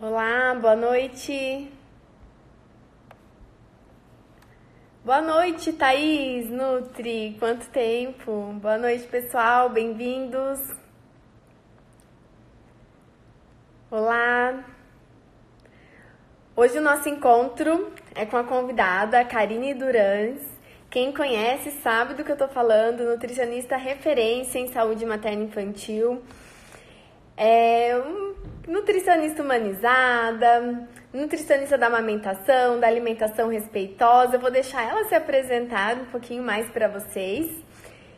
Olá, 0.00 0.54
boa 0.54 0.76
noite. 0.76 1.68
Boa 5.04 5.20
noite, 5.20 5.72
Thaís, 5.72 6.48
Nutri. 6.48 7.34
Quanto 7.36 7.68
tempo? 7.70 8.52
Boa 8.62 8.78
noite, 8.78 9.08
pessoal. 9.08 9.68
Bem-vindos. 9.70 10.60
Olá. 13.90 14.64
Hoje 16.54 16.78
o 16.78 16.80
nosso 16.80 17.08
encontro 17.08 17.92
é 18.14 18.24
com 18.24 18.36
a 18.36 18.44
convidada 18.44 19.24
Karine 19.24 19.74
Durans. 19.74 20.40
Quem 20.88 21.12
conhece 21.12 21.72
sabe 21.82 22.14
do 22.14 22.22
que 22.22 22.30
eu 22.30 22.38
tô 22.38 22.46
falando, 22.46 23.02
nutricionista 23.02 23.76
referência 23.76 24.60
em 24.60 24.68
saúde 24.68 25.04
materna 25.04 25.42
infantil. 25.42 26.22
É 27.36 27.96
um 27.98 28.27
nutricionista 28.68 29.42
humanizada, 29.42 30.86
nutricionista 31.12 31.78
da 31.78 31.86
amamentação, 31.86 32.78
da 32.78 32.86
alimentação 32.86 33.48
respeitosa. 33.48 34.36
Eu 34.36 34.40
vou 34.40 34.50
deixar 34.50 34.86
ela 34.86 35.04
se 35.04 35.14
apresentar 35.14 35.96
um 35.96 36.04
pouquinho 36.04 36.42
mais 36.42 36.68
para 36.70 36.86
vocês. 36.86 37.50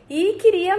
E 0.09 0.33
queria 0.33 0.77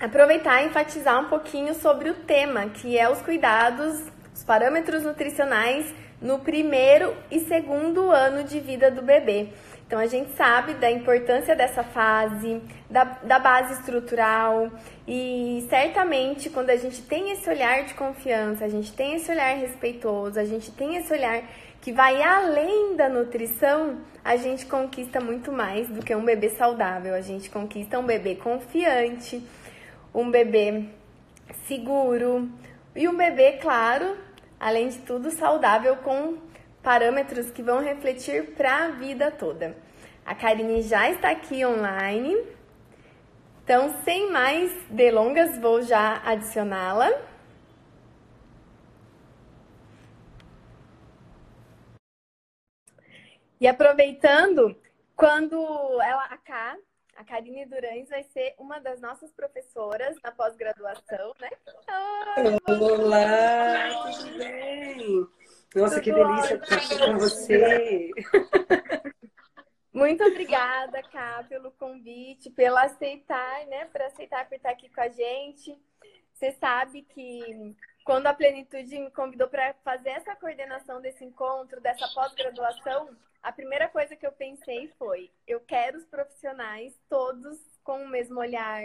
aproveitar 0.00 0.62
e 0.62 0.66
enfatizar 0.66 1.20
um 1.20 1.28
pouquinho 1.28 1.74
sobre 1.74 2.08
o 2.08 2.14
tema, 2.14 2.70
que 2.70 2.98
é 2.98 3.08
os 3.08 3.20
cuidados, 3.20 4.02
os 4.34 4.42
parâmetros 4.42 5.04
nutricionais 5.04 5.94
no 6.20 6.38
primeiro 6.38 7.14
e 7.30 7.40
segundo 7.40 8.10
ano 8.10 8.44
de 8.44 8.58
vida 8.60 8.90
do 8.90 9.02
bebê. 9.02 9.50
Então 9.86 9.98
a 9.98 10.06
gente 10.06 10.32
sabe 10.32 10.74
da 10.74 10.90
importância 10.90 11.54
dessa 11.54 11.84
fase, 11.84 12.62
da, 12.90 13.04
da 13.04 13.38
base 13.38 13.74
estrutural 13.74 14.70
e 15.06 15.66
certamente 15.70 16.50
quando 16.50 16.70
a 16.70 16.76
gente 16.76 17.02
tem 17.02 17.30
esse 17.30 17.48
olhar 17.48 17.84
de 17.84 17.94
confiança, 17.94 18.64
a 18.64 18.68
gente 18.68 18.92
tem 18.92 19.14
esse 19.14 19.30
olhar 19.30 19.56
respeitoso, 19.56 20.38
a 20.38 20.44
gente 20.44 20.70
tem 20.72 20.96
esse 20.96 21.12
olhar 21.12 21.42
que 21.80 21.92
vai 21.92 22.20
além 22.20 22.96
da 22.96 23.08
nutrição, 23.08 24.00
a 24.24 24.34
gente 24.36 24.66
conquista 24.66 25.20
muito 25.20 25.52
mais 25.52 25.88
do 25.88 26.02
que 26.04 26.12
um 26.12 26.24
bebê 26.24 26.50
saudável. 26.50 27.14
A 27.14 27.20
gente 27.20 27.48
conquista 27.48 27.96
um 28.00 28.04
bebê 28.04 28.34
confiante, 28.34 29.40
um 30.12 30.28
bebê 30.28 30.86
seguro 31.68 32.50
e 32.96 33.06
um 33.06 33.16
bebê, 33.16 33.52
claro, 33.62 34.16
além 34.58 34.88
de 34.88 34.98
tudo, 34.98 35.30
saudável 35.30 35.94
com 35.98 36.38
parâmetros 36.82 37.52
que 37.52 37.62
vão 37.62 37.80
refletir 37.80 38.54
para 38.56 38.86
a 38.86 38.88
vida 38.88 39.30
toda. 39.30 39.76
A 40.24 40.34
Karine 40.34 40.82
já 40.82 41.08
está 41.08 41.30
aqui 41.30 41.64
online. 41.64 42.36
Então, 43.66 44.00
sem 44.04 44.30
mais 44.30 44.70
delongas, 44.90 45.58
vou 45.58 45.82
já 45.82 46.22
adicioná-la. 46.24 47.10
E 53.60 53.66
aproveitando, 53.66 54.80
quando 55.16 55.56
ela, 56.00 56.26
a 56.26 56.38
Ká, 56.38 56.76
a 57.16 57.24
Karine 57.24 57.66
Durães 57.66 58.08
vai 58.08 58.22
ser 58.22 58.54
uma 58.56 58.78
das 58.78 59.00
nossas 59.00 59.32
professoras 59.32 60.16
na 60.22 60.30
pós-graduação, 60.30 61.34
né? 61.40 61.50
Olá, 62.68 64.12
tudo 64.12 64.38
bem? 64.38 65.26
Nossa, 65.74 65.96
Tudo 65.96 66.02
que 66.02 66.12
delícia 66.12 66.54
estar 66.54 66.76
aqui 66.76 66.98
com 67.00 67.18
você. 67.18 68.10
Muito 69.96 70.22
obrigada, 70.22 71.02
Ká, 71.04 71.42
pelo 71.48 71.70
convite, 71.70 72.50
pelo 72.50 72.76
aceitar, 72.76 73.66
né? 73.66 73.86
Por 73.86 74.02
aceitar 74.02 74.46
por 74.46 74.54
estar 74.54 74.68
aqui 74.68 74.90
com 74.90 75.00
a 75.00 75.08
gente. 75.08 75.74
Você 76.34 76.52
sabe 76.52 77.00
que 77.00 77.74
quando 78.04 78.26
a 78.26 78.34
Plenitude 78.34 78.98
me 78.98 79.10
convidou 79.10 79.48
para 79.48 79.72
fazer 79.82 80.10
essa 80.10 80.36
coordenação 80.36 81.00
desse 81.00 81.24
encontro, 81.24 81.80
dessa 81.80 82.06
pós-graduação, 82.08 83.16
a 83.42 83.50
primeira 83.50 83.88
coisa 83.88 84.14
que 84.14 84.26
eu 84.26 84.32
pensei 84.32 84.92
foi: 84.98 85.30
eu 85.46 85.60
quero 85.60 85.96
os 85.96 86.04
profissionais 86.04 86.94
todos 87.08 87.58
com 87.82 88.02
o 88.02 88.08
mesmo 88.08 88.38
olhar, 88.38 88.82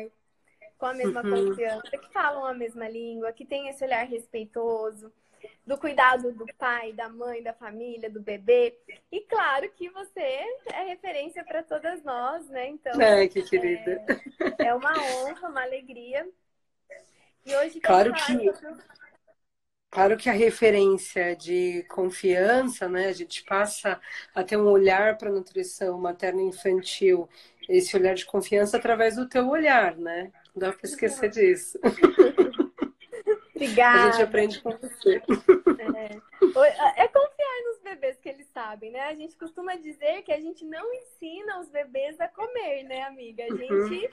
com 0.77 0.85
a 0.85 0.93
mesma 0.93 1.21
uhum. 1.25 1.49
confiança, 1.49 1.97
que 1.97 2.13
falam 2.13 2.45
a 2.45 2.53
mesma 2.53 2.87
língua, 2.87 3.33
que 3.33 3.45
tem 3.45 3.67
esse 3.67 3.83
olhar 3.83 4.07
respeitoso 4.07 5.11
do 5.65 5.77
cuidado 5.77 6.31
do 6.33 6.45
pai, 6.57 6.93
da 6.93 7.07
mãe, 7.07 7.41
da 7.41 7.53
família, 7.53 8.09
do 8.09 8.21
bebê. 8.21 8.77
E 9.11 9.21
claro 9.21 9.69
que 9.71 9.89
você 9.89 10.19
é 10.19 10.83
referência 10.87 11.43
para 11.43 11.63
todas 11.63 12.03
nós, 12.03 12.47
né? 12.49 12.67
Então, 12.67 12.99
é, 13.01 13.27
que 13.27 13.41
querida. 13.43 14.03
É, 14.59 14.67
é 14.67 14.73
uma 14.73 14.91
honra, 14.91 15.49
uma 15.49 15.61
alegria. 15.61 16.27
E 17.45 17.55
hoje 17.55 17.79
claro 17.79 18.13
que 18.13 18.21
sobre... 18.21 18.51
Claro 19.91 20.15
que 20.15 20.29
a 20.29 20.33
referência 20.33 21.35
de 21.35 21.83
confiança, 21.89 22.87
né? 22.87 23.07
A 23.07 23.11
gente 23.11 23.43
passa 23.43 23.99
a 24.33 24.41
ter 24.41 24.55
um 24.55 24.69
olhar 24.69 25.17
para 25.17 25.29
a 25.29 25.33
nutrição 25.33 25.99
materna 25.99 26.41
infantil, 26.41 27.27
esse 27.67 27.97
olhar 27.97 28.15
de 28.15 28.25
confiança 28.25 28.77
através 28.77 29.17
do 29.17 29.27
teu 29.27 29.49
olhar, 29.49 29.97
né? 29.97 30.31
Não 30.55 30.61
dá 30.61 30.71
para 30.71 30.87
esquecer 30.87 31.29
disso. 31.29 31.77
Obrigada. 33.61 33.99
A 33.99 34.11
gente 34.11 34.21
aprende 34.23 34.61
com 34.61 34.71
você. 34.71 35.21
É. 35.81 37.03
é 37.03 37.07
confiar 37.07 37.63
nos 37.65 37.79
bebês 37.83 38.17
que 38.19 38.27
eles 38.27 38.47
sabem, 38.47 38.91
né? 38.91 39.01
A 39.01 39.13
gente 39.13 39.35
costuma 39.35 39.75
dizer 39.75 40.23
que 40.23 40.33
a 40.33 40.39
gente 40.39 40.65
não 40.65 40.91
ensina 40.95 41.59
os 41.59 41.69
bebês 41.69 42.19
a 42.19 42.27
comer, 42.27 42.83
né, 42.83 43.03
amiga? 43.03 43.43
A 43.43 43.55
gente 43.55 44.09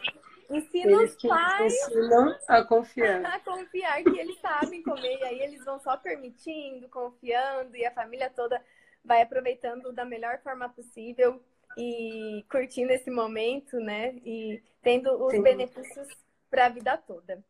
uhum. 0.51 0.57
ensina 0.57 0.93
eles 0.93 1.15
os 1.15 1.23
pais 1.23 1.73
ensinam 1.73 2.37
a 2.47 2.63
confiar. 2.63 3.25
A 3.25 3.41
confiar 3.41 4.03
que 4.03 4.19
eles 4.19 4.39
sabem 4.41 4.83
comer. 4.83 5.19
E 5.19 5.25
aí 5.25 5.41
eles 5.41 5.65
vão 5.65 5.81
só 5.81 5.97
permitindo, 5.97 6.89
confiando, 6.89 7.75
e 7.75 7.87
a 7.87 7.91
família 7.91 8.29
toda 8.29 8.63
vai 9.03 9.23
aproveitando 9.23 9.93
da 9.93 10.05
melhor 10.05 10.41
forma 10.43 10.69
possível 10.69 11.43
e 11.79 12.45
curtindo 12.51 12.93
esse 12.93 13.11
momento, 13.11 13.81
né? 13.81 14.15
E 14.25 14.63
tendo 14.83 15.11
os 15.25 15.33
Sim. 15.33 15.43
benefícios 15.43 16.09
para 16.51 16.67
a 16.67 16.69
vida 16.69 16.99
toda. 16.99 17.43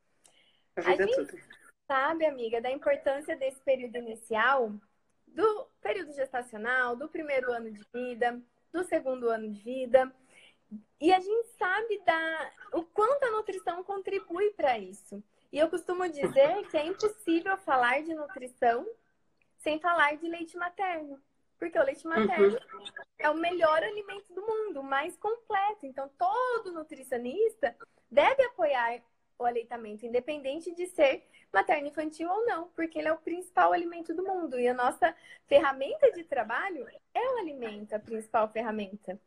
A 0.76 0.80
vida 0.80 1.04
a 1.04 1.06
gente... 1.06 1.16
toda 1.16 1.57
sabe, 1.88 2.26
amiga, 2.26 2.60
da 2.60 2.71
importância 2.71 3.34
desse 3.34 3.60
período 3.62 3.97
inicial, 3.97 4.71
do 5.26 5.66
período 5.81 6.12
gestacional, 6.12 6.94
do 6.94 7.09
primeiro 7.09 7.50
ano 7.50 7.72
de 7.72 7.82
vida, 7.93 8.38
do 8.71 8.84
segundo 8.84 9.31
ano 9.31 9.50
de 9.50 9.62
vida. 9.62 10.12
E 11.00 11.12
a 11.12 11.19
gente 11.19 11.48
sabe 11.59 11.98
da, 12.04 12.53
o 12.75 12.82
quanto 12.82 13.25
a 13.25 13.31
nutrição 13.31 13.82
contribui 13.82 14.50
para 14.50 14.78
isso. 14.78 15.22
E 15.50 15.59
eu 15.59 15.71
costumo 15.71 16.06
dizer 16.09 16.69
que 16.71 16.77
é 16.77 16.84
impossível 16.84 17.56
falar 17.56 18.03
de 18.03 18.15
nutrição 18.15 18.87
sem 19.59 19.81
falar 19.81 20.16
de 20.19 20.28
leite 20.28 20.59
materno. 20.59 21.19
Porque 21.59 21.78
o 21.78 21.82
leite 21.82 22.06
materno 22.06 22.59
uhum. 22.75 22.84
é 23.19 23.31
o 23.31 23.34
melhor 23.34 23.82
alimento 23.82 24.32
do 24.32 24.43
mundo, 24.43 24.81
o 24.81 24.84
mais 24.84 25.16
completo. 25.16 25.87
Então, 25.87 26.09
todo 26.19 26.72
nutricionista 26.72 27.75
deve 28.10 28.43
apoiar 28.44 29.03
o 29.38 29.44
aleitamento, 29.44 30.04
independente 30.04 30.75
de 30.75 30.87
ser 30.87 31.25
materno 31.53 31.88
infantil 31.88 32.28
ou 32.28 32.44
não, 32.44 32.69
porque 32.71 32.99
ele 32.99 33.09
é 33.09 33.12
o 33.12 33.19
principal 33.19 33.72
alimento 33.72 34.12
do 34.15 34.25
mundo. 34.25 34.59
E 34.59 34.66
a 34.66 34.75
nossa 34.75 35.15
ferramenta 35.47 36.10
de 36.12 36.25
trabalho 36.25 36.87
é 37.15 37.34
o 37.34 37.38
alimento, 37.38 37.94
a 37.94 37.98
principal 37.98 38.48
ferramenta. 38.48 39.19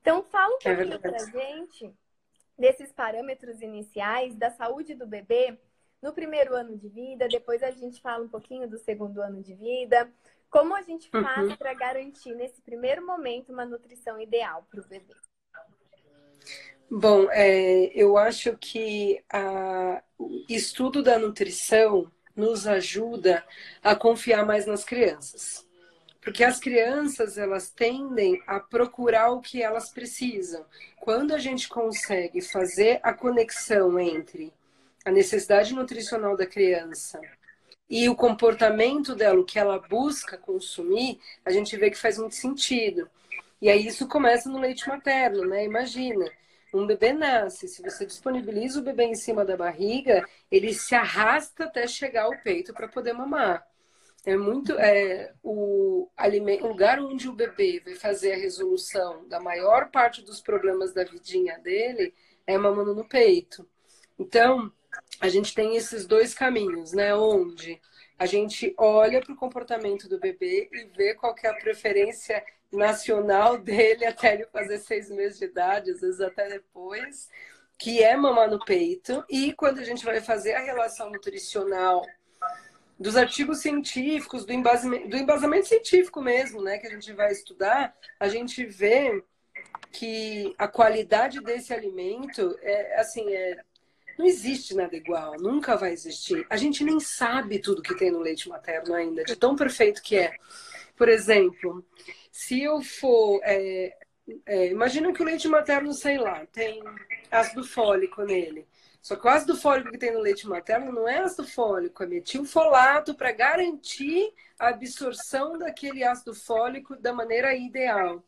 Então, 0.00 0.22
fala 0.22 0.54
um 0.54 0.58
é 0.64 0.74
pouquinho 0.74 0.94
é 0.94 0.98
pra 0.98 1.18
gente 1.18 1.94
desses 2.56 2.92
parâmetros 2.92 3.60
iniciais 3.60 4.34
da 4.34 4.50
saúde 4.50 4.94
do 4.94 5.06
bebê 5.06 5.58
no 6.02 6.12
primeiro 6.12 6.54
ano 6.54 6.76
de 6.76 6.88
vida, 6.88 7.26
depois 7.26 7.62
a 7.62 7.70
gente 7.70 8.00
fala 8.00 8.24
um 8.24 8.28
pouquinho 8.28 8.68
do 8.68 8.78
segundo 8.78 9.20
ano 9.20 9.42
de 9.42 9.54
vida. 9.54 10.10
Como 10.48 10.74
a 10.74 10.82
gente 10.82 11.10
faz 11.10 11.48
uhum. 11.48 11.56
para 11.56 11.74
garantir 11.74 12.34
nesse 12.34 12.62
primeiro 12.62 13.04
momento 13.04 13.52
uma 13.52 13.64
nutrição 13.64 14.20
ideal 14.20 14.64
para 14.70 14.80
o 14.80 14.86
bebê? 14.86 15.14
Bom, 16.90 17.28
é, 17.30 17.90
eu 17.94 18.16
acho 18.16 18.56
que 18.58 19.20
a, 19.28 20.00
o 20.16 20.44
estudo 20.48 21.02
da 21.02 21.18
nutrição 21.18 22.10
nos 22.34 22.66
ajuda 22.66 23.44
a 23.82 23.96
confiar 23.96 24.46
mais 24.46 24.66
nas 24.66 24.84
crianças. 24.84 25.66
Porque 26.20 26.44
as 26.44 26.60
crianças, 26.60 27.38
elas 27.38 27.70
tendem 27.70 28.42
a 28.46 28.60
procurar 28.60 29.30
o 29.30 29.40
que 29.40 29.62
elas 29.62 29.90
precisam. 29.90 30.64
Quando 31.00 31.32
a 31.32 31.38
gente 31.38 31.68
consegue 31.68 32.40
fazer 32.40 33.00
a 33.02 33.12
conexão 33.12 33.98
entre 33.98 34.52
a 35.04 35.10
necessidade 35.10 35.74
nutricional 35.74 36.36
da 36.36 36.46
criança 36.46 37.20
e 37.88 38.08
o 38.08 38.16
comportamento 38.16 39.14
dela, 39.14 39.40
o 39.40 39.44
que 39.44 39.58
ela 39.58 39.78
busca 39.78 40.36
consumir, 40.36 41.20
a 41.44 41.50
gente 41.50 41.76
vê 41.76 41.90
que 41.90 41.98
faz 41.98 42.18
muito 42.18 42.34
sentido. 42.34 43.08
E 43.62 43.70
aí 43.70 43.86
isso 43.86 44.06
começa 44.08 44.48
no 44.48 44.58
leite 44.58 44.88
materno, 44.88 45.46
né? 45.46 45.64
Imagina, 45.64 46.28
um 46.78 46.86
bebê 46.86 47.12
nasce, 47.12 47.68
se 47.68 47.82
você 47.82 48.04
disponibiliza 48.06 48.80
o 48.80 48.82
bebê 48.82 49.04
em 49.04 49.14
cima 49.14 49.44
da 49.44 49.56
barriga, 49.56 50.26
ele 50.50 50.72
se 50.74 50.94
arrasta 50.94 51.64
até 51.64 51.86
chegar 51.86 52.24
ao 52.24 52.36
peito 52.42 52.72
para 52.72 52.88
poder 52.88 53.12
mamar. 53.12 53.66
É 54.24 54.36
muito 54.36 54.72
é, 54.72 55.32
o, 55.42 56.08
o 56.08 56.66
lugar 56.66 56.98
onde 56.98 57.28
o 57.28 57.32
bebê 57.32 57.80
vai 57.84 57.94
fazer 57.94 58.32
a 58.32 58.36
resolução 58.36 59.26
da 59.28 59.38
maior 59.38 59.90
parte 59.90 60.20
dos 60.20 60.40
problemas 60.40 60.92
da 60.92 61.04
vidinha 61.04 61.58
dele 61.60 62.12
é 62.46 62.58
mamando 62.58 62.94
no 62.94 63.08
peito. 63.08 63.68
Então, 64.18 64.72
a 65.20 65.28
gente 65.28 65.54
tem 65.54 65.76
esses 65.76 66.06
dois 66.06 66.34
caminhos, 66.34 66.92
né? 66.92 67.14
Onde 67.14 67.80
A 68.18 68.24
gente 68.26 68.74
olha 68.78 69.20
para 69.20 69.32
o 69.32 69.36
comportamento 69.36 70.08
do 70.08 70.18
bebê 70.18 70.68
e 70.72 70.84
vê 70.96 71.14
qual 71.14 71.34
é 71.42 71.48
a 71.48 71.54
preferência 71.54 72.42
nacional 72.72 73.58
dele 73.58 74.04
até 74.04 74.34
ele 74.34 74.46
fazer 74.46 74.78
seis 74.78 75.10
meses 75.10 75.38
de 75.38 75.44
idade, 75.44 75.90
às 75.90 76.00
vezes 76.00 76.20
até 76.20 76.48
depois, 76.48 77.28
que 77.78 78.02
é 78.02 78.16
mamar 78.16 78.50
no 78.50 78.64
peito. 78.64 79.24
E 79.28 79.52
quando 79.52 79.80
a 79.80 79.84
gente 79.84 80.04
vai 80.04 80.20
fazer 80.20 80.54
a 80.54 80.64
relação 80.64 81.10
nutricional 81.10 82.06
dos 82.98 83.16
artigos 83.16 83.58
científicos, 83.60 84.46
do 84.46 84.52
embasamento, 84.52 85.08
do 85.08 85.16
embasamento 85.16 85.68
científico 85.68 86.22
mesmo, 86.22 86.62
né, 86.62 86.78
que 86.78 86.86
a 86.86 86.90
gente 86.90 87.12
vai 87.12 87.30
estudar, 87.30 87.94
a 88.18 88.28
gente 88.28 88.64
vê 88.64 89.22
que 89.92 90.54
a 90.56 90.66
qualidade 90.66 91.40
desse 91.40 91.72
alimento 91.74 92.58
é 92.62 92.98
assim, 92.98 93.30
é, 93.34 93.62
não 94.18 94.26
existe 94.26 94.74
nada 94.74 94.96
igual, 94.96 95.36
nunca 95.38 95.76
vai 95.76 95.92
existir. 95.92 96.46
A 96.48 96.56
gente 96.56 96.82
nem 96.84 96.98
sabe 97.00 97.58
tudo 97.58 97.82
que 97.82 97.96
tem 97.96 98.10
no 98.10 98.20
leite 98.20 98.48
materno 98.48 98.94
ainda, 98.94 99.24
de 99.24 99.36
tão 99.36 99.54
perfeito 99.56 100.02
que 100.02 100.16
é. 100.16 100.34
Por 100.96 101.08
exemplo, 101.08 101.84
se 102.32 102.62
eu 102.62 102.80
for. 102.82 103.40
É, 103.44 103.96
é, 104.44 104.68
imagina 104.68 105.12
que 105.12 105.22
o 105.22 105.24
leite 105.24 105.46
materno, 105.46 105.92
sei 105.92 106.18
lá, 106.18 106.44
tem 106.46 106.82
ácido 107.30 107.62
fólico 107.64 108.22
nele. 108.22 108.66
Só 109.00 109.14
que 109.14 109.24
o 109.24 109.30
ácido 109.30 109.56
fólico 109.56 109.92
que 109.92 109.98
tem 109.98 110.12
no 110.12 110.18
leite 110.20 110.48
materno 110.48 110.90
não 110.90 111.08
é 111.08 111.18
ácido 111.18 111.46
fólico, 111.46 112.02
é 112.02 112.06
metilfolato 112.06 113.14
para 113.14 113.30
garantir 113.30 114.34
a 114.58 114.70
absorção 114.70 115.56
daquele 115.56 116.02
ácido 116.02 116.34
fólico 116.34 116.96
da 116.96 117.12
maneira 117.12 117.54
ideal. 117.54 118.24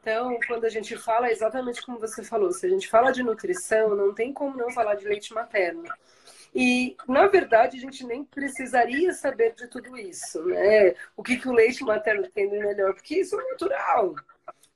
Então, 0.00 0.38
quando 0.46 0.64
a 0.64 0.68
gente 0.68 0.96
fala, 0.98 1.30
exatamente 1.30 1.84
como 1.84 1.98
você 1.98 2.22
falou, 2.22 2.52
se 2.52 2.66
a 2.66 2.68
gente 2.68 2.88
fala 2.88 3.10
de 3.10 3.22
nutrição, 3.22 3.94
não 3.94 4.12
tem 4.12 4.32
como 4.32 4.56
não 4.56 4.70
falar 4.70 4.96
de 4.96 5.06
leite 5.06 5.32
materno. 5.32 5.84
E, 6.54 6.96
na 7.08 7.26
verdade, 7.26 7.78
a 7.78 7.80
gente 7.80 8.04
nem 8.04 8.22
precisaria 8.24 9.12
saber 9.12 9.54
de 9.54 9.66
tudo 9.66 9.96
isso, 9.96 10.44
né? 10.44 10.94
O 11.16 11.22
que, 11.22 11.36
que 11.36 11.48
o 11.48 11.52
leite 11.52 11.82
materno 11.82 12.28
tem 12.30 12.48
de 12.48 12.58
melhor, 12.58 12.94
porque 12.94 13.20
isso 13.20 13.40
é 13.40 13.50
natural. 13.50 14.14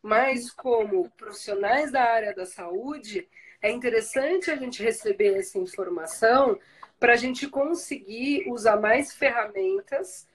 Mas, 0.02 0.50
como 0.50 1.10
profissionais 1.10 1.92
da 1.92 2.02
área 2.02 2.34
da 2.34 2.46
saúde, 2.46 3.28
é 3.60 3.70
interessante 3.70 4.50
a 4.50 4.56
gente 4.56 4.82
receber 4.82 5.38
essa 5.38 5.58
informação 5.58 6.58
para 6.98 7.12
a 7.12 7.16
gente 7.16 7.46
conseguir 7.48 8.48
usar 8.48 8.76
mais 8.76 9.12
ferramentas 9.12 10.27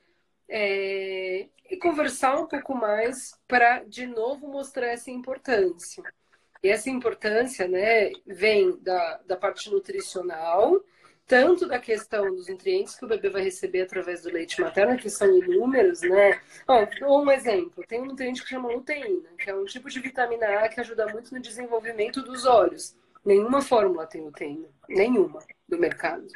é, 0.49 1.47
e 1.69 1.77
conversar 1.77 2.39
um 2.39 2.47
pouco 2.47 2.75
mais 2.75 3.37
para, 3.47 3.83
de 3.83 4.05
novo, 4.05 4.47
mostrar 4.47 4.87
essa 4.87 5.09
importância. 5.09 6.03
E 6.61 6.69
essa 6.69 6.89
importância 6.89 7.67
né, 7.67 8.11
vem 8.25 8.77
da, 8.81 9.17
da 9.25 9.35
parte 9.35 9.69
nutricional, 9.69 10.81
tanto 11.25 11.67
da 11.67 11.79
questão 11.79 12.33
dos 12.33 12.47
nutrientes 12.47 12.95
que 12.95 13.05
o 13.05 13.07
bebê 13.07 13.29
vai 13.29 13.43
receber 13.43 13.81
através 13.81 14.21
do 14.21 14.29
leite 14.29 14.61
materno, 14.61 14.97
que 14.97 15.09
são 15.09 15.27
inúmeros, 15.37 16.01
né? 16.01 16.39
Ó, 16.67 17.21
um 17.21 17.31
exemplo, 17.31 17.83
tem 17.87 18.01
um 18.01 18.05
nutriente 18.05 18.43
que 18.43 18.49
chama 18.49 18.71
luteína, 18.71 19.29
que 19.37 19.49
é 19.49 19.55
um 19.55 19.65
tipo 19.65 19.89
de 19.89 19.99
vitamina 19.99 20.59
A 20.59 20.69
que 20.69 20.79
ajuda 20.79 21.07
muito 21.07 21.33
no 21.33 21.41
desenvolvimento 21.41 22.21
dos 22.21 22.45
olhos. 22.45 22.95
Nenhuma 23.25 23.61
fórmula 23.61 24.05
tem 24.05 24.21
luteína, 24.21 24.67
nenhuma 24.87 25.39
do 25.67 25.77
mercado. 25.77 26.27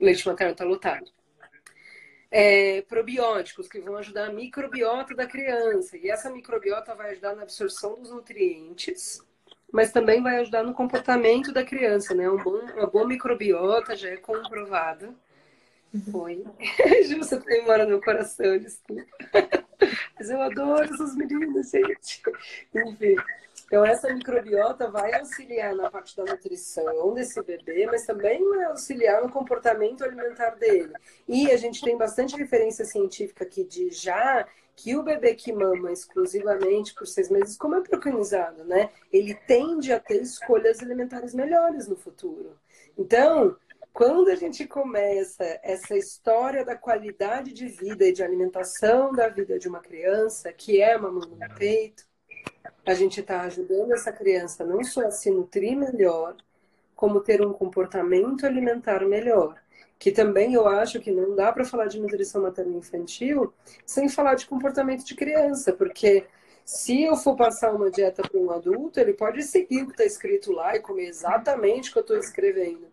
O 0.00 0.04
leite 0.04 0.26
materno 0.26 0.52
está 0.52 0.64
lotado 0.64 1.17
é, 2.30 2.82
probióticos 2.82 3.68
que 3.68 3.80
vão 3.80 3.96
ajudar 3.96 4.26
a 4.26 4.32
microbiota 4.32 5.14
da 5.14 5.26
criança. 5.26 5.96
E 5.96 6.10
essa 6.10 6.30
microbiota 6.30 6.94
vai 6.94 7.10
ajudar 7.10 7.34
na 7.34 7.42
absorção 7.42 8.00
dos 8.00 8.10
nutrientes, 8.10 9.22
mas 9.72 9.92
também 9.92 10.22
vai 10.22 10.38
ajudar 10.38 10.62
no 10.62 10.74
comportamento 10.74 11.52
da 11.52 11.64
criança, 11.64 12.14
né? 12.14 12.28
Um 12.30 12.42
bom, 12.42 12.58
uma 12.76 12.86
boa 12.86 13.06
microbiota 13.06 13.96
já 13.96 14.10
é 14.10 14.16
comprovada. 14.16 15.14
Foi. 16.10 16.44
Ju, 17.06 17.18
você 17.18 17.40
tem 17.40 17.64
mora 17.64 17.86
no 17.86 18.00
coração, 18.00 18.58
desculpa. 18.58 19.04
Mas 20.18 20.28
eu 20.28 20.42
adoro 20.42 20.82
essas 20.82 21.14
meninas, 21.14 21.70
gente. 21.70 22.22
Enfim. 22.74 23.16
Então, 23.68 23.84
essa 23.84 24.12
microbiota 24.12 24.90
vai 24.90 25.12
auxiliar 25.12 25.76
na 25.76 25.90
parte 25.90 26.16
da 26.16 26.24
nutrição 26.24 27.12
desse 27.12 27.42
bebê, 27.42 27.84
mas 27.84 28.06
também 28.06 28.42
vai 28.48 28.64
auxiliar 28.64 29.22
no 29.22 29.30
comportamento 29.30 30.02
alimentar 30.02 30.52
dele. 30.52 30.94
E 31.28 31.50
a 31.52 31.56
gente 31.58 31.82
tem 31.82 31.94
bastante 31.94 32.34
referência 32.34 32.86
científica 32.86 33.44
aqui 33.44 33.64
de 33.64 33.90
já 33.90 34.48
que 34.74 34.96
o 34.96 35.02
bebê 35.02 35.34
que 35.34 35.52
mama 35.52 35.92
exclusivamente 35.92 36.94
por 36.94 37.06
seis 37.06 37.28
meses, 37.28 37.58
como 37.58 37.74
é 37.74 37.82
preconizado, 37.82 38.64
né? 38.64 38.88
Ele 39.12 39.34
tende 39.34 39.92
a 39.92 40.00
ter 40.00 40.22
escolhas 40.22 40.80
alimentares 40.80 41.34
melhores 41.34 41.86
no 41.88 41.96
futuro. 41.96 42.58
Então, 42.96 43.54
quando 43.92 44.30
a 44.30 44.34
gente 44.34 44.66
começa 44.66 45.44
essa 45.62 45.94
história 45.94 46.64
da 46.64 46.74
qualidade 46.74 47.52
de 47.52 47.66
vida 47.66 48.06
e 48.06 48.12
de 48.12 48.22
alimentação 48.22 49.12
da 49.12 49.28
vida 49.28 49.58
de 49.58 49.68
uma 49.68 49.80
criança, 49.80 50.52
que 50.54 50.80
é 50.80 50.96
mamando 50.96 51.36
no 51.36 51.54
peito, 51.56 52.07
a 52.88 52.94
gente 52.94 53.20
está 53.20 53.42
ajudando 53.42 53.92
essa 53.92 54.10
criança 54.10 54.64
não 54.64 54.82
só 54.82 55.06
a 55.06 55.10
se 55.10 55.30
nutrir 55.30 55.76
melhor, 55.76 56.34
como 56.96 57.20
ter 57.20 57.44
um 57.44 57.52
comportamento 57.52 58.46
alimentar 58.46 59.04
melhor. 59.06 59.60
Que 59.98 60.10
também 60.10 60.54
eu 60.54 60.66
acho 60.66 60.98
que 60.98 61.10
não 61.10 61.36
dá 61.36 61.52
para 61.52 61.66
falar 61.66 61.86
de 61.86 62.00
nutrição 62.00 62.40
materna 62.40 62.78
infantil 62.78 63.52
sem 63.84 64.08
falar 64.08 64.36
de 64.36 64.46
comportamento 64.46 65.04
de 65.04 65.14
criança, 65.14 65.70
porque 65.70 66.26
se 66.64 67.02
eu 67.02 67.14
for 67.14 67.36
passar 67.36 67.74
uma 67.74 67.90
dieta 67.90 68.22
para 68.22 68.40
um 68.40 68.50
adulto, 68.50 68.98
ele 68.98 69.12
pode 69.12 69.42
seguir 69.42 69.82
o 69.82 69.86
que 69.86 69.92
está 69.92 70.04
escrito 70.06 70.50
lá 70.50 70.74
e 70.74 70.80
comer 70.80 71.08
exatamente 71.08 71.90
o 71.90 71.92
que 71.92 71.98
eu 71.98 72.02
estou 72.02 72.16
escrevendo. 72.16 72.86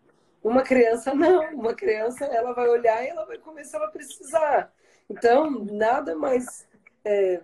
Uma 0.44 0.62
criança 0.62 1.16
não, 1.16 1.56
uma 1.56 1.74
criança 1.74 2.26
ela 2.26 2.52
vai 2.52 2.68
olhar 2.68 3.02
e 3.02 3.08
ela 3.08 3.26
vai 3.26 3.38
comer 3.38 3.64
se 3.64 3.78
ela 3.78 3.88
precisar. 3.88 4.74
Então, 5.10 5.50
nada 5.72 6.18
mais 6.18 6.68
é, 7.06 7.40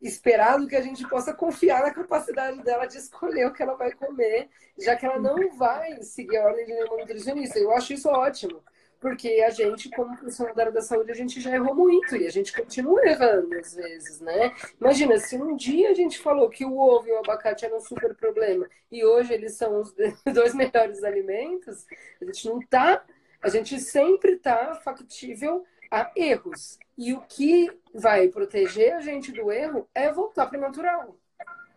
esperado 0.00 0.66
que 0.66 0.76
a 0.76 0.80
gente 0.80 1.06
possa 1.08 1.34
confiar 1.34 1.82
na 1.82 1.92
capacidade 1.92 2.62
dela 2.62 2.86
de 2.86 2.96
escolher 2.96 3.46
o 3.46 3.52
que 3.52 3.62
ela 3.62 3.74
vai 3.74 3.92
comer, 3.92 4.48
já 4.78 4.96
que 4.96 5.04
ela 5.04 5.18
não 5.18 5.50
vai 5.56 6.02
seguir 6.02 6.38
a 6.38 6.46
ordem 6.46 6.64
de 6.64 6.72
nenhuma 6.72 6.96
nutricionista. 6.96 7.58
Eu 7.58 7.70
acho 7.72 7.92
isso 7.92 8.08
ótimo, 8.08 8.62
porque 8.98 9.44
a 9.46 9.50
gente, 9.50 9.90
como 9.90 10.16
profissional 10.16 10.54
da 10.54 10.62
área 10.62 10.72
da 10.72 10.80
saúde, 10.80 11.10
a 11.10 11.14
gente 11.14 11.40
já 11.40 11.54
errou 11.54 11.74
muito 11.74 12.16
e 12.16 12.26
a 12.26 12.30
gente 12.30 12.52
continua 12.52 13.04
errando 13.06 13.54
às 13.58 13.74
vezes, 13.74 14.20
né? 14.20 14.54
Imagina, 14.80 15.18
se 15.18 15.36
um 15.36 15.54
dia 15.54 15.90
a 15.90 15.94
gente 15.94 16.18
falou 16.18 16.48
que 16.48 16.64
o 16.64 16.78
ovo 16.78 17.06
e 17.06 17.12
o 17.12 17.18
abacate 17.18 17.64
eram 17.66 17.76
um 17.76 17.80
super 17.80 18.14
problema 18.14 18.68
e 18.90 19.04
hoje 19.04 19.34
eles 19.34 19.54
são 19.54 19.80
os 19.80 19.94
dois 20.32 20.54
melhores 20.54 21.04
alimentos, 21.04 21.86
a 22.20 22.24
gente 22.24 22.48
não 22.48 22.60
tá, 22.60 23.04
a 23.42 23.48
gente 23.48 23.78
sempre 23.80 24.36
tá 24.36 24.74
factível 24.76 25.64
a 25.90 26.10
erros. 26.14 26.78
E 26.96 27.12
o 27.12 27.20
que 27.22 27.70
vai 27.94 28.28
proteger 28.28 28.94
a 28.94 29.00
gente 29.00 29.32
do 29.32 29.50
erro 29.50 29.88
é 29.94 30.12
voltar 30.12 30.46
para 30.46 30.58
o 30.58 30.60
natural. 30.60 31.16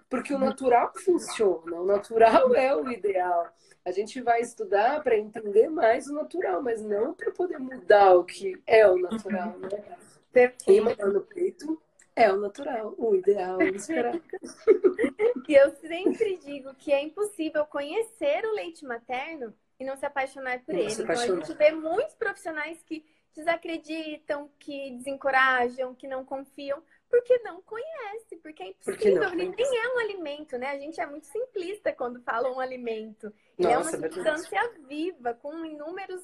Porque 0.10 0.34
o 0.34 0.38
natural 0.38 0.94
funciona, 0.96 1.78
o 1.78 1.86
natural 1.86 2.54
é 2.54 2.76
o 2.76 2.92
ideal. 2.92 3.52
A 3.84 3.92
gente 3.92 4.22
vai 4.22 4.42
estudar 4.42 5.02
para 5.02 5.18
entender 5.18 5.70
mais 5.70 6.08
o 6.08 6.14
natural, 6.14 6.62
mas 6.62 6.84
não 6.84 7.14
para 7.14 7.32
poder 7.32 7.58
mudar 7.58 8.14
o 8.14 8.24
que 8.24 8.62
é 8.68 8.88
o 8.88 8.98
natural, 8.98 9.58
né? 9.58 9.84
Perfeito. 10.32 11.08
no 11.08 11.22
peito 11.22 11.82
é 12.16 12.32
o 12.32 12.38
natural, 12.38 12.94
o 12.98 13.16
ideal, 13.16 13.58
o 13.58 13.64
esperado. 13.64 14.22
e 15.48 15.54
eu 15.54 15.72
sempre 15.78 16.38
digo 16.38 16.74
que 16.76 16.92
é 16.92 17.02
impossível 17.02 17.66
conhecer 17.66 18.46
o 18.46 18.54
leite 18.54 18.86
materno 18.86 19.54
e 19.80 19.84
não 19.84 19.98
se 19.98 20.06
apaixonar 20.06 20.64
por 20.64 20.74
não 20.74 20.82
ele. 20.82 20.94
Então 20.94 21.10
a 21.10 21.16
gente 21.16 21.54
vê 21.56 21.72
muitos 21.72 22.14
profissionais 22.16 22.82
que 22.84 23.04
desacreditam, 23.36 24.50
que 24.60 24.92
desencorajam, 24.92 25.96
que 25.96 26.08
não 26.08 26.24
confiam, 26.24 26.82
porque 27.10 27.38
não 27.40 27.62
conhece, 27.62 28.38
porque 28.42 28.64
é 28.64 28.68
impossível, 28.70 29.24
ele 29.32 29.50
nem 29.56 29.78
é 29.78 29.96
um 29.96 30.00
alimento, 30.00 30.58
né? 30.58 30.70
A 30.70 30.80
gente 30.80 31.00
é 31.00 31.06
muito 31.06 31.28
simplista 31.28 31.94
quando 31.94 32.22
fala 32.22 32.52
um 32.52 32.60
alimento. 32.60 33.32
Ele 33.58 33.72
é 33.72 33.78
uma 33.78 33.88
é 33.88 33.92
substância 33.92 34.74
viva, 34.88 35.34
com 35.36 35.64
inúmeros 35.66 36.22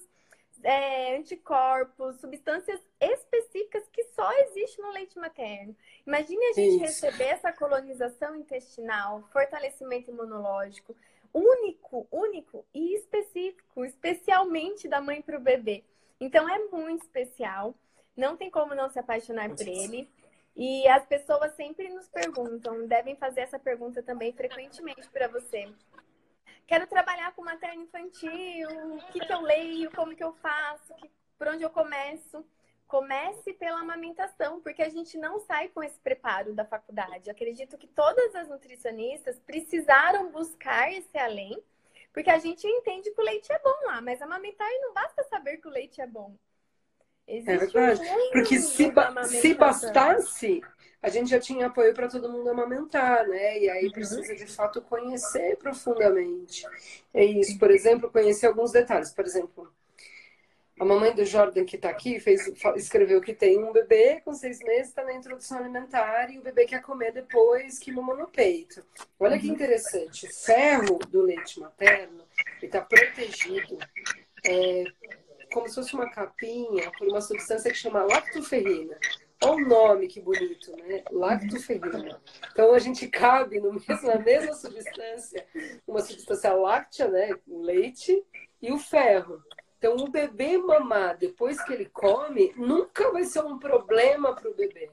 é, 0.63 1.15
anticorpos, 1.15 2.19
substâncias 2.19 2.81
específicas 2.99 3.87
que 3.89 4.03
só 4.05 4.31
existem 4.39 4.83
no 4.83 4.91
leite 4.91 5.17
materno. 5.17 5.75
Imagine 6.05 6.43
a 6.45 6.53
gente 6.53 6.83
Isso. 6.83 7.05
receber 7.05 7.29
essa 7.29 7.51
colonização 7.51 8.35
intestinal, 8.35 9.23
fortalecimento 9.31 10.09
imunológico, 10.11 10.95
único, 11.33 12.07
único 12.11 12.65
e 12.73 12.95
específico, 12.95 13.85
especialmente 13.85 14.87
da 14.87 14.99
mãe 14.99 15.21
para 15.21 15.37
o 15.37 15.41
bebê. 15.41 15.83
Então 16.19 16.49
é 16.49 16.59
muito 16.65 17.03
especial. 17.03 17.73
Não 18.15 18.35
tem 18.35 18.51
como 18.51 18.75
não 18.75 18.89
se 18.89 18.99
apaixonar 18.99 19.49
por 19.49 19.67
ele. 19.67 20.09
E 20.55 20.85
as 20.89 21.05
pessoas 21.05 21.55
sempre 21.55 21.87
nos 21.87 22.09
perguntam, 22.09 22.85
devem 22.85 23.15
fazer 23.15 23.41
essa 23.41 23.57
pergunta 23.57 24.03
também 24.03 24.33
frequentemente 24.33 25.07
para 25.09 25.27
você. 25.29 25.69
Quero 26.67 26.85
trabalhar 26.85 27.33
com 27.33 27.43
materno 27.43 27.83
infantil, 27.83 28.69
o 28.93 29.11
que, 29.11 29.21
que 29.21 29.33
eu 29.33 29.41
leio, 29.41 29.89
como 29.91 30.15
que 30.15 30.23
eu 30.23 30.33
faço, 30.33 30.93
que, 30.95 31.09
por 31.37 31.47
onde 31.47 31.63
eu 31.63 31.69
começo. 31.69 32.45
Comece 32.87 33.53
pela 33.53 33.79
amamentação, 33.79 34.59
porque 34.61 34.81
a 34.81 34.89
gente 34.89 35.17
não 35.17 35.39
sai 35.39 35.69
com 35.69 35.81
esse 35.81 35.99
preparo 35.99 36.53
da 36.53 36.65
faculdade. 36.65 37.29
Acredito 37.29 37.77
que 37.77 37.87
todas 37.87 38.35
as 38.35 38.49
nutricionistas 38.49 39.39
precisaram 39.39 40.29
buscar 40.31 40.91
esse 40.91 41.17
além 41.17 41.63
porque 42.13 42.29
a 42.29 42.39
gente 42.39 42.67
entende 42.67 43.11
que 43.11 43.21
o 43.21 43.23
leite 43.23 43.51
é 43.51 43.59
bom 43.59 43.75
lá, 43.85 44.01
mas 44.01 44.21
amamentar 44.21 44.67
não 44.81 44.93
basta 44.93 45.23
saber 45.23 45.57
que 45.57 45.67
o 45.67 45.71
leite 45.71 46.01
é 46.01 46.07
bom. 46.07 46.35
Existe 47.27 47.51
é 47.51 47.57
verdade. 47.57 48.01
Um 48.01 48.31
Porque 48.31 48.59
se, 48.59 48.91
ba 48.91 49.23
se 49.23 49.53
bastasse, 49.53 50.61
a 51.01 51.09
gente 51.09 51.29
já 51.29 51.39
tinha 51.39 51.67
apoio 51.67 51.93
para 51.93 52.09
todo 52.09 52.29
mundo 52.29 52.49
amamentar, 52.49 53.27
né? 53.27 53.59
E 53.59 53.69
aí 53.69 53.85
uhum. 53.85 53.91
precisa 53.91 54.35
de 54.35 54.47
fato 54.47 54.81
conhecer 54.81 55.55
profundamente. 55.57 56.65
É 57.13 57.23
isso, 57.23 57.57
por 57.59 57.69
exemplo, 57.69 58.11
conhecer 58.11 58.47
alguns 58.47 58.71
detalhes. 58.71 59.11
Por 59.11 59.25
exemplo, 59.25 59.71
a 60.79 60.85
mamãe 60.85 61.13
do 61.13 61.25
Jordan 61.25 61.65
que 61.65 61.75
está 61.75 61.89
aqui 61.89 62.19
fez, 62.21 62.47
escreveu 62.77 63.19
que 63.19 63.33
tem 63.33 63.61
um 63.61 63.73
bebê 63.73 64.21
com 64.21 64.33
seis 64.33 64.59
meses, 64.59 64.87
está 64.87 65.03
na 65.03 65.13
introdução 65.13 65.57
alimentar 65.57 66.31
e 66.31 66.39
o 66.39 66.41
bebê 66.41 66.65
quer 66.65 66.81
comer 66.81 67.11
depois 67.11 67.77
que 67.77 67.91
mamou 67.91 68.15
no 68.15 68.29
peito. 68.29 68.81
Olha 69.19 69.37
que 69.37 69.49
interessante. 69.49 70.25
O 70.25 70.33
ferro 70.33 70.99
do 71.09 71.21
leite 71.21 71.59
materno 71.59 72.23
está 72.63 72.79
protegido 72.79 73.77
é, 74.45 74.85
como 75.51 75.67
se 75.67 75.75
fosse 75.75 75.93
uma 75.93 76.09
capinha 76.09 76.89
por 76.97 77.09
uma 77.09 77.19
substância 77.19 77.69
que 77.69 77.77
chama 77.77 78.03
lactoferrina. 78.03 78.97
Olha 79.41 79.53
o 79.53 79.67
nome 79.67 80.07
que 80.07 80.21
bonito, 80.21 80.71
né? 80.77 81.03
Lactoferrina. 81.11 82.21
Então 82.51 82.73
a 82.73 82.79
gente 82.79 83.07
cabe 83.07 83.59
no 83.59 83.73
mesmo, 83.73 84.07
na 84.07 84.19
mesma 84.19 84.53
substância, 84.53 85.45
uma 85.85 86.01
substância 86.01 86.53
láctea, 86.53 87.09
né? 87.09 87.35
O 87.47 87.61
leite 87.61 88.23
e 88.61 88.71
o 88.71 88.77
ferro. 88.77 89.41
Então, 89.79 89.95
o 89.95 90.09
bebê 90.09 90.57
mamar 90.57 91.17
depois 91.17 91.61
que 91.63 91.71
ele 91.71 91.85
come 91.85 92.53
nunca 92.57 93.09
vai 93.11 93.23
ser 93.23 93.41
um 93.45 93.57
problema 93.57 94.35
para 94.35 94.49
o 94.49 94.53
bebê. 94.53 94.91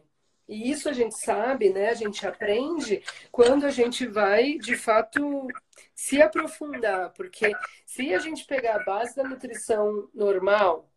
E 0.48 0.70
isso 0.70 0.88
a 0.88 0.92
gente 0.92 1.18
sabe, 1.18 1.70
né? 1.70 1.90
A 1.90 1.94
gente 1.94 2.24
aprende 2.24 3.02
quando 3.32 3.66
a 3.66 3.70
gente 3.70 4.06
vai, 4.06 4.56
de 4.58 4.76
fato, 4.76 5.48
se 5.92 6.22
aprofundar. 6.22 7.12
Porque 7.14 7.52
se 7.84 8.14
a 8.14 8.20
gente 8.20 8.46
pegar 8.46 8.76
a 8.76 8.84
base 8.84 9.16
da 9.16 9.24
nutrição 9.24 10.08
normal, 10.14 10.88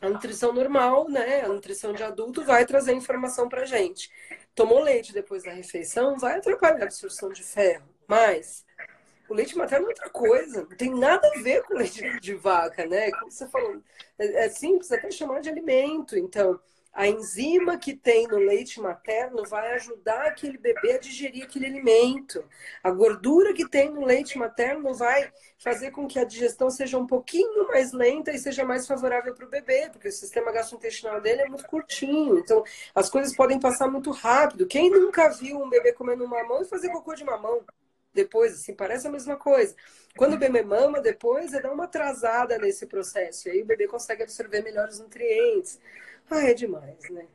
a 0.00 0.08
nutrição 0.08 0.52
normal, 0.52 1.08
né? 1.08 1.42
A 1.44 1.48
nutrição 1.48 1.92
de 1.92 2.04
adulto 2.04 2.44
vai 2.44 2.64
trazer 2.64 2.92
informação 2.92 3.48
para 3.48 3.64
gente. 3.64 4.08
Tomou 4.54 4.80
leite 4.80 5.12
depois 5.12 5.42
da 5.42 5.50
refeição, 5.50 6.16
vai 6.16 6.38
atrapalhar 6.38 6.82
a 6.82 6.84
absorção 6.84 7.30
de 7.30 7.42
ferro. 7.42 7.88
Mas 8.06 8.64
o 9.28 9.34
leite 9.34 9.56
materno 9.56 9.86
é 9.86 9.88
outra 9.88 10.10
coisa, 10.10 10.66
não 10.68 10.76
tem 10.76 10.94
nada 10.94 11.26
a 11.28 11.40
ver 11.40 11.62
com 11.62 11.74
leite 11.74 12.20
de 12.20 12.34
vaca, 12.34 12.86
né? 12.86 13.10
Como 13.12 13.30
você 13.30 13.48
falou, 13.48 13.82
é, 14.18 14.46
é 14.46 14.48
simples 14.48 14.90
até 14.92 15.10
chamar 15.10 15.40
de 15.40 15.48
alimento. 15.48 16.16
Então, 16.16 16.60
a 16.94 17.08
enzima 17.08 17.76
que 17.76 17.92
tem 17.92 18.28
no 18.28 18.36
leite 18.36 18.80
materno 18.80 19.42
vai 19.44 19.72
ajudar 19.72 20.26
aquele 20.26 20.56
bebê 20.56 20.92
a 20.92 20.98
digerir 20.98 21.42
aquele 21.42 21.66
alimento. 21.66 22.44
A 22.84 22.90
gordura 22.92 23.52
que 23.52 23.68
tem 23.68 23.90
no 23.90 24.04
leite 24.04 24.38
materno 24.38 24.94
vai 24.94 25.32
fazer 25.58 25.90
com 25.90 26.06
que 26.06 26.20
a 26.20 26.24
digestão 26.24 26.70
seja 26.70 26.96
um 26.96 27.06
pouquinho 27.06 27.66
mais 27.66 27.92
lenta 27.92 28.30
e 28.30 28.38
seja 28.38 28.64
mais 28.64 28.86
favorável 28.86 29.34
para 29.34 29.44
o 29.44 29.50
bebê, 29.50 29.88
porque 29.90 30.06
o 30.06 30.12
sistema 30.12 30.52
gastrointestinal 30.52 31.20
dele 31.20 31.42
é 31.42 31.48
muito 31.48 31.66
curtinho. 31.66 32.38
Então, 32.38 32.62
as 32.94 33.10
coisas 33.10 33.34
podem 33.34 33.58
passar 33.58 33.90
muito 33.90 34.12
rápido. 34.12 34.64
Quem 34.64 34.88
nunca 34.88 35.28
viu 35.30 35.60
um 35.60 35.68
bebê 35.68 35.92
comendo 35.92 36.28
mamão 36.28 36.62
e 36.62 36.66
fazer 36.66 36.90
cocô 36.90 37.12
de 37.14 37.24
mamão? 37.24 37.64
Depois, 38.14 38.54
assim, 38.54 38.74
parece 38.74 39.06
a 39.06 39.10
mesma 39.10 39.36
coisa. 39.36 39.74
Quando 40.16 40.34
o 40.34 40.38
bebê 40.38 40.62
mama, 40.62 41.00
depois 41.00 41.52
é 41.52 41.60
dar 41.60 41.72
uma 41.72 41.84
atrasada 41.84 42.56
nesse 42.58 42.86
processo. 42.86 43.48
E 43.48 43.52
aí 43.52 43.62
o 43.62 43.66
bebê 43.66 43.88
consegue 43.88 44.22
absorver 44.22 44.62
melhor 44.62 44.88
os 44.88 45.00
nutrientes. 45.00 45.80
Ah, 46.30 46.48
é 46.48 46.54
demais, 46.54 46.98
né? 47.10 47.26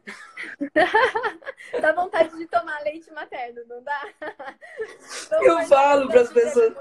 dá 1.80 1.92
vontade 1.92 2.36
de 2.36 2.48
tomar 2.48 2.82
leite 2.82 3.12
materno, 3.12 3.62
não 3.68 3.84
dá? 3.84 4.08
Eu 5.44 5.68
falo 5.68 6.08
para 6.08 6.22
as 6.22 6.34
pessoas. 6.34 6.74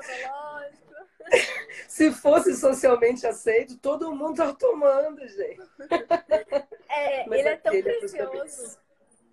Se 1.87 2.11
fosse 2.11 2.57
socialmente 2.57 3.27
aceito, 3.27 3.77
todo 3.79 4.15
mundo 4.15 4.37
tá 4.37 4.55
tomando, 4.55 5.27
gente. 5.29 5.61
É, 6.89 7.27
Mas 7.27 7.41
ele 7.41 7.49
é 7.49 7.57
tão 7.57 7.75
ele 7.75 7.89
é 7.89 7.99
precioso. 7.99 8.79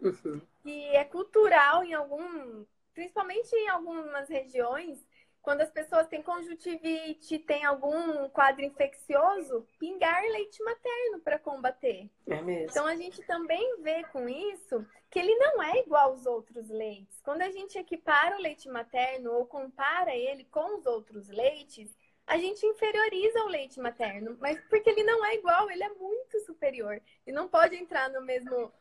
É 0.04 0.08
uhum. 0.08 0.42
E 0.66 0.96
é 0.96 1.06
cultural 1.06 1.84
em 1.84 1.94
algum 1.94 2.66
principalmente 2.96 3.54
em 3.54 3.68
algumas 3.70 4.28
regiões, 4.28 5.06
quando 5.42 5.62
as 5.62 5.70
pessoas 5.70 6.08
têm 6.08 6.24
conjuntivite, 6.24 7.38
tem 7.38 7.64
algum 7.64 8.28
quadro 8.30 8.66
infeccioso, 8.66 9.68
pingar 9.78 10.24
leite 10.24 10.64
materno 10.64 11.20
para 11.20 11.38
combater. 11.38 12.10
É 12.28 12.42
mesmo. 12.42 12.72
Então 12.72 12.88
a 12.88 12.96
gente 12.96 13.22
também 13.28 13.80
vê 13.84 14.04
com 14.06 14.28
isso 14.28 14.84
que 15.12 15.20
ele 15.20 15.36
não 15.36 15.62
é 15.62 15.82
igual 15.82 16.10
aos 16.10 16.26
outros 16.26 16.68
leites. 16.70 17.22
Quando 17.22 17.44
a 17.44 17.52
gente 17.52 17.78
equipara 17.78 18.36
o 18.36 18.42
leite 18.42 18.68
materno 18.68 19.34
ou 19.34 19.46
compara 19.46 20.16
ele 20.16 20.46
com 20.46 20.80
os 20.80 20.86
outros 20.88 21.30
leites, 21.30 21.96
a 22.26 22.40
gente 22.40 22.66
inferioriza 22.66 23.44
o 23.44 23.48
leite 23.48 23.80
materno, 23.80 24.36
mas 24.42 24.60
porque 24.68 24.90
ele 24.90 25.04
não 25.04 25.24
é 25.24 25.36
igual, 25.36 25.70
ele 25.70 25.84
é 25.84 25.90
muito 25.90 26.40
superior 26.40 27.00
e 27.28 27.32
não 27.32 27.48
pode 27.48 27.76
entrar 27.76 28.10
no 28.10 28.22
mesmo 28.22 28.74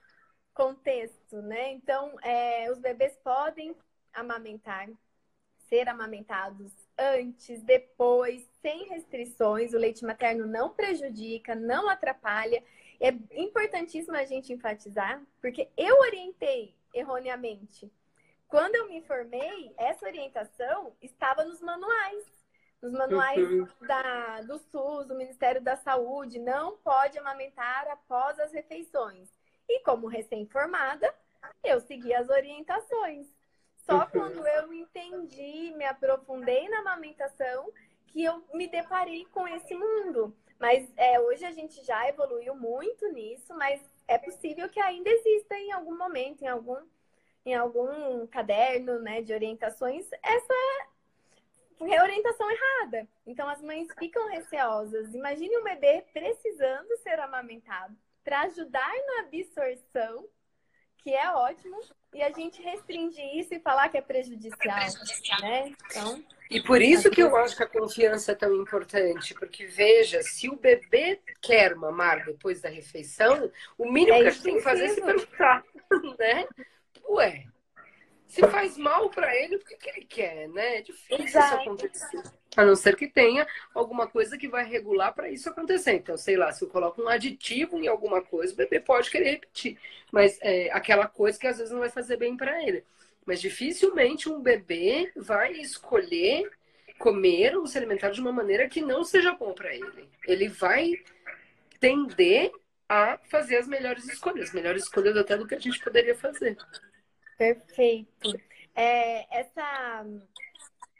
contexto, 0.55 1.43
né? 1.43 1.73
Então, 1.73 2.17
é, 2.23 2.71
os 2.71 2.79
bebês 2.79 3.15
podem 3.23 3.77
amamentar, 4.15 4.89
ser 5.69 5.89
amamentados 5.89 6.73
antes, 6.99 7.63
depois, 7.63 8.49
sem 8.63 8.89
restrições. 8.89 9.73
O 9.73 9.79
leite 9.79 10.05
materno 10.05 10.47
não 10.47 10.71
prejudica, 10.71 11.55
não 11.55 11.89
atrapalha. 11.89 12.63
É 13.01 13.09
importantíssimo 13.33 14.17
a 14.17 14.25
gente 14.25 14.53
enfatizar, 14.53 15.21
porque 15.41 15.69
eu 15.77 15.99
orientei 15.99 16.75
erroneamente. 16.93 17.91
Quando 18.49 18.77
eu 18.77 18.89
me 18.89 19.03
formei, 19.03 19.75
essa 19.77 20.07
orientação 20.07 20.95
estava 21.03 21.45
nos 21.45 21.61
manuais. 21.61 22.25
Nos 22.81 22.93
manuais 22.93 23.51
uhum. 23.51 23.67
da, 23.81 24.43
do 24.43 24.59
SUS, 24.59 25.07
do 25.07 25.17
Ministério 25.17 25.61
da 25.61 25.75
Saúde, 25.75 26.39
não 26.39 26.77
pode 26.77 27.19
amamentar 27.19 27.89
após 27.89 28.39
as 28.39 28.53
refeições. 28.53 29.29
E 29.69 29.81
como 29.81 30.07
recém-formada, 30.07 31.13
eu 31.65 31.81
segui 31.81 32.15
as 32.15 32.29
orientações. 32.29 33.27
Só 33.87 34.07
quando 34.07 34.47
eu 34.47 34.73
entendi, 34.73 35.73
me 35.77 35.85
aprofundei 35.85 36.69
na 36.69 36.79
amamentação, 36.79 37.71
que 38.07 38.25
eu 38.25 38.43
me 38.55 38.67
deparei 38.67 39.27
com 39.27 39.47
esse 39.47 39.75
mundo. 39.75 40.35
Mas 40.59 40.91
é, 40.97 41.21
hoje 41.21 41.45
a 41.45 41.53
gente 41.53 41.85
já 41.85 42.09
evoluiu 42.09 42.55
muito 42.55 43.07
nisso, 43.09 43.55
mas 43.55 43.83
é 44.09 44.17
possível 44.17 44.69
que 44.69 44.81
ainda 44.81 45.11
exista 45.11 45.55
em 45.57 45.73
algum 45.73 45.97
momento, 45.97 46.43
em 46.43 46.49
algum, 46.49 46.79
em 47.45 47.55
algum 47.55 48.27
caderno 48.27 48.99
né, 49.01 49.21
de 49.21 49.33
orientações, 49.35 50.09
essa 50.23 50.55
reorientação 51.81 52.51
errada. 52.51 53.07
Então 53.27 53.49
as 53.49 53.61
mães 53.61 53.89
ficam 53.99 54.29
receosas. 54.29 55.13
Imagine 55.13 55.59
um 55.59 55.65
bebê 55.65 56.05
precisando 56.13 56.97
ser 56.99 57.19
amamentado 57.19 57.95
para 58.23 58.43
ajudar 58.43 58.95
na 59.07 59.21
absorção 59.21 60.27
que 61.05 61.13
é 61.13 61.31
ótimo, 61.31 61.79
e 62.15 62.23
a 62.23 62.31
gente 62.31 62.63
restringe 62.63 63.21
isso 63.39 63.53
e 63.53 63.61
falar 63.61 63.89
que 63.89 63.99
é 63.99 64.01
prejudicial, 64.01 64.79
é 64.79 64.91
prejudicial. 64.91 65.41
né? 65.41 65.73
Então, 65.87 66.25
e 66.51 66.61
por 66.63 66.81
isso 66.81 67.11
que 67.11 67.23
eu 67.23 67.37
acho 67.37 67.57
que 67.57 67.63
a 67.63 67.69
confiança 67.69 68.33
é 68.33 68.35
tão 68.35 68.55
importante, 68.55 69.35
porque 69.35 69.67
veja, 69.67 70.23
se 70.23 70.49
o 70.49 70.57
bebê 70.57 71.21
quer 71.43 71.75
mamar 71.75 72.25
depois 72.25 72.61
da 72.61 72.69
refeição, 72.69 73.51
o 73.77 73.91
mínimo 73.91 74.17
é 74.17 74.21
que 74.21 74.27
a 74.29 74.31
gente 74.31 74.43
tem 74.43 74.57
que 74.57 74.63
fazer 74.63 74.85
é 74.85 74.89
se 74.91 75.03
perguntar, 75.03 75.65
né? 76.19 76.47
Ué, 77.09 77.45
se 78.29 78.41
faz 78.49 78.77
mal 78.77 79.11
para 79.11 79.35
ele, 79.35 79.57
o 79.57 79.59
que, 79.59 79.77
que 79.77 79.91
ele 79.91 80.05
quer, 80.05 80.49
né? 80.49 80.79
É 80.79 80.83
difícil 80.83 81.25
Exato. 81.25 81.47
isso 81.47 81.63
acontecer. 81.63 82.23
A 82.57 82.65
não 82.65 82.77
ser 82.77 82.97
que 82.97 83.09
tenha 83.09 83.47
alguma 83.75 84.07
coisa 84.07 84.39
que 84.39 84.49
vai 84.49 84.65
regular 84.65 85.13
para 85.13 85.29
isso 85.29 85.49
acontecer. 85.49 85.93
Então, 85.93 86.17
sei 86.17 86.37
lá, 86.37 86.53
se 86.53 86.65
eu 86.65 86.69
coloco 86.69 87.03
um 87.03 87.09
aditivo 87.09 87.79
em 87.79 87.89
alguma 87.89 88.23
coisa, 88.23 88.53
o 88.53 88.57
bebê 88.57 88.81
pode 88.81 89.11
querer 89.11 89.31
repetir. 89.33 89.79
Mas 90.13 90.39
é 90.41 90.71
aquela 90.73 91.09
coisa 91.09 91.39
que 91.39 91.47
às 91.47 91.59
vezes 91.59 91.73
não 91.73 91.81
vai 91.81 91.91
fazer 91.91 92.17
bem 92.17 92.37
para 92.37 92.63
ele. 92.63 92.85
Mas 93.27 93.41
dificilmente 93.41 94.29
um 94.29 94.41
bebê 94.41 95.11
vai 95.17 95.53
escolher 95.53 96.51
comer 96.99 97.57
ou 97.57 97.67
se 97.67 97.77
alimentar 97.77 98.11
de 98.11 98.21
uma 98.21 98.33
maneira 98.33 98.69
que 98.69 98.81
não 98.81 99.03
seja 99.03 99.33
bom 99.33 99.53
para 99.53 99.75
ele. 99.75 100.09
Ele 100.27 100.49
vai 100.49 100.93
tender 101.81 102.53
a 102.89 103.19
fazer 103.25 103.57
as 103.57 103.67
melhores 103.67 104.07
escolhas, 104.09 104.53
melhores 104.53 104.85
escolhas 104.85 105.17
até 105.17 105.37
do 105.37 105.47
que 105.47 105.55
a 105.55 105.59
gente 105.59 105.83
poderia 105.83 106.15
fazer. 106.15 106.57
Perfeito. 107.37 108.39
É, 108.75 109.39
essa 109.39 110.07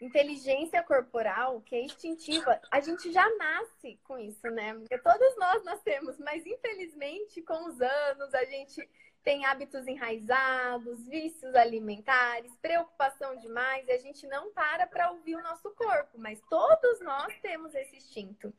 inteligência 0.01 0.83
corporal, 0.83 1.61
que 1.61 1.75
é 1.75 1.83
instintiva, 1.83 2.61
a 2.71 2.81
gente 2.81 3.13
já 3.13 3.29
nasce 3.37 3.99
com 4.05 4.19
isso, 4.19 4.49
né? 4.51 4.75
Porque 4.75 4.99
todos 4.99 5.37
nós 5.37 5.65
nascemos, 5.65 6.19
mas 6.19 6.45
infelizmente 6.47 7.41
com 7.43 7.69
os 7.69 7.81
anos 7.81 8.35
a 8.35 8.45
gente 8.45 8.89
tem 9.23 9.47
hábitos 9.47 9.87
enraizados, 9.87 11.09
vícios 11.09 11.55
alimentares, 11.55 12.55
preocupação 12.61 13.37
demais, 13.37 13.89
e 13.89 13.93
a 13.93 13.99
gente 13.99 14.27
não 14.27 14.53
para 14.53 14.87
para 14.87 15.11
ouvir 15.13 15.37
o 15.37 15.43
nosso 15.43 15.71
corpo, 15.71 16.19
mas 16.19 16.39
todos 16.51 17.01
nós 17.01 17.33
temos 17.41 17.75
esse 17.75 17.97
instinto. 17.97 18.53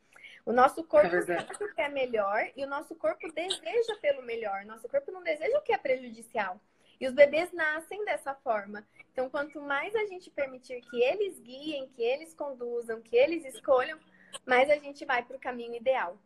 O 0.44 0.52
nosso 0.52 0.82
corpo 0.84 1.14
é 1.14 1.22
sabe 1.22 1.64
o 1.64 1.74
que 1.74 1.80
é 1.80 1.88
melhor 1.88 2.50
e 2.56 2.64
o 2.64 2.68
nosso 2.68 2.94
corpo 2.94 3.30
deseja 3.32 3.96
pelo 4.00 4.22
melhor. 4.22 4.64
Nosso 4.64 4.88
corpo 4.88 5.10
não 5.10 5.22
deseja 5.22 5.58
o 5.58 5.62
que 5.62 5.72
é 5.72 5.78
prejudicial. 5.78 6.60
E 7.00 7.06
os 7.06 7.14
bebês 7.14 7.52
nascem 7.52 8.04
dessa 8.04 8.34
forma. 8.34 8.86
Então, 9.12 9.28
quanto 9.28 9.60
mais 9.60 9.94
a 9.94 10.06
gente 10.06 10.30
permitir 10.30 10.80
que 10.82 11.02
eles 11.02 11.38
guiem, 11.40 11.88
que 11.88 12.02
eles 12.02 12.34
conduzam, 12.34 13.00
que 13.00 13.16
eles 13.16 13.44
escolham, 13.44 13.98
mais 14.46 14.70
a 14.70 14.76
gente 14.76 15.04
vai 15.04 15.22
para 15.22 15.36
o 15.36 15.40
caminho 15.40 15.74
ideal. 15.74 16.18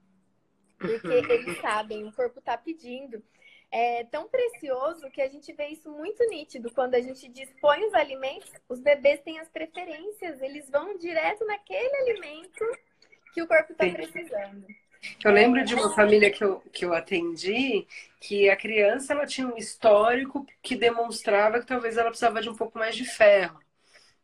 porque 0.79 1.07
eles 1.33 1.61
sabem, 1.61 2.07
o 2.07 2.13
corpo 2.13 2.39
está 2.39 2.57
pedindo. 2.57 3.23
É 3.73 4.03
tão 4.05 4.29
precioso 4.29 5.09
que 5.11 5.23
a 5.23 5.29
gente 5.29 5.53
vê 5.53 5.69
isso 5.69 5.91
muito 5.91 6.25
nítido. 6.29 6.73
Quando 6.73 6.95
a 6.97 7.01
gente 7.01 7.29
dispõe 7.29 7.85
os 7.87 7.95
alimentos, 7.95 8.51
os 8.69 8.81
bebês 8.81 9.21
têm 9.21 9.39
as 9.39 9.49
preferências, 9.49 10.41
eles 10.41 10.69
vão 10.69 10.99
direto 10.99 11.45
naquele 11.45 11.97
alimento 11.97 12.65
que 13.33 13.43
o 13.43 13.47
corpo 13.47 13.73
está 13.73 13.89
precisando. 13.89 14.67
Eu 15.25 15.33
lembro 15.33 15.65
de 15.65 15.75
uma 15.75 15.95
família 15.95 16.31
que 16.31 16.45
eu, 16.45 16.61
que 16.73 16.85
eu 16.85 16.93
atendi 16.93 17.87
que 18.21 18.51
a 18.51 18.57
criança 18.57 19.13
ela 19.13 19.27
tinha 19.27 19.47
um 19.47 19.57
histórico 19.57 20.47
que 20.63 20.77
demonstrava 20.77 21.61
que 21.61 21.67
talvez 21.67 21.97
ela 21.97 22.11
precisava 22.11 22.43
de 22.43 22.51
um 22.51 22.57
pouco 22.57 22.79
mais 22.79 22.95
de 22.97 23.05
ferro. 23.05 23.59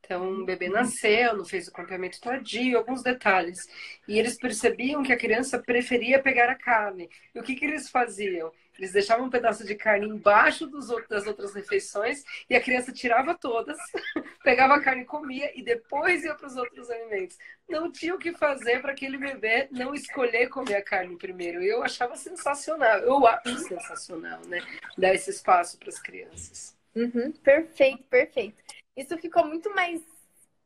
Então, 0.00 0.42
o 0.42 0.44
bebê 0.44 0.68
nasceu, 0.68 1.36
não 1.36 1.44
fez 1.44 1.66
o 1.66 1.72
campeamento 1.72 2.20
tardio, 2.20 2.78
alguns 2.78 3.02
detalhes. 3.02 3.66
E 4.06 4.18
eles 4.18 4.38
percebiam 4.38 5.02
que 5.02 5.12
a 5.12 5.18
criança 5.18 5.58
preferia 5.58 6.22
pegar 6.22 6.48
a 6.48 6.54
carne. 6.54 7.10
E 7.34 7.40
o 7.40 7.42
que, 7.42 7.56
que 7.56 7.64
eles 7.64 7.90
faziam? 7.90 8.52
Eles 8.78 8.92
deixavam 8.92 9.26
um 9.26 9.30
pedaço 9.30 9.66
de 9.66 9.74
carne 9.74 10.06
embaixo 10.06 10.64
outros, 10.64 11.08
das 11.08 11.26
outras 11.26 11.54
refeições 11.54 12.22
e 12.48 12.54
a 12.54 12.60
criança 12.60 12.92
tirava 12.92 13.34
todas, 13.34 13.76
pegava 14.44 14.74
a 14.74 14.80
carne 14.80 15.02
e 15.02 15.06
comia 15.06 15.50
e 15.58 15.62
depois 15.62 16.24
ia 16.24 16.34
para 16.34 16.46
os 16.46 16.56
outros 16.56 16.90
alimentos. 16.90 17.38
Não 17.68 17.90
tinha 17.90 18.14
o 18.14 18.18
que 18.18 18.32
fazer 18.32 18.80
para 18.80 18.92
aquele 18.92 19.16
bebê 19.16 19.68
não 19.70 19.94
escolher 19.94 20.48
comer 20.48 20.76
a 20.76 20.82
carne 20.82 21.16
primeiro. 21.16 21.62
Eu 21.62 21.82
achava 21.82 22.16
sensacional, 22.16 22.98
eu 22.98 23.26
acho 23.26 23.58
sensacional, 23.60 24.40
né? 24.46 24.60
Dar 24.96 25.14
esse 25.14 25.30
espaço 25.30 25.78
para 25.78 25.88
as 25.88 25.98
crianças. 25.98 26.76
Uhum, 26.94 27.32
perfeito, 27.32 28.04
perfeito. 28.04 28.56
Isso 28.96 29.16
ficou 29.18 29.44
muito 29.44 29.72
mais 29.74 30.02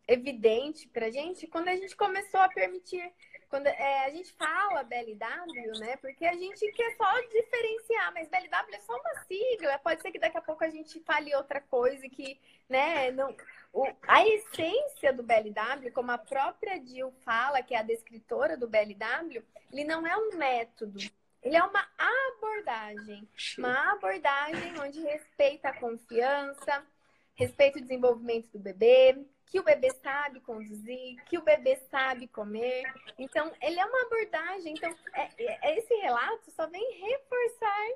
evidente 0.07 0.89
para 0.89 1.11
gente 1.11 1.47
quando 1.47 1.69
a 1.69 1.77
gente 1.77 1.97
começou 1.97 2.41
a 2.41 2.49
permitir 2.49 3.13
quando 3.51 3.67
é, 3.67 4.07
a 4.07 4.11
gente 4.11 4.33
fala 4.35 4.85
BLW, 4.85 5.81
né? 5.81 5.97
Porque 5.97 6.25
a 6.25 6.35
gente 6.35 6.71
quer 6.71 6.97
só 6.97 7.21
diferenciar, 7.23 8.15
mas 8.15 8.29
BLW 8.29 8.75
é 8.75 8.79
só 8.79 8.93
uma 8.93 9.25
sigla. 9.25 9.79
Pode 9.81 10.01
ser 10.01 10.13
que 10.13 10.21
daqui 10.21 10.39
a 10.39 10.43
pouco 10.43 10.63
a 10.63 10.71
gente 10.71 11.01
fale 11.01 11.35
outra 11.35 11.61
coisa 11.61 12.09
que, 12.09 12.41
né? 12.69 13.11
Não, 13.11 13.35
o, 13.73 13.89
a 14.07 14.25
essência 14.25 15.13
do 15.13 15.25
BLW, 15.25 15.91
como 15.93 16.13
a 16.13 16.19
própria 16.19 16.81
Jill 16.81 17.13
fala, 17.25 17.61
que 17.61 17.75
é 17.75 17.79
a 17.79 17.83
descritora 17.83 18.57
do 18.57 18.69
BLW, 18.69 19.43
ele 19.73 19.85
não 19.85 20.07
é 20.07 20.17
um 20.17 20.37
método. 20.37 21.01
Ele 21.43 21.57
é 21.57 21.63
uma 21.65 21.89
abordagem. 21.99 23.29
Uma 23.59 23.93
abordagem 23.95 24.79
onde 24.79 25.01
respeita 25.01 25.71
a 25.71 25.77
confiança, 25.77 26.87
respeita 27.41 27.79
o 27.79 27.83
desenvolvimento 27.83 28.51
do 28.51 28.59
bebê, 28.59 29.17
que 29.47 29.59
o 29.59 29.65
bebê 29.65 29.91
sabe 30.03 30.41
conduzir, 30.41 31.17
que 31.25 31.39
o 31.39 31.43
bebê 31.43 31.77
sabe 31.91 32.29
comer. 32.29 32.83
Então, 33.19 33.51
ele 33.63 33.81
é 33.81 33.85
uma 33.85 34.03
abordagem. 34.03 34.75
Então, 34.75 34.95
é, 35.15 35.29
é, 35.39 35.79
esse 35.79 35.95
relato 35.95 36.51
só 36.51 36.67
vem 36.67 37.01
reforçar 37.01 37.89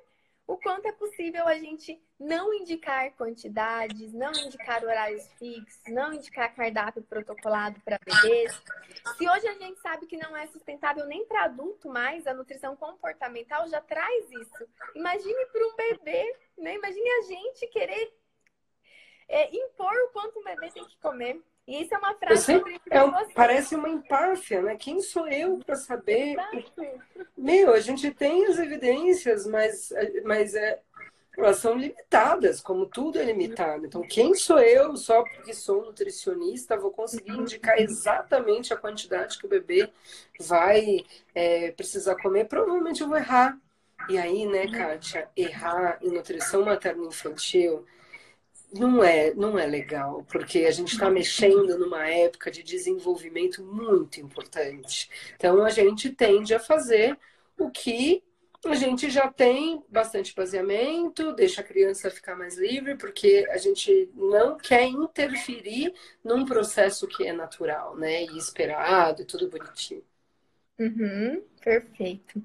o 0.46 0.56
quanto 0.58 0.86
é 0.86 0.92
possível 0.92 1.46
a 1.46 1.54
gente 1.56 2.02
não 2.18 2.52
indicar 2.52 3.10
quantidades, 3.12 4.12
não 4.12 4.32
indicar 4.32 4.82
horários 4.82 5.26
fixos, 5.38 5.80
não 5.88 6.12
indicar 6.12 6.54
cardápio 6.54 7.02
protocolado 7.02 7.80
para 7.80 7.98
bebês. 8.04 8.52
Se 9.16 9.28
hoje 9.28 9.46
a 9.46 9.54
gente 9.54 9.80
sabe 9.80 10.06
que 10.06 10.16
não 10.16 10.36
é 10.36 10.46
sustentável 10.48 11.06
nem 11.06 11.24
para 11.26 11.44
adulto 11.44 11.88
mais, 11.88 12.26
a 12.26 12.34
nutrição 12.34 12.76
comportamental 12.76 13.68
já 13.68 13.80
traz 13.80 14.30
isso. 14.32 14.68
Imagine 14.94 15.46
para 15.46 15.66
um 15.66 15.76
bebê, 15.76 16.36
né? 16.58 16.74
Imagine 16.74 17.10
a 17.10 17.22
gente 17.22 17.66
querer 17.68 18.12
é, 19.28 19.54
impor 19.54 19.92
o 19.92 20.12
quanto 20.12 20.38
um 20.38 20.44
bebê 20.44 20.70
tem 20.70 20.84
que 20.84 20.96
comer. 20.98 21.40
E 21.66 21.82
isso 21.82 21.94
é 21.94 21.98
uma 21.98 22.14
frase 22.14 22.44
sempre, 22.44 22.78
que 22.78 22.92
é, 22.92 23.00
Parece 23.34 23.74
uma 23.74 23.88
empáfia, 23.88 24.60
né? 24.60 24.76
Quem 24.76 25.00
sou 25.00 25.26
eu 25.26 25.58
para 25.64 25.76
saber? 25.76 26.36
Meu, 27.36 27.72
a 27.72 27.80
gente 27.80 28.10
tem 28.10 28.44
as 28.46 28.58
evidências, 28.58 29.46
mas, 29.46 29.90
mas 30.24 30.54
é, 30.54 30.78
elas 31.38 31.56
são 31.56 31.74
limitadas, 31.74 32.60
como 32.60 32.84
tudo 32.84 33.18
é 33.18 33.24
limitado. 33.24 33.86
Então, 33.86 34.02
quem 34.02 34.34
sou 34.34 34.60
eu, 34.60 34.94
só 34.96 35.22
porque 35.22 35.54
sou 35.54 35.86
nutricionista, 35.86 36.76
vou 36.76 36.90
conseguir 36.90 37.32
indicar 37.32 37.78
exatamente 37.78 38.72
a 38.72 38.76
quantidade 38.76 39.38
que 39.38 39.46
o 39.46 39.48
bebê 39.48 39.90
vai 40.38 41.04
é, 41.34 41.72
precisar 41.72 42.16
comer? 42.16 42.44
Provavelmente 42.44 43.00
eu 43.00 43.08
vou 43.08 43.16
errar. 43.16 43.58
E 44.08 44.18
aí, 44.18 44.46
né, 44.46 44.68
Kátia, 44.68 45.30
errar 45.34 45.98
em 46.02 46.10
nutrição 46.10 46.62
materno-infantil 46.62 47.86
não 48.74 49.02
é, 49.02 49.32
não 49.34 49.58
é 49.58 49.66
legal, 49.66 50.24
porque 50.30 50.64
a 50.64 50.70
gente 50.70 50.92
está 50.92 51.08
mexendo 51.10 51.78
numa 51.78 52.08
época 52.08 52.50
de 52.50 52.62
desenvolvimento 52.62 53.64
muito 53.64 54.20
importante. 54.20 55.08
Então 55.36 55.64
a 55.64 55.70
gente 55.70 56.10
tende 56.10 56.54
a 56.54 56.58
fazer 56.58 57.16
o 57.56 57.70
que 57.70 58.22
a 58.66 58.74
gente 58.74 59.10
já 59.10 59.30
tem 59.30 59.82
bastante 59.88 60.34
baseamento, 60.34 61.32
deixa 61.34 61.60
a 61.60 61.64
criança 61.64 62.10
ficar 62.10 62.34
mais 62.34 62.56
livre, 62.56 62.96
porque 62.96 63.46
a 63.50 63.58
gente 63.58 64.10
não 64.14 64.56
quer 64.56 64.86
interferir 64.86 65.94
num 66.24 66.44
processo 66.44 67.06
que 67.06 67.26
é 67.26 67.32
natural, 67.32 67.96
né? 67.96 68.24
E 68.24 68.38
esperado 68.38 69.22
e 69.22 69.26
tudo 69.26 69.50
bonitinho. 69.50 70.02
Uhum, 70.78 71.44
perfeito. 71.62 72.42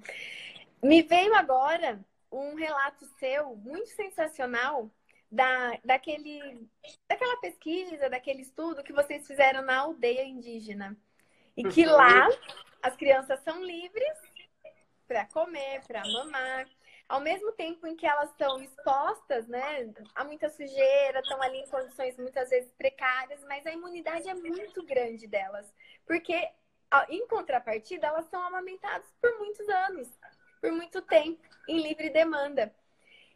Me 0.84 1.02
veio 1.02 1.34
agora 1.34 2.00
um 2.32 2.54
relato 2.54 3.06
seu 3.18 3.56
muito 3.56 3.90
sensacional 3.90 4.92
da, 5.32 5.78
daquele, 5.84 6.68
daquela 7.08 7.38
pesquisa, 7.38 8.10
daquele 8.10 8.42
estudo 8.42 8.84
que 8.84 8.94
vocês 8.94 9.28
fizeram 9.28 9.62
na 9.62 9.80
aldeia 9.80 10.24
indígena. 10.24 10.98
E 11.56 11.64
que 11.64 11.86
uhum. 11.86 11.94
lá 11.94 12.28
as 12.82 12.96
crianças 12.96 13.40
são 13.42 13.64
livres 13.64 14.18
para 15.08 15.26
comer, 15.26 15.82
para 15.88 16.08
mamar. 16.08 16.68
Ao 17.08 17.20
mesmo 17.20 17.52
tempo 17.54 17.88
em 17.88 17.96
que 17.96 18.06
elas 18.06 18.30
estão 18.30 18.62
expostas 18.62 19.48
né, 19.48 19.92
a 20.14 20.24
muita 20.24 20.48
sujeira, 20.50 21.20
estão 21.20 21.42
ali 21.42 21.58
em 21.58 21.68
condições 21.68 22.16
muitas 22.18 22.50
vezes 22.50 22.72
precárias, 22.74 23.44
mas 23.46 23.66
a 23.66 23.72
imunidade 23.72 24.30
é 24.30 24.34
muito 24.36 24.86
grande 24.86 25.28
delas. 25.28 25.74
Porque, 26.06 26.48
em 27.10 27.28
contrapartida, 27.28 28.08
elas 28.08 28.26
são 28.26 28.42
amamentadas 28.44 29.08
por 29.20 29.36
muitos 29.40 29.68
anos, 29.68 30.08
por 30.62 30.72
muito 30.72 31.02
tempo, 31.02 31.42
em 31.68 31.82
livre 31.82 32.12
demanda. 32.12 32.74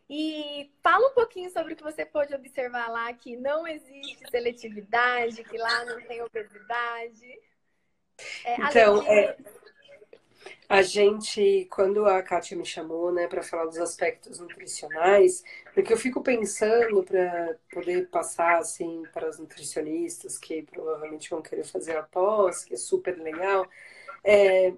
E 0.10 0.72
fala 0.84 1.08
um 1.08 1.13
pouquinho 1.13 1.50
sobre 1.50 1.74
o 1.74 1.76
que 1.76 1.84
você 1.84 2.06
pôde 2.06 2.36
observar 2.36 2.89
lá, 2.89 3.12
que 3.13 3.36
não 3.38 3.66
existe 3.68 4.30
seletividade, 4.30 5.44
que 5.44 5.58
lá 5.58 5.86
não 5.86 6.02
tem 6.02 6.22
obesidade. 6.22 7.39
É, 8.44 8.56
então, 8.62 9.02
é, 9.08 9.36
a 10.68 10.82
gente, 10.82 11.68
quando 11.70 12.06
a 12.06 12.22
Kátia 12.22 12.58
me 12.58 12.66
chamou, 12.66 13.12
né, 13.12 13.28
para 13.28 13.44
falar 13.44 13.66
dos 13.66 13.78
aspectos 13.78 14.39
nutricionais, 14.39 15.44
porque 15.74 15.94
eu 15.94 15.98
fico 15.98 16.22
pensando 16.22 17.04
para 17.04 17.56
poder 17.72 18.10
passar 18.10 18.58
assim 18.58 19.04
para 19.13 19.30
os 19.30 19.39
nutricionistas 19.39 20.38
que 20.38 20.63
provavelmente 20.63 21.30
vão 21.30 21.42
querer 21.42 21.63
fazer 21.63 21.98
a 21.98 22.04
pós, 22.04 22.66
que 22.66 22.74
é 22.74 22.78
super 22.78 23.18
legal, 23.18 23.68
é, 24.24 24.74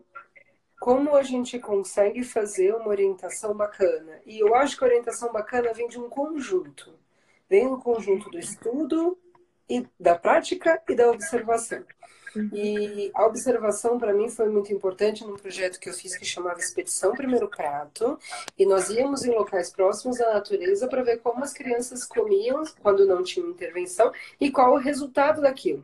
como 0.79 1.15
a 1.15 1.23
gente 1.23 1.59
consegue 1.59 2.23
fazer 2.23 2.73
uma 2.75 2.89
orientação 2.89 3.53
bacana. 3.55 4.21
E 4.25 4.39
eu 4.39 4.55
acho 4.55 4.77
que 4.77 4.83
a 4.83 4.87
orientação 4.87 5.31
bacana 5.31 5.73
vem 5.73 5.87
de 5.87 5.99
um 5.99 6.09
conjunto. 6.09 6.93
Vem 7.49 7.67
um 7.67 7.79
conjunto 7.79 8.29
do 8.29 8.39
estudo 8.39 9.17
e 9.69 9.85
da 9.99 10.15
prática 10.15 10.81
e 10.89 10.95
da 10.95 11.09
observação. 11.09 11.83
E 12.51 13.11
a 13.13 13.25
observação 13.25 13.97
para 13.97 14.13
mim 14.13 14.29
foi 14.29 14.49
muito 14.49 14.73
importante 14.73 15.25
num 15.25 15.37
projeto 15.37 15.79
que 15.79 15.89
eu 15.89 15.93
fiz 15.93 16.17
que 16.17 16.25
chamava 16.25 16.59
Expedição 16.59 17.13
Primeiro 17.13 17.47
Prato. 17.47 18.19
E 18.57 18.65
nós 18.65 18.89
íamos 18.89 19.23
em 19.23 19.31
locais 19.31 19.71
próximos 19.71 20.19
à 20.19 20.33
natureza 20.33 20.87
para 20.87 21.03
ver 21.03 21.19
como 21.19 21.43
as 21.43 21.53
crianças 21.53 22.03
comiam 22.03 22.63
quando 22.81 23.05
não 23.05 23.23
tinham 23.23 23.49
intervenção 23.49 24.11
e 24.39 24.51
qual 24.51 24.73
o 24.73 24.79
resultado 24.79 25.41
daquilo. 25.41 25.83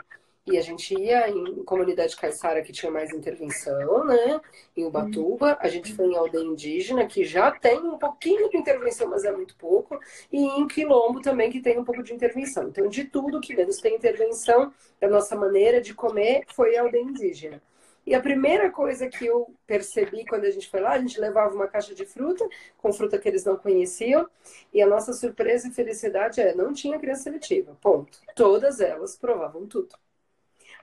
E 0.52 0.58
a 0.58 0.62
gente 0.62 0.94
ia 0.94 1.30
em 1.30 1.64
comunidade 1.64 2.16
caiçara 2.18 2.62
que 2.62 2.74
tinha 2.74 2.92
mais 2.92 3.14
intervenção, 3.14 4.04
né? 4.04 4.42
Em 4.76 4.84
Ubatuba. 4.84 5.58
A 5.62 5.70
gente 5.70 5.96
foi 5.96 6.08
em 6.08 6.18
aldeia 6.18 6.44
indígena, 6.44 7.06
que 7.06 7.24
já 7.24 7.52
tem 7.52 7.80
um 7.80 7.98
pouquinho 7.98 8.50
de 8.50 8.58
intervenção, 8.58 9.08
mas 9.08 9.24
é 9.24 9.32
muito 9.32 9.56
pouco. 9.56 9.98
E 10.30 10.44
em 10.44 10.68
Quilombo 10.68 11.22
também, 11.22 11.50
que 11.50 11.62
tem 11.62 11.80
um 11.80 11.86
pouco 11.86 12.04
de 12.04 12.14
intervenção. 12.14 12.68
Então, 12.68 12.90
de 12.90 13.06
tudo 13.06 13.40
que 13.40 13.56
menos 13.56 13.78
tem 13.78 13.96
intervenção, 13.96 14.74
a 15.02 15.08
nossa 15.08 15.38
maneira 15.38 15.80
de 15.80 15.94
comer 15.94 16.44
foi 16.54 16.76
aldeia 16.78 17.02
indígena. 17.02 17.62
E 18.06 18.14
a 18.14 18.20
primeira 18.20 18.70
coisa 18.72 19.08
que 19.08 19.26
eu 19.26 19.54
percebi 19.66 20.26
quando 20.26 20.46
a 20.46 20.50
gente 20.50 20.70
foi 20.70 20.82
lá, 20.82 20.92
a 20.92 21.00
gente 21.00 21.20
levava 21.20 21.56
uma 21.56 21.68
caixa 21.68 21.96
de 21.96 22.06
fruta, 22.06 22.46
com 22.78 22.92
fruta 22.92 23.18
que 23.18 23.30
eles 23.30 23.46
não 23.46 23.56
conheciam, 23.56 24.28
e 24.74 24.82
a 24.82 24.88
nossa 24.88 25.14
surpresa 25.14 25.68
e 25.68 25.72
felicidade 25.72 26.42
é, 26.42 26.54
não 26.54 26.74
tinha 26.74 27.00
criança 27.00 27.24
seletiva, 27.24 27.78
ponto. 27.80 28.20
Todas 28.36 28.82
elas 28.82 29.16
provavam 29.16 29.66
tudo. 29.68 29.96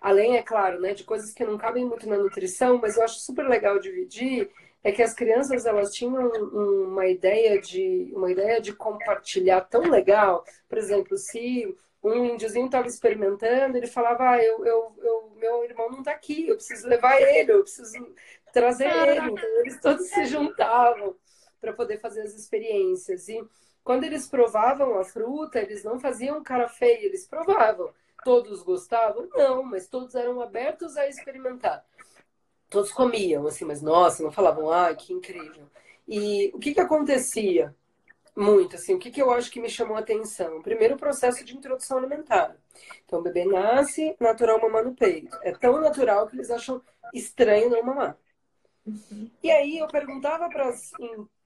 Além, 0.00 0.36
é 0.36 0.42
claro, 0.42 0.80
né, 0.80 0.94
de 0.94 1.04
coisas 1.04 1.32
que 1.32 1.44
não 1.44 1.58
cabem 1.58 1.84
muito 1.84 2.08
na 2.08 2.16
nutrição, 2.16 2.78
mas 2.78 2.96
eu 2.96 3.04
acho 3.04 3.20
super 3.20 3.48
legal 3.48 3.78
dividir 3.78 4.50
é 4.82 4.92
que 4.92 5.02
as 5.02 5.12
crianças 5.12 5.66
elas 5.66 5.92
tinham 5.92 6.28
uma 6.28 7.06
ideia 7.06 7.60
de 7.60 8.12
uma 8.14 8.30
ideia 8.30 8.60
de 8.60 8.72
compartilhar 8.72 9.62
tão 9.62 9.82
legal. 9.82 10.44
Por 10.68 10.78
exemplo, 10.78 11.16
se 11.16 11.74
um 12.02 12.24
índiozinho 12.24 12.66
estava 12.66 12.86
experimentando, 12.86 13.76
ele 13.76 13.86
falava, 13.86 14.30
ah, 14.30 14.42
eu, 14.42 14.64
eu, 14.64 14.94
eu, 15.02 15.32
meu 15.36 15.64
irmão 15.64 15.90
não 15.90 15.98
está 15.98 16.12
aqui, 16.12 16.48
eu 16.48 16.54
preciso 16.54 16.86
levar 16.86 17.20
ele, 17.20 17.52
eu 17.52 17.62
preciso 17.62 18.14
trazer 18.52 18.88
ele. 18.88 19.30
Então, 19.30 19.60
eles 19.60 19.80
todos 19.80 20.08
se 20.08 20.26
juntavam 20.26 21.16
para 21.60 21.72
poder 21.72 21.98
fazer 21.98 22.22
as 22.22 22.34
experiências. 22.34 23.28
E 23.28 23.42
quando 23.82 24.04
eles 24.04 24.28
provavam 24.28 24.98
a 24.98 25.04
fruta, 25.04 25.58
eles 25.58 25.82
não 25.82 25.98
faziam 25.98 26.42
cara 26.42 26.68
feia, 26.68 27.04
eles 27.04 27.26
provavam. 27.26 27.90
Todos 28.24 28.62
gostavam? 28.62 29.28
Não, 29.34 29.62
mas 29.62 29.88
todos 29.88 30.14
eram 30.14 30.40
abertos 30.40 30.96
a 30.96 31.06
experimentar. 31.06 31.84
Todos 32.68 32.92
comiam, 32.92 33.46
assim, 33.46 33.64
mas 33.64 33.80
nossa, 33.80 34.22
não 34.22 34.30
falavam, 34.30 34.70
ah, 34.70 34.94
que 34.94 35.12
incrível. 35.12 35.66
E 36.06 36.50
o 36.54 36.58
que, 36.58 36.74
que 36.74 36.80
acontecia? 36.80 37.74
Muito, 38.36 38.76
assim, 38.76 38.94
o 38.94 38.98
que, 38.98 39.10
que 39.10 39.20
eu 39.20 39.32
acho 39.32 39.50
que 39.50 39.60
me 39.60 39.68
chamou 39.68 39.96
a 39.96 40.00
atenção? 40.00 40.62
Primeiro, 40.62 40.94
o 40.94 40.98
processo 40.98 41.44
de 41.44 41.56
introdução 41.56 41.98
alimentar. 41.98 42.56
Então, 43.04 43.18
o 43.18 43.22
bebê 43.22 43.44
nasce, 43.44 44.14
natural 44.20 44.60
mamar 44.60 44.84
no 44.84 44.94
peito. 44.94 45.36
É 45.42 45.50
tão 45.52 45.80
natural 45.80 46.28
que 46.28 46.36
eles 46.36 46.50
acham 46.50 46.80
estranho 47.12 47.68
não 47.68 47.82
mamar. 47.82 48.16
Uhum. 48.86 49.30
E 49.42 49.50
aí 49.50 49.78
eu 49.78 49.88
perguntava 49.88 50.48
para 50.48 50.68
as 50.68 50.92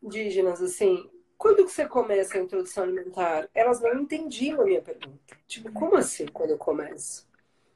indígenas 0.02 0.60
assim, 0.60 1.10
quando 1.42 1.68
você 1.68 1.88
começa 1.88 2.38
a 2.38 2.40
introdução 2.40 2.84
alimentar? 2.84 3.48
Elas 3.52 3.80
não 3.80 4.02
entendiam 4.02 4.60
a 4.60 4.64
minha 4.64 4.80
pergunta. 4.80 5.36
Tipo, 5.48 5.72
como 5.72 5.96
assim 5.96 6.24
quando 6.28 6.50
eu 6.50 6.56
começo? 6.56 7.28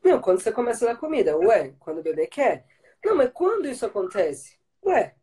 Não, 0.05 0.20
quando 0.20 0.38
você 0.38 0.52
começa 0.52 0.85
a 0.85 0.92
dar 0.92 1.00
comida. 1.00 1.37
Ué, 1.37 1.74
quando 1.81 1.98
o 1.98 2.02
bebê 2.02 2.29
quer. 2.29 2.64
Não, 3.05 3.16
mas 3.16 3.29
quando 3.33 3.66
isso 3.66 3.85
acontece? 3.85 4.57
Ué, 4.85 5.16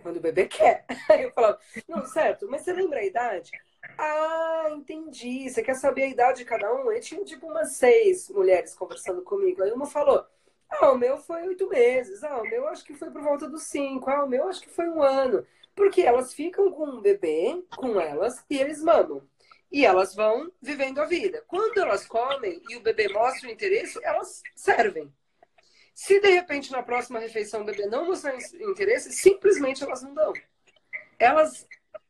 quando 0.00 0.18
o 0.18 0.20
bebê 0.20 0.46
quer. 0.46 0.84
Aí 1.10 1.24
eu 1.24 1.32
falava, 1.32 1.58
não, 1.88 2.06
certo, 2.06 2.46
mas 2.48 2.62
você 2.62 2.72
lembra 2.72 3.00
a 3.00 3.04
idade? 3.04 3.50
Ah, 3.98 4.66
entendi. 4.70 5.50
Você 5.50 5.60
quer 5.60 5.74
saber 5.74 6.04
a 6.04 6.08
idade 6.08 6.38
de 6.38 6.44
cada 6.44 6.72
um? 6.72 6.92
Eu 6.92 7.00
tinha 7.00 7.24
tipo 7.24 7.48
umas 7.48 7.72
seis 7.72 8.28
mulheres 8.30 8.76
conversando 8.76 9.22
comigo. 9.22 9.60
Aí 9.60 9.72
uma 9.72 9.86
falou, 9.86 10.24
ah, 10.70 10.92
o 10.92 10.96
meu 10.96 11.18
foi 11.18 11.48
oito 11.48 11.68
meses. 11.68 12.22
Ah, 12.22 12.40
o 12.40 12.48
meu 12.48 12.68
acho 12.68 12.84
que 12.84 12.94
foi 12.94 13.10
por 13.10 13.22
volta 13.22 13.48
dos 13.48 13.64
cinco. 13.64 14.08
Ah, 14.08 14.24
o 14.24 14.28
meu 14.28 14.46
acho 14.48 14.60
que 14.60 14.70
foi 14.70 14.88
um 14.88 15.02
ano. 15.02 15.44
Porque 15.78 16.02
elas 16.02 16.34
ficam 16.34 16.72
com 16.72 16.86
um 16.86 17.00
bebê, 17.00 17.62
com 17.76 18.00
elas, 18.00 18.44
e 18.50 18.58
eles 18.58 18.82
mamam. 18.82 19.22
E 19.70 19.86
elas 19.86 20.12
vão 20.12 20.50
vivendo 20.60 20.98
a 20.98 21.04
vida. 21.04 21.44
Quando 21.46 21.78
elas 21.78 22.04
comem 22.04 22.60
e 22.68 22.74
o 22.74 22.80
bebê 22.80 23.08
mostra 23.08 23.48
o 23.48 23.52
interesse, 23.52 23.96
elas 24.02 24.42
servem. 24.56 25.08
Se 25.94 26.18
de 26.18 26.30
repente 26.30 26.72
na 26.72 26.82
próxima 26.82 27.20
refeição 27.20 27.60
o 27.62 27.64
bebê 27.64 27.86
não 27.86 28.06
mostrar 28.06 28.36
interesse, 28.54 29.12
simplesmente 29.12 29.84
elas 29.84 30.02
não 30.02 30.12
dão. 30.14 30.32
Elas 31.16 31.64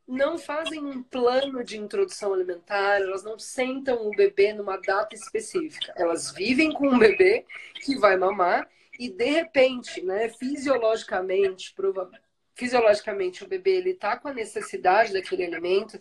não 0.07 0.39
fazem 0.39 0.83
um 0.83 1.03
plano 1.03 1.63
de 1.63 1.77
introdução 1.77 2.33
alimentar, 2.33 2.99
elas 2.99 3.23
não 3.23 3.37
sentam 3.37 4.07
o 4.07 4.09
bebê 4.09 4.51
numa 4.51 4.77
data 4.77 5.13
específica. 5.13 5.93
Elas 5.95 6.31
vivem 6.31 6.71
com 6.71 6.87
um 6.87 6.97
bebê 6.97 7.45
que 7.75 7.95
vai 7.99 8.17
mamar 8.17 8.67
e 8.97 9.09
de 9.09 9.25
repente, 9.25 10.01
né, 10.01 10.27
fisiologicamente, 10.29 11.71
provavelmente 11.75 12.28
fisiologicamente 12.59 13.41
o 13.41 13.47
bebê 13.47 13.77
ele 13.77 13.91
está 13.91 14.17
com 14.17 14.27
a 14.27 14.33
necessidade 14.33 15.13
daquele 15.13 15.45
alimento, 15.45 15.97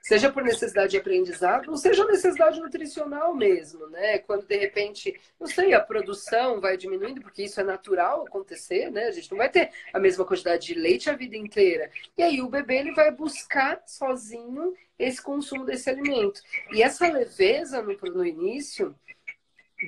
seja 0.00 0.32
por 0.32 0.42
necessidade 0.42 0.92
de 0.92 0.96
aprendizado, 0.96 1.68
ou 1.70 1.76
seja 1.76 2.02
necessidade 2.06 2.58
nutricional 2.58 3.34
mesmo, 3.34 3.86
né? 3.88 4.18
Quando 4.20 4.46
de 4.46 4.56
repente, 4.56 5.20
não 5.38 5.46
sei, 5.46 5.74
a 5.74 5.80
produção 5.80 6.62
vai 6.62 6.78
diminuindo, 6.78 7.20
porque 7.20 7.42
isso 7.42 7.60
é 7.60 7.64
natural 7.64 8.24
acontecer, 8.26 8.90
né? 8.90 9.04
A 9.04 9.10
gente 9.10 9.30
não 9.30 9.36
vai 9.36 9.50
ter 9.50 9.70
a 9.92 10.00
mesma 10.00 10.24
quantidade 10.24 10.66
de 10.66 10.74
leite 10.74 11.10
a 11.10 11.12
vida 11.12 11.36
inteira. 11.36 11.90
E 12.16 12.22
aí 12.22 12.40
o 12.40 12.48
bebê 12.48 12.78
ele 12.78 12.94
vai 12.94 13.10
buscar 13.10 13.82
sozinho 13.86 14.74
esse 14.98 15.22
consumo 15.22 15.66
desse 15.66 15.90
alimento. 15.90 16.40
E 16.72 16.82
essa 16.82 17.06
leveza 17.06 17.82
no, 17.82 17.94
no 18.14 18.24
início 18.24 18.94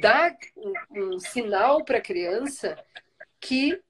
dá 0.02 0.36
um, 0.54 1.14
um 1.14 1.18
sinal 1.18 1.82
para 1.82 1.96
a 1.96 2.02
criança 2.02 2.76
que 3.40 3.82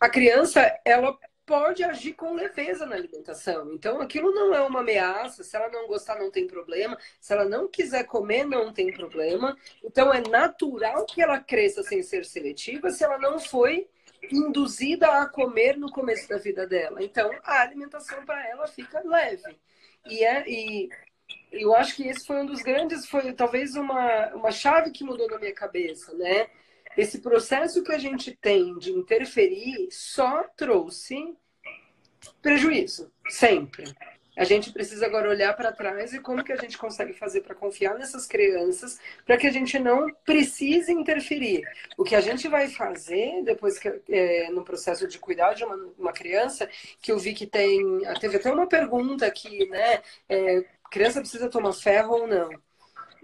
a 0.00 0.08
criança 0.08 0.78
ela 0.84 1.16
pode 1.46 1.84
agir 1.84 2.14
com 2.14 2.34
leveza 2.34 2.84
na 2.84 2.96
alimentação. 2.96 3.72
Então, 3.72 4.00
aquilo 4.00 4.32
não 4.32 4.52
é 4.52 4.60
uma 4.60 4.80
ameaça. 4.80 5.44
Se 5.44 5.56
ela 5.56 5.68
não 5.68 5.86
gostar, 5.86 6.18
não 6.18 6.30
tem 6.30 6.46
problema. 6.46 6.98
Se 7.20 7.32
ela 7.32 7.44
não 7.44 7.68
quiser 7.68 8.04
comer, 8.04 8.44
não 8.44 8.72
tem 8.72 8.92
problema. 8.92 9.56
Então, 9.82 10.12
é 10.12 10.20
natural 10.28 11.06
que 11.06 11.22
ela 11.22 11.38
cresça 11.38 11.84
sem 11.84 12.02
ser 12.02 12.24
seletiva 12.24 12.90
se 12.90 13.04
ela 13.04 13.16
não 13.18 13.38
foi 13.38 13.88
induzida 14.30 15.06
a 15.22 15.28
comer 15.28 15.76
no 15.76 15.90
começo 15.90 16.28
da 16.28 16.36
vida 16.36 16.66
dela. 16.66 17.02
Então, 17.02 17.30
a 17.44 17.60
alimentação 17.60 18.24
para 18.24 18.44
ela 18.48 18.66
fica 18.66 19.00
leve. 19.04 19.56
E, 20.06 20.24
é, 20.24 20.44
e 20.48 20.88
eu 21.52 21.74
acho 21.74 21.94
que 21.94 22.08
esse 22.08 22.26
foi 22.26 22.36
um 22.36 22.46
dos 22.46 22.62
grandes, 22.62 23.06
foi 23.06 23.32
talvez 23.32 23.76
uma, 23.76 24.34
uma 24.34 24.50
chave 24.50 24.90
que 24.90 25.04
mudou 25.04 25.28
na 25.28 25.38
minha 25.38 25.54
cabeça, 25.54 26.12
né? 26.14 26.48
Esse 26.96 27.18
processo 27.20 27.82
que 27.82 27.92
a 27.92 27.98
gente 27.98 28.36
tem 28.36 28.78
de 28.78 28.92
interferir 28.92 29.88
só 29.90 30.44
trouxe 30.56 31.36
prejuízo, 32.40 33.12
sempre. 33.28 33.84
A 34.36 34.44
gente 34.44 34.70
precisa 34.70 35.06
agora 35.06 35.30
olhar 35.30 35.56
para 35.56 35.72
trás 35.72 36.12
e 36.12 36.20
como 36.20 36.44
que 36.44 36.52
a 36.52 36.56
gente 36.56 36.76
consegue 36.76 37.14
fazer 37.14 37.40
para 37.40 37.54
confiar 37.54 37.94
nessas 37.94 38.26
crianças, 38.26 39.00
para 39.24 39.38
que 39.38 39.46
a 39.46 39.50
gente 39.50 39.78
não 39.78 40.12
precise 40.26 40.92
interferir. 40.92 41.62
O 41.96 42.04
que 42.04 42.14
a 42.14 42.20
gente 42.20 42.46
vai 42.46 42.68
fazer 42.68 43.42
depois 43.44 43.78
que 43.78 43.88
é, 44.10 44.50
no 44.50 44.62
processo 44.62 45.08
de 45.08 45.18
cuidar 45.18 45.54
de 45.54 45.64
uma, 45.64 45.76
uma, 45.98 46.12
criança, 46.12 46.68
que 47.00 47.10
eu 47.10 47.18
vi 47.18 47.32
que 47.32 47.46
tem, 47.46 47.82
teve 48.20 48.36
até 48.36 48.52
uma 48.52 48.66
pergunta 48.66 49.24
aqui, 49.24 49.66
né? 49.70 50.02
É, 50.28 50.64
criança 50.90 51.20
precisa 51.20 51.48
tomar 51.48 51.72
ferro 51.72 52.12
ou 52.12 52.26
não? 52.26 52.50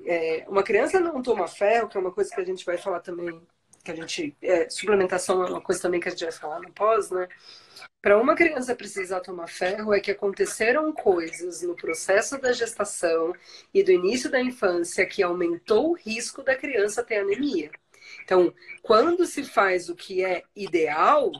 É, 0.06 0.46
uma 0.48 0.62
criança 0.62 0.98
não 0.98 1.22
toma 1.22 1.46
ferro, 1.46 1.88
que 1.88 1.96
é 1.96 2.00
uma 2.00 2.12
coisa 2.12 2.34
que 2.34 2.40
a 2.40 2.44
gente 2.44 2.64
vai 2.64 2.78
falar 2.78 3.00
também 3.00 3.38
que 3.82 3.90
a 3.90 3.94
gente. 3.94 4.36
É, 4.40 4.68
suplementação 4.68 5.42
é 5.42 5.50
uma 5.50 5.60
coisa 5.60 5.82
também 5.82 6.00
que 6.00 6.08
a 6.08 6.10
gente 6.10 6.24
vai 6.24 6.32
falar 6.32 6.60
no 6.60 6.72
pós, 6.72 7.10
né? 7.10 7.28
Para 8.00 8.20
uma 8.20 8.34
criança 8.34 8.74
precisar 8.74 9.20
tomar 9.20 9.48
ferro 9.48 9.94
é 9.94 10.00
que 10.00 10.10
aconteceram 10.10 10.92
coisas 10.92 11.62
no 11.62 11.76
processo 11.76 12.38
da 12.38 12.52
gestação 12.52 13.32
e 13.72 13.82
do 13.82 13.92
início 13.92 14.30
da 14.30 14.40
infância 14.40 15.06
que 15.06 15.22
aumentou 15.22 15.90
o 15.90 15.94
risco 15.94 16.42
da 16.42 16.56
criança 16.56 17.02
ter 17.02 17.18
anemia. 17.18 17.70
Então, 18.24 18.52
quando 18.82 19.24
se 19.24 19.44
faz 19.44 19.88
o 19.88 19.94
que 19.94 20.24
é 20.24 20.42
ideal, 20.54 21.30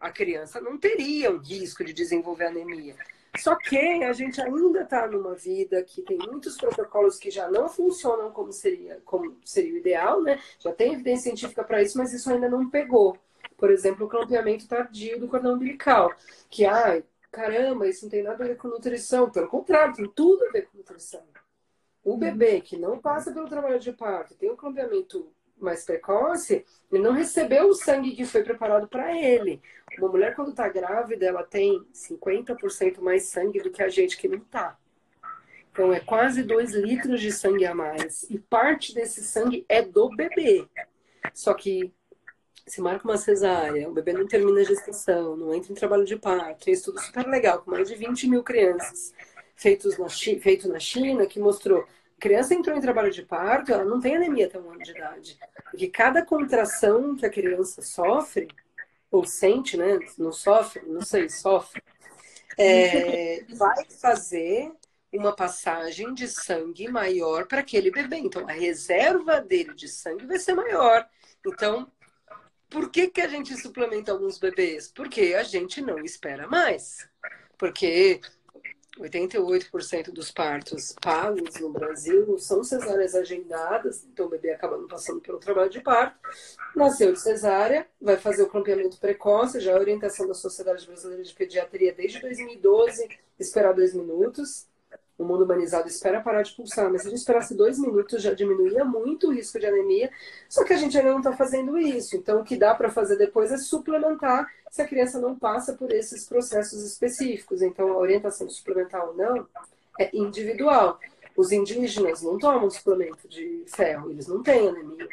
a 0.00 0.10
criança 0.10 0.60
não 0.60 0.76
teria 0.76 1.30
um 1.30 1.38
risco 1.38 1.84
de 1.84 1.92
desenvolver 1.92 2.46
anemia. 2.46 2.96
Só 3.38 3.56
que 3.56 3.76
a 3.76 4.12
gente 4.12 4.40
ainda 4.40 4.82
está 4.82 5.06
numa 5.06 5.34
vida 5.34 5.82
que 5.82 6.02
tem 6.02 6.18
muitos 6.18 6.56
protocolos 6.56 7.18
que 7.18 7.30
já 7.30 7.50
não 7.50 7.68
funcionam 7.68 8.30
como 8.30 8.52
seria, 8.52 9.00
como 9.04 9.36
seria 9.44 9.74
o 9.74 9.78
ideal, 9.78 10.22
né? 10.22 10.40
Já 10.58 10.72
tem 10.72 10.92
evidência 10.92 11.24
científica 11.24 11.64
para 11.64 11.82
isso, 11.82 11.96
mas 11.96 12.12
isso 12.12 12.30
ainda 12.30 12.48
não 12.48 12.68
pegou. 12.68 13.16
Por 13.56 13.70
exemplo, 13.70 14.06
o 14.06 14.08
clampeamento 14.08 14.68
tardio 14.68 15.18
do 15.18 15.28
cordão 15.28 15.54
umbilical, 15.54 16.12
que, 16.48 16.64
ai, 16.64 17.04
caramba, 17.30 17.88
isso 17.88 18.04
não 18.04 18.10
tem 18.10 18.22
nada 18.22 18.44
a 18.44 18.48
ver 18.48 18.56
com 18.56 18.68
nutrição. 18.68 19.30
Pelo 19.30 19.48
contrário, 19.48 19.94
tem 19.94 20.08
tudo 20.08 20.44
a 20.44 20.50
ver 20.50 20.68
com 20.68 20.78
nutrição. 20.78 21.22
O 22.04 22.16
bebê 22.16 22.60
que 22.60 22.76
não 22.76 22.98
passa 22.98 23.32
pelo 23.32 23.48
trabalho 23.48 23.78
de 23.78 23.92
parto, 23.92 24.34
tem 24.34 24.50
um 24.50 24.56
clampeamento 24.56 25.30
mais 25.60 25.84
precoce, 25.84 26.64
ele 26.90 27.02
não 27.02 27.12
recebeu 27.12 27.68
o 27.68 27.74
sangue 27.74 28.14
que 28.14 28.24
foi 28.24 28.42
preparado 28.42 28.88
para 28.88 29.16
ele. 29.16 29.60
Uma 29.98 30.08
mulher, 30.08 30.34
quando 30.34 30.50
está 30.50 30.68
grávida, 30.68 31.26
ela 31.26 31.42
tem 31.42 31.84
50% 31.92 33.00
mais 33.00 33.24
sangue 33.24 33.60
do 33.60 33.70
que 33.70 33.82
a 33.82 33.88
gente 33.88 34.16
que 34.16 34.28
não 34.28 34.38
está. 34.38 34.78
Então, 35.72 35.92
é 35.92 36.00
quase 36.00 36.42
2 36.42 36.72
litros 36.74 37.20
de 37.20 37.30
sangue 37.30 37.64
a 37.64 37.74
mais. 37.74 38.24
E 38.30 38.38
parte 38.38 38.94
desse 38.94 39.22
sangue 39.22 39.64
é 39.68 39.82
do 39.82 40.08
bebê. 40.10 40.66
Só 41.32 41.54
que 41.54 41.92
se 42.66 42.80
marca 42.80 43.04
uma 43.04 43.16
cesárea, 43.16 43.88
o 43.88 43.92
bebê 43.92 44.12
não 44.12 44.26
termina 44.26 44.60
a 44.60 44.64
gestação, 44.64 45.36
não 45.36 45.54
entra 45.54 45.72
em 45.72 45.74
trabalho 45.74 46.04
de 46.04 46.16
parto. 46.16 46.64
Tem 46.64 46.74
estudo 46.74 47.00
super 47.00 47.26
legal, 47.26 47.62
com 47.62 47.70
mais 47.70 47.88
de 47.88 47.94
20 47.94 48.28
mil 48.28 48.42
crianças 48.42 49.14
feitos 49.58 49.98
na, 49.98 50.08
feito 50.08 50.68
na 50.68 50.78
China, 50.78 51.26
que 51.26 51.40
mostrou 51.40 51.84
criança 52.18 52.54
entrou 52.54 52.76
em 52.76 52.80
trabalho 52.80 53.10
de 53.10 53.22
parto, 53.22 53.72
ela 53.72 53.84
não 53.84 54.00
tem 54.00 54.16
anemia 54.16 54.46
até 54.46 54.58
um 54.58 54.70
ano 54.70 54.82
de 54.82 54.90
idade. 54.90 55.38
Porque 55.70 55.88
cada 55.88 56.24
contração 56.24 57.16
que 57.16 57.26
a 57.26 57.30
criança 57.30 57.82
sofre, 57.82 58.48
ou 59.10 59.24
sente, 59.24 59.76
né? 59.76 59.98
Não 60.18 60.32
sofre, 60.32 60.82
não 60.86 61.00
sei, 61.00 61.28
sofre, 61.28 61.82
é, 62.58 63.44
vai 63.48 63.84
fazer 63.84 64.72
uma 65.12 65.34
passagem 65.34 66.12
de 66.12 66.28
sangue 66.28 66.88
maior 66.88 67.46
para 67.46 67.60
aquele 67.60 67.90
bebê. 67.90 68.16
Então, 68.16 68.46
a 68.48 68.52
reserva 68.52 69.40
dele 69.40 69.74
de 69.74 69.88
sangue 69.88 70.26
vai 70.26 70.38
ser 70.38 70.54
maior. 70.54 71.08
Então, 71.46 71.90
por 72.68 72.90
que, 72.90 73.08
que 73.08 73.20
a 73.20 73.28
gente 73.28 73.56
suplementa 73.56 74.12
alguns 74.12 74.38
bebês? 74.38 74.92
Porque 74.92 75.34
a 75.34 75.42
gente 75.42 75.80
não 75.80 75.98
espera 76.00 76.46
mais. 76.46 77.08
Porque 77.56 78.20
88% 78.98 80.10
dos 80.10 80.30
partos 80.30 80.94
pagos 81.00 81.54
no 81.60 81.70
Brasil 81.70 82.36
são 82.38 82.64
cesáreas 82.64 83.14
agendadas, 83.14 84.04
então 84.04 84.26
o 84.26 84.28
bebê 84.28 84.50
acaba 84.50 84.76
não 84.76 84.88
passando 84.88 85.20
pelo 85.20 85.38
trabalho 85.38 85.70
de 85.70 85.80
parto. 85.80 86.18
Nasceu 86.74 87.12
de 87.12 87.20
cesárea, 87.20 87.86
vai 88.00 88.16
fazer 88.16 88.42
o 88.42 88.48
clampeamento 88.48 88.98
precoce, 88.98 89.60
já 89.60 89.72
é 89.72 89.74
a 89.76 89.80
orientação 89.80 90.26
da 90.26 90.34
Sociedade 90.34 90.86
Brasileira 90.86 91.22
de 91.22 91.34
Pediatria 91.34 91.92
desde 91.92 92.20
2012, 92.20 93.08
esperar 93.38 93.72
dois 93.72 93.94
minutos. 93.94 94.66
o 95.18 95.24
mundo 95.24 95.44
humanizado 95.44 95.88
espera 95.88 96.20
parar 96.20 96.42
de 96.42 96.54
pulsar, 96.54 96.90
mas 96.90 97.02
se 97.02 97.08
a 97.08 97.10
gente 97.10 97.18
esperasse 97.18 97.52
dois 97.54 97.76
minutos 97.78 98.22
já 98.22 98.32
diminuía 98.32 98.84
muito 98.84 99.28
o 99.28 99.32
risco 99.32 99.58
de 99.58 99.66
anemia, 99.66 100.10
só 100.48 100.62
que 100.64 100.72
a 100.72 100.76
gente 100.76 100.96
ainda 100.96 101.10
não 101.10 101.18
está 101.18 101.32
fazendo 101.32 101.76
isso. 101.76 102.16
Então, 102.16 102.40
o 102.40 102.44
que 102.44 102.56
dá 102.56 102.72
para 102.74 102.88
fazer 102.88 103.16
depois 103.16 103.50
é 103.50 103.56
suplementar 103.56 104.46
se 104.70 104.82
a 104.82 104.86
criança 104.86 105.20
não 105.20 105.38
passa 105.38 105.74
por 105.74 105.92
esses 105.92 106.26
processos 106.26 106.82
específicos. 106.84 107.62
Então, 107.62 107.92
a 107.92 107.98
orientação 107.98 108.48
suplementar 108.48 109.06
ou 109.06 109.14
não 109.14 109.46
é 109.98 110.10
individual. 110.12 110.98
Os 111.36 111.52
indígenas 111.52 112.22
não 112.22 112.38
tomam 112.38 112.68
suplemento 112.70 113.28
de 113.28 113.64
ferro, 113.68 114.10
eles 114.10 114.26
não 114.26 114.42
têm 114.42 114.68
anemia. 114.68 115.08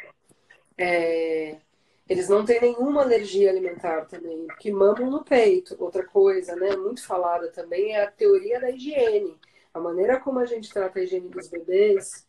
É, 0.76 1.56
eles 2.08 2.28
não 2.28 2.44
têm 2.44 2.60
nenhuma 2.60 3.02
alergia 3.02 3.50
alimentar 3.50 4.06
também, 4.06 4.46
porque 4.46 4.70
mamam 4.70 5.10
no 5.10 5.24
peito. 5.24 5.76
Outra 5.78 6.04
coisa, 6.04 6.54
né, 6.54 6.76
muito 6.76 7.04
falada 7.04 7.48
também 7.48 7.94
é 7.94 8.04
a 8.04 8.10
teoria 8.10 8.60
da 8.60 8.70
higiene. 8.70 9.36
A 9.74 9.80
maneira 9.80 10.20
como 10.20 10.38
a 10.38 10.46
gente 10.46 10.72
trata 10.72 10.98
a 10.98 11.02
higiene 11.02 11.28
dos 11.28 11.48
bebês 11.48 12.26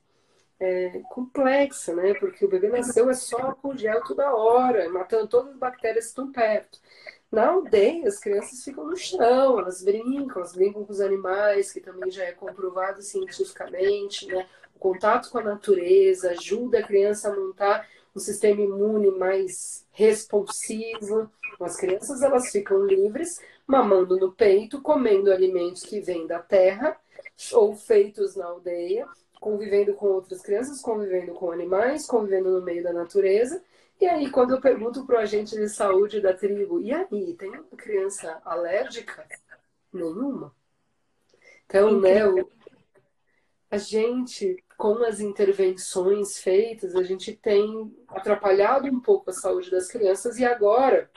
é 0.60 1.02
complexa, 1.10 1.96
né? 1.96 2.14
Porque 2.16 2.44
o 2.44 2.50
bebê 2.50 2.70
nasceu 2.70 3.10
é 3.10 3.14
só 3.14 3.54
com 3.54 3.78
gel 3.78 4.04
toda 4.04 4.36
hora, 4.36 4.90
matando 4.90 5.28
todas 5.28 5.52
as 5.52 5.58
bactérias 5.58 6.06
que 6.06 6.10
estão 6.10 6.32
perto. 6.32 6.80
Na 7.32 7.50
aldeia, 7.50 8.08
as 8.08 8.20
crianças 8.20 8.64
ficam 8.64 8.86
no 8.86 8.96
chão, 8.96 9.60
elas 9.60 9.84
brincam, 9.84 10.38
elas 10.38 10.54
brincam 10.54 10.86
com 10.86 10.94
os 10.94 11.02
animais, 11.02 11.72
que 11.74 11.82
também 11.82 12.10
já 12.10 12.24
é 12.24 12.32
comprovado 12.32 13.02
cientificamente, 13.02 14.26
né? 14.28 14.48
O 14.76 14.80
contato 14.80 15.30
com 15.30 15.40
a 15.40 15.44
natureza 15.44 16.32
ajuda 16.32 16.80
a 16.80 16.84
criança 16.84 17.30
a 17.30 17.36
montar 17.36 17.88
um 18.16 18.20
sistema 18.20 18.62
imune 18.62 19.12
mais 19.12 19.86
responsivo. 19.92 21.30
As 21.60 21.76
crianças 21.76 22.22
elas 22.22 22.50
ficam 22.52 22.86
livres, 22.86 23.42
mamando 23.66 24.18
no 24.18 24.32
peito, 24.32 24.82
comendo 24.82 25.32
alimentos 25.32 25.84
que 25.84 26.00
vêm 26.00 26.26
da 26.26 26.40
terra 26.40 26.98
ou 27.54 27.76
feitos 27.76 28.36
na 28.36 28.46
aldeia, 28.46 29.06
convivendo 29.40 29.94
com 29.94 30.08
outras 30.08 30.42
crianças, 30.42 30.82
convivendo 30.82 31.34
com 31.34 31.52
animais, 31.52 32.06
convivendo 32.08 32.52
no 32.52 32.62
meio 32.62 32.84
da 32.84 32.94
natureza. 32.94 33.62
E 34.00 34.06
aí, 34.06 34.30
quando 34.30 34.52
eu 34.52 34.62
pergunto 34.62 35.06
para 35.06 35.18
o 35.18 35.20
agente 35.20 35.56
de 35.56 35.68
saúde 35.68 36.22
da 36.22 36.34
tribo, 36.34 36.80
e 36.80 36.94
aí, 36.94 37.34
tem 37.36 37.52
criança 37.76 38.40
alérgica? 38.46 39.28
Nenhuma. 39.92 40.54
Então, 41.66 42.00
né, 42.00 42.26
o, 42.28 42.50
a 43.72 43.78
gente 43.78 44.64
com 44.78 45.04
as 45.04 45.20
intervenções 45.20 46.38
feitas, 46.38 46.96
a 46.96 47.02
gente 47.02 47.34
tem 47.34 47.92
atrapalhado 48.08 48.88
um 48.88 49.00
pouco 49.00 49.32
a 49.32 49.34
saúde 49.34 49.72
das 49.72 49.88
crianças 49.88 50.38
e 50.38 50.46
agora 50.46 51.10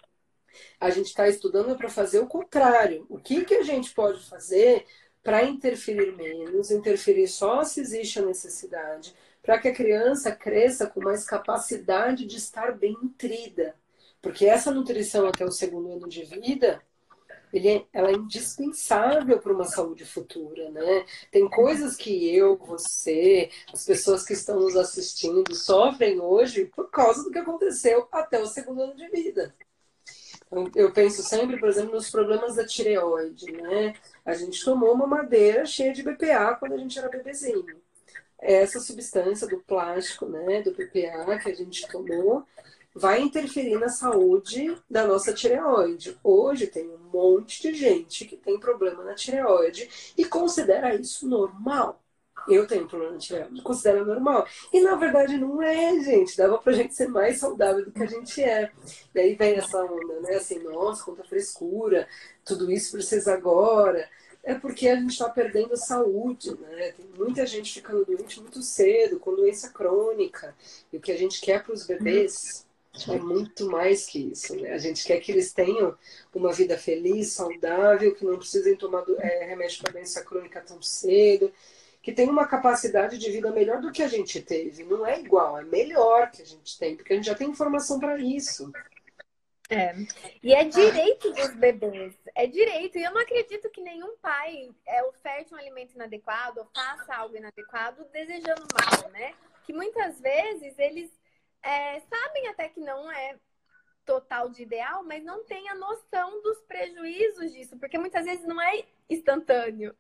a 0.81 0.89
gente 0.89 1.09
está 1.09 1.29
estudando 1.29 1.77
para 1.77 1.91
fazer 1.91 2.21
o 2.21 2.27
contrário. 2.27 3.05
O 3.09 3.19
que, 3.19 3.45
que 3.45 3.55
a 3.55 3.63
gente 3.63 3.93
pode 3.93 4.25
fazer 4.25 4.87
para 5.23 5.45
interferir 5.45 6.17
menos, 6.17 6.71
interferir 6.71 7.29
só 7.29 7.63
se 7.63 7.81
existe 7.81 8.19
a 8.19 8.25
necessidade, 8.25 9.15
para 9.43 9.59
que 9.59 9.69
a 9.69 9.75
criança 9.75 10.33
cresça 10.33 10.87
com 10.87 11.01
mais 11.01 11.25
capacidade 11.25 12.27
de 12.27 12.37
estar 12.37 12.77
bem 12.77 12.97
nutrida. 13.03 13.75
Porque 14.21 14.47
essa 14.47 14.71
nutrição 14.71 15.27
até 15.27 15.45
o 15.45 15.51
segundo 15.51 15.93
ano 15.93 16.09
de 16.09 16.25
vida 16.25 16.83
ele 17.53 17.69
é, 17.69 17.87
ela 17.93 18.11
é 18.11 18.15
indispensável 18.15 19.39
para 19.41 19.53
uma 19.53 19.65
saúde 19.65 20.05
futura, 20.05 20.71
né? 20.71 21.05
Tem 21.31 21.49
coisas 21.49 21.97
que 21.97 22.35
eu, 22.35 22.57
você, 22.57 23.51
as 23.73 23.85
pessoas 23.85 24.25
que 24.25 24.33
estão 24.33 24.61
nos 24.61 24.77
assistindo 24.77 25.55
sofrem 25.55 26.21
hoje 26.21 26.67
por 26.67 26.91
causa 26.91 27.25
do 27.25 27.31
que 27.31 27.39
aconteceu 27.39 28.09
até 28.13 28.41
o 28.41 28.47
segundo 28.47 28.83
ano 28.83 28.95
de 28.95 29.09
vida. 29.09 29.55
Então, 30.47 30.71
eu 30.75 30.93
penso 30.93 31.23
sempre, 31.23 31.59
por 31.59 31.69
exemplo, 31.69 31.93
nos 31.93 32.11
problemas 32.11 32.57
da 32.57 32.67
tireoide, 32.67 33.51
né? 33.53 33.95
A 34.25 34.35
gente 34.35 34.65
tomou 34.65 34.93
uma 34.93 35.07
madeira 35.07 35.65
cheia 35.65 35.93
de 35.93 36.03
BPA 36.03 36.57
quando 36.59 36.75
a 36.75 36.79
gente 36.79 36.99
era 36.99 37.09
bebezinho. 37.09 37.81
Essa 38.41 38.81
substância 38.81 39.47
do 39.47 39.59
plástico, 39.59 40.27
né, 40.27 40.63
do 40.63 40.73
BPA 40.73 41.39
que 41.39 41.51
a 41.51 41.55
gente 41.55 41.87
tomou, 41.89 42.45
vai 42.95 43.21
interferir 43.21 43.79
na 43.79 43.89
saúde 43.89 44.77
da 44.89 45.07
nossa 45.07 45.33
tireoide. 45.33 46.19
Hoje 46.25 46.67
tem 46.67 46.89
um 46.89 46.99
monte 47.13 47.63
de 47.63 47.75
gente 47.75 48.25
que 48.25 48.37
tem 48.37 48.59
problema 48.59 49.05
na 49.05 49.15
tireoide 49.15 49.89
e 50.17 50.25
considera 50.25 50.95
isso 50.95 51.29
normal. 51.29 52.01
Eu 52.49 52.67
tenho 52.67 52.89
problema 52.89 53.13
na 53.13 53.19
tireoide, 53.19 53.63
considera 53.63 54.05
normal. 54.05 54.47
E 54.73 54.81
na 54.81 54.97
verdade 54.97 55.37
não 55.37 55.63
é, 55.63 56.01
gente. 56.01 56.37
Dava 56.37 56.59
pra 56.59 56.73
gente 56.73 56.95
ser 56.95 57.09
mais 57.09 57.39
saudável 57.39 57.85
do 57.85 57.93
que 57.93 58.03
a 58.03 58.07
gente 58.07 58.43
é. 58.43 58.71
Daí 59.15 59.35
vem 59.35 59.55
essa 59.57 59.85
onda, 59.85 60.21
né? 60.21 60.37
Assim, 60.37 60.59
nossa, 60.61 61.05
quanta 61.05 61.23
frescura, 61.25 62.09
tudo 62.45 62.71
isso 62.71 62.93
precisa 62.93 63.35
agora. 63.35 64.09
É 64.43 64.55
porque 64.55 64.89
a 64.89 64.97
gente 64.97 65.11
está 65.11 65.29
perdendo 65.29 65.75
a 65.75 65.77
saúde, 65.77 66.57
né? 66.59 66.93
Tem 66.93 67.07
muita 67.17 67.45
gente 67.47 67.75
ficando 67.75 68.05
doente 68.05 68.41
muito 68.41 68.63
cedo, 68.63 69.21
com 69.21 69.35
doença 69.35 69.69
crônica. 69.71 70.55
E 70.93 70.97
o 70.97 71.01
que 71.01 71.13
a 71.13 71.17
gente 71.17 71.41
quer 71.41 71.63
para 71.63 71.75
os 71.75 71.87
bebês 71.87 72.67
é 73.09 73.19
muito 73.19 73.67
mais 73.67 74.07
que 74.07 74.19
isso. 74.19 74.57
Né? 74.57 74.73
A 74.73 74.79
gente 74.79 75.05
quer 75.05 75.21
que 75.21 75.31
eles 75.31 75.53
tenham 75.53 75.97
uma 76.35 76.53
vida 76.53 76.77
feliz, 76.77 77.33
saudável, 77.33 78.15
que 78.15 78.25
não 78.25 78.39
precisem 78.39 78.77
tomar 78.77 79.05
é, 79.19 79.45
remédio 79.45 79.83
para 79.83 79.93
doença 79.93 80.25
crônica 80.25 80.61
tão 80.61 80.83
cedo, 80.83 81.53
que 82.03 82.13
tenham 82.13 82.33
uma 82.33 82.47
capacidade 82.47 83.19
de 83.19 83.31
vida 83.31 83.53
melhor 83.53 83.81
do 83.81 83.93
que 83.93 84.03
a 84.03 84.09
gente 84.09 84.41
teve. 84.41 84.85
Não 84.85 85.07
é 85.07 85.21
igual, 85.21 85.59
é 85.59 85.65
melhor 85.65 86.31
que 86.31 86.43
a 86.43 86.47
gente 86.47 86.79
tem, 86.79 86.97
porque 86.97 87.13
a 87.13 87.17
gente 87.17 87.27
já 87.27 87.35
tem 87.35 87.51
informação 87.51 88.01
para 88.01 88.19
isso. 88.19 88.73
É. 89.71 89.95
E 90.43 90.53
é 90.53 90.65
direito 90.65 91.33
dos 91.33 91.55
bebês. 91.55 92.15
É 92.35 92.47
direito. 92.47 92.99
E 92.99 93.05
eu 93.05 93.13
não 93.13 93.21
acredito 93.21 93.71
que 93.71 93.81
nenhum 93.81 94.17
pai 94.19 94.69
é, 94.85 95.05
oferte 95.05 95.55
um 95.55 95.57
alimento 95.57 95.95
inadequado 95.95 96.59
ou 96.59 96.67
faça 96.75 97.15
algo 97.15 97.37
inadequado 97.37 98.05
desejando 98.13 98.67
mal, 98.75 99.11
né? 99.13 99.33
Que 99.65 99.73
muitas 99.73 100.21
vezes 100.21 100.77
eles 100.77 101.11
é, 101.63 102.01
sabem 102.01 102.49
até 102.49 102.69
que 102.69 102.81
não 102.81 103.11
é 103.13 103.39
total 104.05 104.49
de 104.49 104.63
ideal, 104.63 105.05
mas 105.05 105.23
não 105.23 105.45
tem 105.45 105.69
a 105.69 105.75
noção 105.77 106.43
dos 106.43 106.61
prejuízos 106.63 107.53
disso, 107.53 107.79
porque 107.79 107.97
muitas 107.97 108.25
vezes 108.25 108.45
não 108.45 108.61
é 108.61 108.85
instantâneo, 109.09 109.95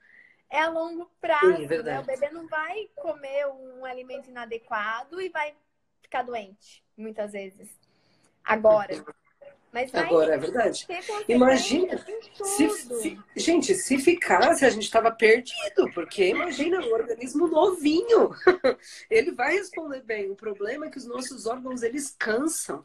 é 0.50 0.60
a 0.60 0.68
longo 0.68 1.06
prazo. 1.20 1.68
Sim, 1.68 1.74
é 1.74 1.82
né? 1.82 2.00
O 2.00 2.04
bebê 2.04 2.28
não 2.30 2.48
vai 2.48 2.88
comer 2.96 3.46
um 3.46 3.84
alimento 3.84 4.28
inadequado 4.28 5.20
e 5.20 5.28
vai 5.28 5.54
ficar 6.02 6.22
doente, 6.22 6.84
muitas 6.96 7.32
vezes. 7.32 7.78
Agora. 8.42 9.04
Mas 9.72 9.94
Agora, 9.94 10.34
é 10.34 10.38
verdade. 10.38 10.86
Imagina, 11.28 12.04
se, 12.42 12.68
se, 12.70 13.18
gente, 13.36 13.74
se 13.74 13.98
ficasse, 13.98 14.64
a 14.64 14.70
gente 14.70 14.82
estava 14.82 15.12
perdido, 15.12 15.90
porque 15.94 16.28
imagina 16.28 16.80
um 16.80 16.92
organismo 16.92 17.46
novinho. 17.46 18.30
Ele 19.08 19.30
vai 19.30 19.54
responder 19.54 20.02
bem. 20.02 20.30
O 20.30 20.34
problema 20.34 20.86
é 20.86 20.90
que 20.90 20.98
os 20.98 21.06
nossos 21.06 21.46
órgãos, 21.46 21.82
eles 21.82 22.14
cansam. 22.18 22.84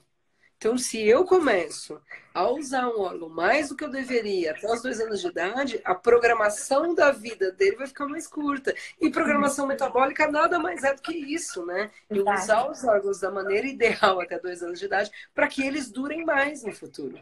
Então, 0.57 0.77
se 0.77 1.05
eu 1.05 1.25
começo 1.25 2.01
a 2.33 2.49
usar 2.49 2.87
um 2.87 3.01
órgão 3.01 3.29
mais 3.29 3.69
do 3.69 3.75
que 3.75 3.83
eu 3.83 3.89
deveria 3.89 4.51
até 4.51 4.71
os 4.71 4.81
dois 4.81 4.99
anos 4.99 5.21
de 5.21 5.27
idade, 5.27 5.81
a 5.83 5.93
programação 5.93 6.95
da 6.95 7.11
vida 7.11 7.51
dele 7.51 7.77
vai 7.77 7.87
ficar 7.87 8.07
mais 8.07 8.27
curta. 8.27 8.73
E 8.99 9.09
programação 9.09 9.67
metabólica 9.67 10.29
nada 10.29 10.57
mais 10.57 10.83
é 10.83 10.93
do 10.93 11.01
que 11.01 11.13
isso, 11.13 11.65
né? 11.65 11.91
E 12.09 12.19
usar 12.19 12.69
os 12.69 12.83
órgãos 12.83 13.19
da 13.19 13.29
maneira 13.29 13.67
ideal 13.67 14.19
até 14.21 14.39
dois 14.39 14.63
anos 14.63 14.79
de 14.79 14.85
idade 14.85 15.11
para 15.33 15.47
que 15.47 15.63
eles 15.63 15.91
durem 15.91 16.25
mais 16.25 16.63
no 16.63 16.71
futuro. 16.73 17.19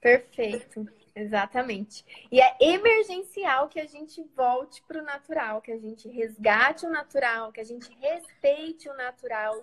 Perfeito. 0.00 0.86
Exatamente. 1.14 2.04
E 2.30 2.40
é 2.40 2.56
emergencial 2.58 3.68
que 3.68 3.78
a 3.78 3.86
gente 3.86 4.22
volte 4.34 4.82
para 4.88 5.00
o 5.00 5.04
natural, 5.04 5.60
que 5.60 5.70
a 5.70 5.78
gente 5.78 6.08
resgate 6.08 6.86
o 6.86 6.90
natural, 6.90 7.52
que 7.52 7.60
a 7.60 7.64
gente 7.64 7.94
respeite 8.00 8.88
o 8.88 8.94
natural, 8.94 9.62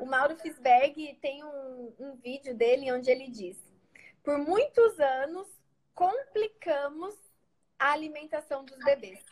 o 0.00 0.06
Mauro 0.06 0.36
Fisberg 0.36 1.18
tem 1.20 1.44
um, 1.44 1.94
um 1.98 2.16
vídeo 2.16 2.54
dele 2.54 2.92
onde 2.92 3.10
ele 3.10 3.28
diz: 3.28 3.58
por 4.22 4.38
muitos 4.38 4.98
anos 5.00 5.46
complicamos 5.94 7.14
a 7.78 7.92
alimentação 7.92 8.64
dos 8.64 8.78
bebês. 8.84 9.24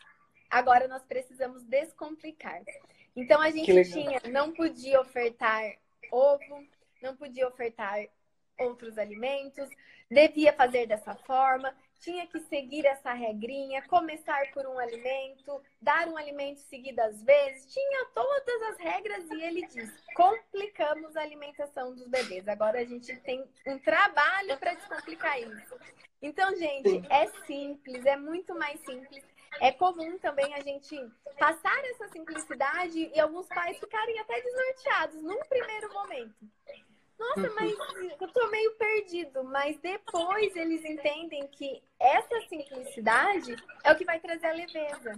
Agora 0.49 0.87
nós 0.87 1.03
precisamos 1.03 1.63
descomplicar. 1.63 2.61
Então 3.15 3.41
a 3.41 3.49
gente 3.49 3.91
tinha, 3.91 4.21
não 4.31 4.53
podia 4.53 4.99
ofertar 4.99 5.75
ovo, 6.11 6.67
não 7.01 7.15
podia 7.15 7.47
ofertar 7.47 8.07
outros 8.59 8.97
alimentos, 8.97 9.69
devia 10.09 10.53
fazer 10.53 10.87
dessa 10.87 11.15
forma 11.15 11.75
tinha 11.99 12.27
que 12.27 12.39
seguir 12.41 12.85
essa 12.85 13.13
regrinha, 13.13 13.81
começar 13.87 14.51
por 14.53 14.65
um 14.65 14.77
alimento, 14.77 15.61
dar 15.81 16.07
um 16.07 16.17
alimento 16.17 16.59
seguidas 16.61 17.21
vezes, 17.23 17.73
tinha 17.73 18.05
todas 18.13 18.61
as 18.69 18.77
regras 18.77 19.29
e 19.31 19.41
ele 19.41 19.67
diz: 19.67 19.91
complicamos 20.15 21.15
a 21.15 21.21
alimentação 21.21 21.93
dos 21.93 22.07
bebês. 22.07 22.47
Agora 22.47 22.79
a 22.79 22.85
gente 22.85 23.15
tem 23.21 23.43
um 23.67 23.79
trabalho 23.79 24.57
para 24.57 24.73
descomplicar 24.73 25.39
isso. 25.39 25.75
Então, 26.21 26.55
gente, 26.55 27.05
é 27.09 27.27
simples, 27.45 28.05
é 28.05 28.15
muito 28.15 28.55
mais 28.55 28.79
simples. 28.81 29.23
É 29.61 29.71
comum 29.71 30.17
também 30.19 30.53
a 30.53 30.61
gente 30.61 30.97
passar 31.39 31.83
essa 31.85 32.09
simplicidade 32.09 33.11
e 33.13 33.19
alguns 33.19 33.47
pais 33.47 33.77
ficarem 33.79 34.19
até 34.19 34.41
desnorteados 34.41 35.21
num 35.21 35.39
primeiro 35.47 35.93
momento. 35.93 36.35
Nossa, 37.17 37.49
mas 37.55 37.71
eu 38.19 38.27
tô 38.27 38.47
meio 38.49 38.71
perdido. 38.75 39.43
Mas 39.43 39.77
depois 39.79 40.55
eles 40.55 40.83
entendem 40.83 41.47
que 41.47 41.81
essa 41.99 42.41
simplicidade 42.49 43.55
é 43.83 43.91
o 43.91 43.95
que 43.95 44.05
vai 44.05 44.19
trazer 44.19 44.47
a 44.47 44.53
leveza. 44.53 45.13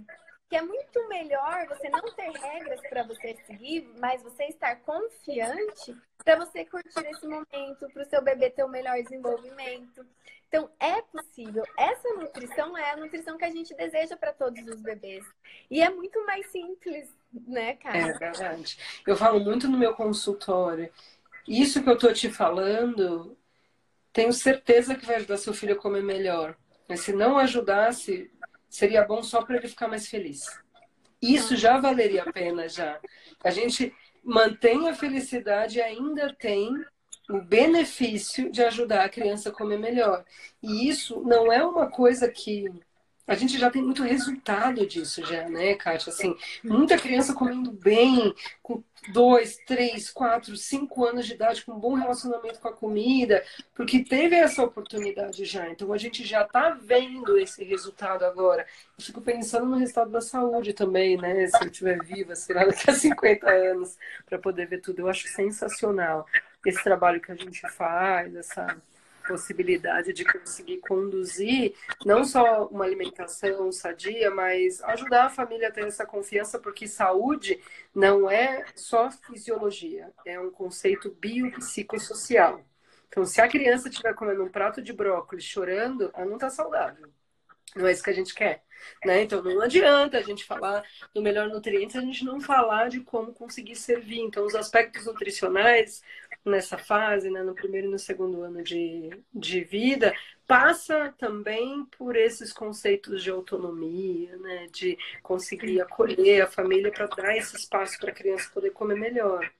que 0.48 0.56
é 0.56 0.62
muito 0.62 1.08
melhor 1.08 1.66
você 1.68 1.88
não 1.90 2.00
ter 2.14 2.30
regras 2.30 2.80
para 2.88 3.02
você 3.02 3.36
seguir, 3.46 3.86
mas 3.98 4.22
você 4.22 4.44
estar 4.44 4.76
confiante 4.76 5.94
para 6.24 6.36
você 6.36 6.64
curtir 6.64 7.06
esse 7.06 7.26
momento, 7.26 7.88
para 7.92 8.02
o 8.02 8.08
seu 8.08 8.22
bebê 8.22 8.48
ter 8.50 8.64
o 8.64 8.68
melhor 8.68 8.96
desenvolvimento. 9.02 10.06
Então, 10.48 10.70
é 10.80 11.02
possível. 11.02 11.62
Essa 11.76 12.08
nutrição 12.14 12.76
é 12.78 12.92
a 12.92 12.96
nutrição 12.96 13.36
que 13.36 13.44
a 13.44 13.50
gente 13.50 13.74
deseja 13.74 14.16
para 14.16 14.32
todos 14.32 14.66
os 14.66 14.80
bebês. 14.80 15.22
E 15.70 15.82
é 15.82 15.90
muito 15.90 16.24
mais 16.24 16.50
simples, 16.50 17.14
né, 17.46 17.74
cara? 17.76 17.98
É 17.98 18.12
verdade. 18.14 18.78
Eu 19.06 19.16
falo 19.16 19.40
muito 19.40 19.68
no 19.68 19.76
meu 19.76 19.94
consultório. 19.94 20.90
Isso 21.48 21.82
que 21.82 21.88
eu 21.88 21.96
tô 21.96 22.12
te 22.12 22.30
falando, 22.30 23.34
tenho 24.12 24.34
certeza 24.34 24.94
que 24.94 25.06
vai 25.06 25.16
ajudar 25.16 25.38
seu 25.38 25.54
filho 25.54 25.72
a 25.72 25.78
comer 25.78 26.02
melhor. 26.02 26.54
Mas 26.86 27.00
se 27.00 27.12
não 27.14 27.38
ajudasse, 27.38 28.30
seria 28.68 29.02
bom 29.02 29.22
só 29.22 29.42
para 29.42 29.56
ele 29.56 29.66
ficar 29.66 29.88
mais 29.88 30.06
feliz. 30.06 30.44
Isso 31.22 31.56
já 31.56 31.80
valeria 31.80 32.22
a 32.22 32.30
pena 32.30 32.68
já. 32.68 33.00
A 33.42 33.50
gente 33.50 33.94
mantém 34.22 34.90
a 34.90 34.94
felicidade 34.94 35.78
e 35.78 35.82
ainda 35.82 36.36
tem 36.38 36.70
o 37.30 37.40
benefício 37.40 38.52
de 38.52 38.62
ajudar 38.62 39.06
a 39.06 39.08
criança 39.08 39.48
a 39.48 39.52
comer 39.52 39.78
melhor. 39.78 40.26
E 40.62 40.86
isso 40.86 41.22
não 41.22 41.50
é 41.50 41.64
uma 41.64 41.90
coisa 41.90 42.30
que 42.30 42.66
a 43.28 43.34
gente 43.34 43.58
já 43.58 43.70
tem 43.70 43.82
muito 43.82 44.02
resultado 44.02 44.86
disso 44.86 45.22
já, 45.22 45.46
né, 45.50 45.74
Kátia? 45.74 46.10
Assim, 46.10 46.34
muita 46.64 46.96
criança 46.96 47.34
comendo 47.34 47.70
bem, 47.70 48.34
com 48.62 48.82
dois, 49.12 49.58
três, 49.66 50.10
quatro, 50.10 50.56
cinco 50.56 51.04
anos 51.04 51.26
de 51.26 51.34
idade, 51.34 51.62
com 51.62 51.72
um 51.72 51.78
bom 51.78 51.92
relacionamento 51.92 52.58
com 52.58 52.68
a 52.68 52.72
comida, 52.72 53.44
porque 53.74 54.02
teve 54.02 54.34
essa 54.34 54.64
oportunidade 54.64 55.44
já. 55.44 55.68
Então 55.68 55.92
a 55.92 55.98
gente 55.98 56.24
já 56.24 56.42
está 56.42 56.70
vendo 56.70 57.38
esse 57.38 57.62
resultado 57.62 58.24
agora. 58.24 58.66
Eu 58.98 59.04
fico 59.04 59.20
pensando 59.20 59.66
no 59.66 59.76
resultado 59.76 60.10
da 60.10 60.22
saúde 60.22 60.72
também, 60.72 61.18
né? 61.18 61.46
Se 61.48 61.62
eu 61.62 61.68
estiver 61.68 62.02
viva, 62.02 62.34
sei 62.34 62.56
lá, 62.56 62.64
daqui 62.64 62.90
a 62.90 62.94
50 62.94 63.46
anos, 63.50 63.98
para 64.24 64.38
poder 64.38 64.66
ver 64.66 64.80
tudo. 64.80 65.00
Eu 65.00 65.08
acho 65.08 65.28
sensacional 65.28 66.26
esse 66.64 66.82
trabalho 66.82 67.20
que 67.20 67.30
a 67.30 67.36
gente 67.36 67.60
faz, 67.70 68.34
essa 68.34 68.76
possibilidade 69.28 70.12
de 70.14 70.24
conseguir 70.24 70.78
conduzir 70.78 71.74
não 72.04 72.24
só 72.24 72.66
uma 72.68 72.84
alimentação 72.84 73.70
sadia, 73.70 74.30
mas 74.30 74.80
ajudar 74.82 75.26
a 75.26 75.30
família 75.30 75.68
a 75.68 75.70
ter 75.70 75.86
essa 75.86 76.06
confiança, 76.06 76.58
porque 76.58 76.88
saúde 76.88 77.60
não 77.94 78.30
é 78.30 78.64
só 78.74 79.10
fisiologia, 79.10 80.10
é 80.24 80.40
um 80.40 80.50
conceito 80.50 81.14
biopsicossocial. 81.20 82.64
Então, 83.08 83.24
se 83.24 83.40
a 83.40 83.48
criança 83.48 83.88
estiver 83.88 84.14
comendo 84.14 84.42
um 84.42 84.50
prato 84.50 84.80
de 84.82 84.92
brócolis 84.92 85.44
chorando, 85.44 86.10
ela 86.14 86.26
não 86.26 86.34
está 86.34 86.48
saudável. 86.50 87.08
Não 87.76 87.86
é 87.86 87.92
isso 87.92 88.02
que 88.02 88.10
a 88.10 88.14
gente 88.14 88.34
quer. 88.34 88.62
Né? 89.04 89.22
Então 89.22 89.42
não 89.42 89.62
adianta 89.62 90.18
a 90.18 90.22
gente 90.22 90.44
falar 90.44 90.84
do 91.14 91.20
melhor 91.20 91.48
nutriente 91.48 91.92
se 91.92 91.98
a 91.98 92.02
gente 92.02 92.24
não 92.24 92.40
falar 92.40 92.88
de 92.88 93.00
como 93.00 93.32
conseguir 93.32 93.76
servir. 93.76 94.20
Então, 94.20 94.44
os 94.44 94.54
aspectos 94.54 95.06
nutricionais 95.06 96.02
nessa 96.44 96.78
fase, 96.78 97.30
né, 97.30 97.42
no 97.42 97.54
primeiro 97.54 97.88
e 97.88 97.90
no 97.90 97.98
segundo 97.98 98.42
ano 98.42 98.62
de, 98.62 99.10
de 99.34 99.62
vida, 99.62 100.14
passa 100.46 101.14
também 101.18 101.84
por 101.96 102.16
esses 102.16 102.52
conceitos 102.52 103.22
de 103.22 103.30
autonomia, 103.30 104.36
né, 104.38 104.66
de 104.72 104.96
conseguir 105.22 105.80
acolher 105.80 106.42
a 106.42 106.46
família 106.46 106.90
para 106.90 107.06
dar 107.06 107.36
esse 107.36 107.56
espaço 107.56 107.98
para 107.98 108.10
a 108.10 108.14
criança 108.14 108.50
poder 108.52 108.70
comer 108.70 108.96
melhor. 108.96 109.50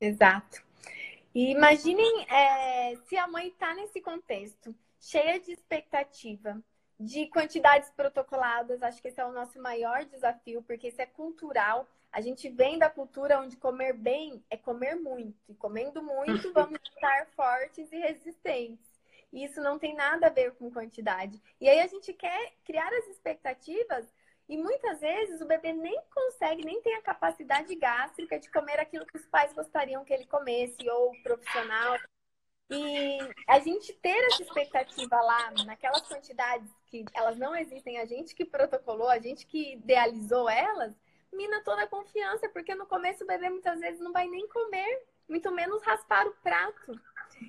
Exato. 0.00 0.62
E 1.34 1.50
imaginem 1.50 2.26
é, 2.28 2.96
se 3.06 3.16
a 3.16 3.26
mãe 3.26 3.48
está 3.48 3.74
nesse 3.74 4.00
contexto, 4.00 4.74
cheia 5.02 5.40
de 5.40 5.52
expectativa, 5.52 6.62
de 6.98 7.26
quantidades 7.26 7.90
protocoladas, 7.90 8.82
acho 8.82 9.02
que 9.02 9.08
esse 9.08 9.20
é 9.20 9.26
o 9.26 9.32
nosso 9.32 9.60
maior 9.60 10.04
desafio, 10.04 10.62
porque 10.62 10.88
isso 10.88 11.02
é 11.02 11.06
cultural. 11.06 11.88
A 12.12 12.20
gente 12.20 12.48
vem 12.48 12.78
da 12.78 12.88
cultura 12.88 13.40
onde 13.40 13.56
comer 13.56 13.94
bem 13.94 14.44
é 14.48 14.56
comer 14.56 14.94
muito. 14.94 15.36
E 15.48 15.54
comendo 15.54 16.00
muito, 16.00 16.52
vamos 16.54 16.78
estar 16.94 17.26
fortes 17.34 17.90
e 17.90 17.98
resistentes. 17.98 18.92
E 19.32 19.44
isso 19.44 19.60
não 19.60 19.78
tem 19.78 19.94
nada 19.94 20.28
a 20.28 20.30
ver 20.30 20.52
com 20.52 20.70
quantidade. 20.70 21.42
E 21.60 21.68
aí 21.68 21.80
a 21.80 21.86
gente 21.88 22.12
quer 22.12 22.52
criar 22.64 22.92
as 22.92 23.08
expectativas 23.08 24.06
e 24.48 24.56
muitas 24.56 25.00
vezes 25.00 25.40
o 25.40 25.46
bebê 25.46 25.72
nem 25.72 26.00
consegue, 26.14 26.64
nem 26.64 26.80
tem 26.82 26.94
a 26.94 27.02
capacidade 27.02 27.74
gástrica 27.74 28.38
de 28.38 28.50
comer 28.50 28.78
aquilo 28.78 29.06
que 29.06 29.16
os 29.16 29.26
pais 29.26 29.52
gostariam 29.52 30.04
que 30.04 30.12
ele 30.12 30.26
comesse, 30.26 30.88
ou 30.88 31.10
o 31.10 31.22
profissional. 31.22 31.96
E 32.72 33.18
a 33.46 33.58
gente 33.58 33.92
ter 33.94 34.16
essa 34.26 34.42
expectativa 34.42 35.20
lá, 35.20 35.50
naquelas 35.66 36.02
quantidades 36.08 36.70
que 36.86 37.04
elas 37.12 37.36
não 37.36 37.54
existem, 37.54 37.98
a 37.98 38.06
gente 38.06 38.34
que 38.34 38.44
protocolou, 38.44 39.08
a 39.08 39.18
gente 39.18 39.46
que 39.46 39.74
idealizou 39.74 40.48
elas, 40.48 40.94
mina 41.32 41.62
toda 41.62 41.82
a 41.82 41.86
confiança, 41.86 42.48
porque 42.48 42.74
no 42.74 42.86
começo 42.86 43.24
o 43.24 43.26
bebê 43.26 43.50
muitas 43.50 43.78
vezes 43.78 44.00
não 44.00 44.12
vai 44.12 44.26
nem 44.26 44.48
comer, 44.48 45.02
muito 45.28 45.50
menos 45.52 45.82
raspar 45.82 46.26
o 46.26 46.34
prato. 46.42 46.98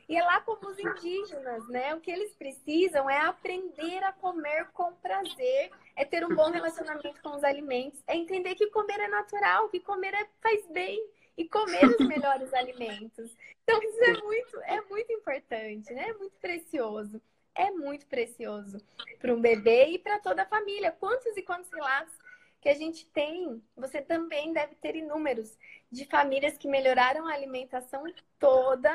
E 0.09 0.17
é 0.17 0.23
lá 0.23 0.41
como 0.41 0.67
os 0.67 0.79
indígenas, 0.79 1.67
né? 1.69 1.93
O 1.93 2.01
que 2.01 2.11
eles 2.11 2.33
precisam 2.35 3.09
é 3.09 3.19
aprender 3.19 4.03
a 4.03 4.11
comer 4.11 4.67
com 4.73 4.93
prazer, 4.95 5.71
é 5.95 6.03
ter 6.03 6.25
um 6.25 6.35
bom 6.35 6.49
relacionamento 6.49 7.21
com 7.21 7.35
os 7.35 7.43
alimentos, 7.43 8.01
é 8.07 8.15
entender 8.15 8.55
que 8.55 8.67
comer 8.67 8.99
é 8.99 9.07
natural, 9.07 9.69
que 9.69 9.79
comer 9.79 10.13
é, 10.13 10.27
faz 10.41 10.65
bem 10.67 11.01
e 11.37 11.47
comer 11.47 11.85
os 11.85 12.07
melhores 12.07 12.53
alimentos. 12.53 13.35
Então 13.63 13.81
isso 13.81 14.03
é 14.03 14.21
muito, 14.21 14.61
é 14.61 14.81
muito 14.81 15.11
importante, 15.13 15.93
né? 15.93 16.09
É 16.09 16.13
muito 16.13 16.35
precioso. 16.39 17.21
É 17.55 17.69
muito 17.69 18.07
precioso 18.07 18.79
para 19.19 19.33
um 19.33 19.39
bebê 19.39 19.85
e 19.91 19.99
para 19.99 20.19
toda 20.19 20.41
a 20.41 20.47
família. 20.47 20.91
Quantos 20.91 21.37
e 21.37 21.41
quantos 21.43 21.71
relatos 21.71 22.13
que 22.59 22.69
a 22.69 22.73
gente 22.73 23.05
tem, 23.07 23.61
você 23.75 24.01
também 24.01 24.53
deve 24.53 24.73
ter 24.75 24.95
inúmeros 24.95 25.55
de 25.91 26.05
famílias 26.05 26.57
que 26.57 26.67
melhoraram 26.67 27.27
a 27.27 27.33
alimentação 27.33 28.03
toda 28.39 28.91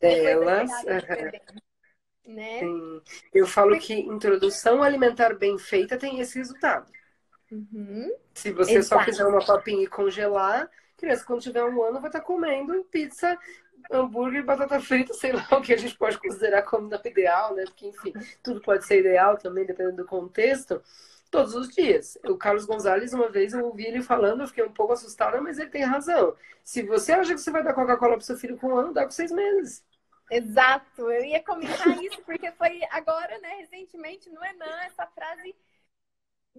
delas. 0.00 0.70
Né? 2.26 2.60
Sim. 2.60 3.02
Eu 3.34 3.46
falo 3.46 3.70
Porque... 3.70 3.86
que 3.86 4.00
introdução 4.00 4.82
alimentar 4.82 5.34
bem 5.34 5.58
feita 5.58 5.98
tem 5.98 6.20
esse 6.20 6.38
resultado. 6.38 6.92
Uhum. 7.50 8.14
Se 8.34 8.52
você 8.52 8.74
Exato. 8.74 9.00
só 9.00 9.04
fizer 9.04 9.26
uma 9.26 9.44
papinha 9.44 9.82
e 9.82 9.88
congelar, 9.88 10.70
criança 11.00 11.24
quando 11.24 11.40
tiver 11.40 11.64
um 11.64 11.82
ano 11.82 12.00
vai 12.00 12.08
estar 12.08 12.20
comendo 12.20 12.84
pizza, 12.84 13.38
hambúrguer, 13.90 14.44
batata 14.44 14.80
frita, 14.80 15.14
sei 15.14 15.32
lá 15.32 15.46
o 15.52 15.62
que 15.62 15.72
a 15.72 15.76
gente 15.76 15.96
pode 15.96 16.18
considerar 16.18 16.62
como 16.62 16.88
não 16.88 17.00
ideal, 17.04 17.54
né? 17.54 17.64
Porque 17.64 17.86
enfim, 17.88 18.12
tudo 18.42 18.60
pode 18.60 18.86
ser 18.86 19.00
ideal 19.00 19.36
também 19.36 19.64
dependendo 19.64 19.96
do 19.96 20.04
contexto 20.04 20.82
todos 21.30 21.54
os 21.54 21.68
dias. 21.68 22.18
O 22.26 22.36
Carlos 22.36 22.66
Gonzalez, 22.66 23.14
uma 23.14 23.28
vez 23.28 23.52
eu 23.52 23.64
ouvi 23.64 23.86
ele 23.86 24.02
falando, 24.02 24.42
eu 24.42 24.48
fiquei 24.48 24.64
um 24.64 24.72
pouco 24.72 24.92
assustada, 24.92 25.40
mas 25.40 25.58
ele 25.58 25.70
tem 25.70 25.84
razão. 25.84 26.34
Se 26.62 26.82
você 26.82 27.12
acha 27.12 27.34
que 27.34 27.40
você 27.40 27.50
vai 27.50 27.62
dar 27.62 27.72
Coca-Cola 27.72 28.16
pro 28.16 28.26
seu 28.26 28.36
filho 28.36 28.58
com 28.58 28.68
um 28.68 28.76
ano, 28.76 28.92
dá 28.92 29.04
com 29.04 29.10
seis 29.10 29.30
meses. 29.30 29.84
Exato, 30.30 31.10
eu 31.10 31.24
ia 31.24 31.42
comentar 31.42 32.00
isso, 32.02 32.22
porque 32.22 32.52
foi 32.52 32.80
agora, 32.90 33.36
né, 33.40 33.56
recentemente, 33.58 34.30
no 34.30 34.44
Enan, 34.44 34.80
essa 34.84 35.04
frase 35.06 35.56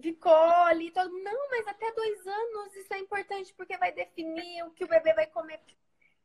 ficou 0.02 0.32
ali, 0.32 0.90
todo 0.90 1.16
não, 1.22 1.50
mas 1.50 1.66
até 1.66 1.90
dois 1.92 2.26
anos 2.26 2.76
isso 2.76 2.92
é 2.92 2.98
importante, 2.98 3.54
porque 3.54 3.78
vai 3.78 3.92
definir 3.92 4.64
o 4.64 4.70
que 4.72 4.84
o 4.84 4.88
bebê 4.88 5.14
vai 5.14 5.26
comer 5.26 5.60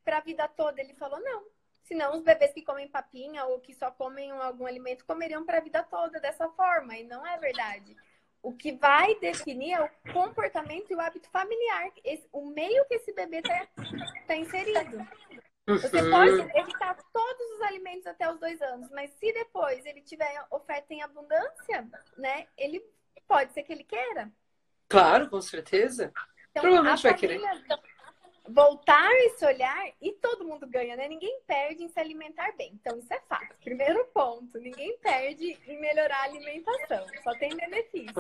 para 0.04 0.18
a 0.18 0.22
vida 0.22 0.48
toda. 0.48 0.82
Ele 0.82 0.96
falou, 0.96 1.20
não, 1.20 1.46
senão 1.84 2.16
os 2.16 2.24
bebês 2.24 2.54
que 2.54 2.64
comem 2.64 2.88
papinha 2.88 3.46
ou 3.46 3.60
que 3.60 3.74
só 3.74 3.92
comem 3.92 4.32
algum 4.32 4.66
alimento 4.66 5.06
comeriam 5.06 5.46
para 5.46 5.60
a 5.60 5.62
vida 5.62 5.84
toda 5.84 6.20
dessa 6.20 6.50
forma, 6.50 6.98
e 6.98 7.04
não 7.04 7.26
é 7.26 7.38
verdade 7.38 7.96
o 8.48 8.54
que 8.54 8.72
vai 8.72 9.14
definir 9.16 9.74
é 9.74 9.82
o 9.82 10.14
comportamento 10.14 10.90
e 10.90 10.96
o 10.96 11.02
hábito 11.02 11.30
familiar, 11.30 11.92
esse, 12.04 12.28
o 12.32 12.46
meio 12.46 12.86
que 12.86 12.96
esse 12.96 13.12
bebê 13.14 13.40
está 13.40 13.68
tá 14.26 14.36
inserido. 14.36 15.06
Você 15.68 16.02
uhum. 16.02 16.12
pode 16.12 16.58
evitar 16.58 16.96
todos 17.12 17.52
os 17.56 17.62
alimentos 17.64 18.08
até 18.08 18.32
os 18.32 18.40
dois 18.40 18.62
anos, 18.62 18.90
mas 18.92 19.12
se 19.16 19.34
depois 19.34 19.86
ele 19.86 20.02
tiver 20.02 20.46
oferta 20.50 20.94
em 20.94 21.02
abundância, 21.02 21.90
né, 22.18 22.48
ele 22.58 22.82
pode 23.28 23.54
ser 23.54 23.64
que 23.64 23.74
ele 23.74 23.84
queira. 23.84 24.32
Claro, 24.88 25.30
com 25.30 25.42
certeza. 25.42 26.14
Então, 26.52 26.64
Provavelmente 26.64 27.04
vai 27.04 27.14
querer 27.14 27.42
voltar 28.48 29.12
esse 29.26 29.46
olhar 29.46 29.92
e 30.02 30.14
todo 30.14 30.46
mundo 30.46 30.66
ganha, 30.68 30.96
né? 30.96 31.08
Ninguém 31.08 31.40
perde 31.46 31.84
em 31.84 31.90
se 31.90 32.00
alimentar 32.00 32.52
bem. 32.58 32.72
Então, 32.74 32.98
isso 32.98 33.14
é 33.14 33.20
fato. 33.28 33.56
Primeiro 33.64 34.06
ponto: 34.14 34.58
ninguém 34.58 34.98
perde 35.00 35.58
em 35.68 35.80
melhorar 35.80 36.18
a 36.18 36.24
alimentação. 36.24 37.06
Só 37.24 37.34
tem 37.38 37.56
benefício. 37.56 38.14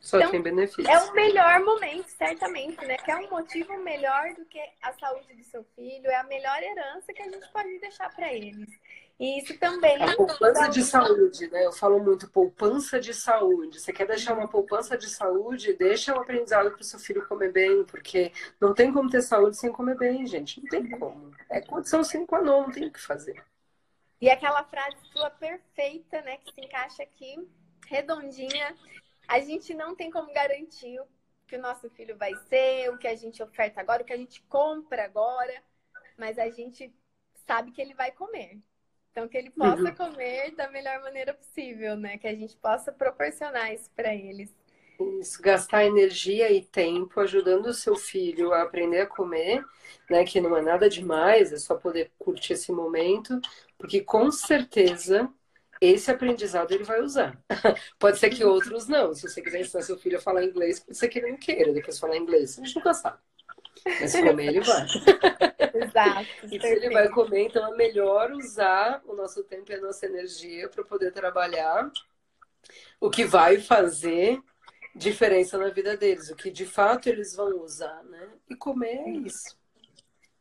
Só 0.00 0.16
então, 0.18 0.30
tem 0.30 0.42
benefício. 0.42 0.90
É 0.90 0.98
o 0.98 1.12
melhor 1.12 1.60
momento, 1.60 2.08
certamente, 2.08 2.84
né? 2.86 2.96
Que 2.96 3.10
é 3.10 3.16
um 3.16 3.28
motivo 3.28 3.76
melhor 3.78 4.34
do 4.34 4.44
que 4.46 4.60
a 4.80 4.92
saúde 4.94 5.34
do 5.34 5.44
seu 5.44 5.62
filho, 5.76 6.06
é 6.06 6.16
a 6.16 6.24
melhor 6.24 6.62
herança 6.62 7.12
que 7.12 7.22
a 7.22 7.28
gente 7.28 7.46
pode 7.52 7.78
deixar 7.78 8.14
para 8.14 8.32
eles. 8.32 8.68
E 9.20 9.38
isso 9.38 9.58
também. 9.58 10.02
A 10.02 10.16
poupança 10.16 10.66
de 10.70 10.82
saúde, 10.82 11.46
né? 11.50 11.66
Eu 11.66 11.72
falo 11.72 12.02
muito 12.02 12.26
poupança 12.30 12.98
de 12.98 13.12
saúde. 13.12 13.78
Você 13.78 13.92
quer 13.92 14.06
deixar 14.06 14.32
uma 14.32 14.48
poupança 14.48 14.96
de 14.96 15.10
saúde? 15.10 15.74
Deixa 15.74 16.14
um 16.14 16.20
aprendizado 16.22 16.70
para 16.70 16.80
o 16.80 16.84
seu 16.84 16.98
filho 16.98 17.28
comer 17.28 17.52
bem, 17.52 17.84
porque 17.84 18.32
não 18.58 18.72
tem 18.72 18.90
como 18.90 19.10
ter 19.10 19.20
saúde 19.20 19.58
sem 19.58 19.70
comer 19.70 19.98
bem, 19.98 20.26
gente. 20.26 20.58
Não 20.62 20.70
tem 20.70 20.88
como. 20.98 21.34
É 21.50 21.60
condição 21.60 22.02
sem 22.02 22.24
qua 22.24 22.40
non, 22.40 22.62
não 22.62 22.70
tem 22.70 22.86
o 22.86 22.90
que 22.90 22.98
fazer. 22.98 23.44
E 24.22 24.30
aquela 24.30 24.64
frase 24.64 24.96
sua 25.12 25.28
perfeita, 25.28 26.22
né? 26.22 26.38
Que 26.38 26.54
se 26.54 26.60
encaixa 26.62 27.02
aqui, 27.02 27.46
redondinha. 27.88 28.74
a 29.28 29.38
gente 29.40 29.74
não 29.74 29.94
tem 29.94 30.10
como 30.10 30.32
garantir 30.32 30.98
o 30.98 31.06
que 31.46 31.56
o 31.56 31.60
nosso 31.60 31.90
filho 31.90 32.16
vai 32.16 32.34
ser, 32.48 32.88
o 32.88 32.96
que 32.96 33.06
a 33.06 33.14
gente 33.14 33.42
oferta 33.42 33.82
agora, 33.82 34.02
o 34.02 34.06
que 34.06 34.14
a 34.14 34.16
gente 34.16 34.40
compra 34.44 35.04
agora, 35.04 35.62
mas 36.16 36.38
a 36.38 36.48
gente 36.48 36.90
sabe 37.46 37.70
que 37.70 37.82
ele 37.82 37.92
vai 37.92 38.12
comer. 38.12 38.58
Então, 39.10 39.28
que 39.28 39.36
ele 39.36 39.50
possa 39.50 39.82
uhum. 39.82 39.94
comer 39.94 40.54
da 40.54 40.70
melhor 40.70 41.02
maneira 41.02 41.34
possível, 41.34 41.96
né? 41.96 42.16
Que 42.16 42.28
a 42.28 42.34
gente 42.34 42.56
possa 42.56 42.92
proporcionar 42.92 43.72
isso 43.72 43.90
para 43.94 44.14
eles. 44.14 44.54
Isso, 45.20 45.40
gastar 45.40 45.84
energia 45.84 46.52
e 46.52 46.62
tempo 46.62 47.20
ajudando 47.20 47.66
o 47.66 47.74
seu 47.74 47.96
filho 47.96 48.52
a 48.52 48.62
aprender 48.62 49.00
a 49.00 49.06
comer, 49.06 49.64
né? 50.08 50.24
Que 50.24 50.40
não 50.40 50.56
é 50.56 50.62
nada 50.62 50.88
demais, 50.88 51.52
é 51.52 51.58
só 51.58 51.74
poder 51.74 52.12
curtir 52.18 52.52
esse 52.52 52.70
momento, 52.70 53.40
porque 53.78 54.00
com 54.02 54.30
certeza 54.30 55.32
esse 55.80 56.10
aprendizado 56.10 56.72
ele 56.72 56.84
vai 56.84 57.00
usar. 57.00 57.42
pode 57.98 58.18
ser 58.18 58.30
que 58.30 58.44
outros 58.44 58.86
não. 58.86 59.14
Se 59.14 59.28
você 59.28 59.40
quiser 59.40 59.60
ensinar 59.60 59.82
seu 59.82 59.98
filho 59.98 60.18
a 60.18 60.20
falar 60.20 60.44
inglês, 60.44 60.80
pode 60.80 60.98
ser 60.98 61.08
que 61.08 61.18
ele 61.18 61.32
não 61.32 61.38
queira 61.38 61.72
depois 61.72 61.98
falar 61.98 62.16
inglês. 62.16 62.58
A 62.58 62.62
gente 62.62 62.76
nunca 62.76 62.92
sabe. 62.92 63.18
Mas 63.84 64.12
comer 64.12 64.48
ele 64.48 64.60
vai. 64.60 64.86
Exato. 65.74 66.28
e 66.50 66.60
se 66.60 66.66
ele 66.66 66.90
vai 66.90 67.08
comer, 67.08 67.46
então 67.46 67.72
é 67.72 67.76
melhor 67.76 68.32
usar 68.32 69.02
o 69.06 69.14
nosso 69.14 69.42
tempo 69.44 69.70
e 69.70 69.74
a 69.74 69.80
nossa 69.80 70.06
energia 70.06 70.68
para 70.68 70.84
poder 70.84 71.12
trabalhar 71.12 71.90
o 73.00 73.10
que 73.10 73.24
vai 73.24 73.58
fazer 73.58 74.40
diferença 74.94 75.56
na 75.56 75.68
vida 75.68 75.96
deles, 75.96 76.30
o 76.30 76.36
que 76.36 76.50
de 76.50 76.66
fato 76.66 77.08
eles 77.08 77.34
vão 77.34 77.62
usar, 77.62 78.02
né? 78.04 78.28
E 78.48 78.56
comer 78.56 79.00
é 79.06 79.10
isso. 79.10 79.58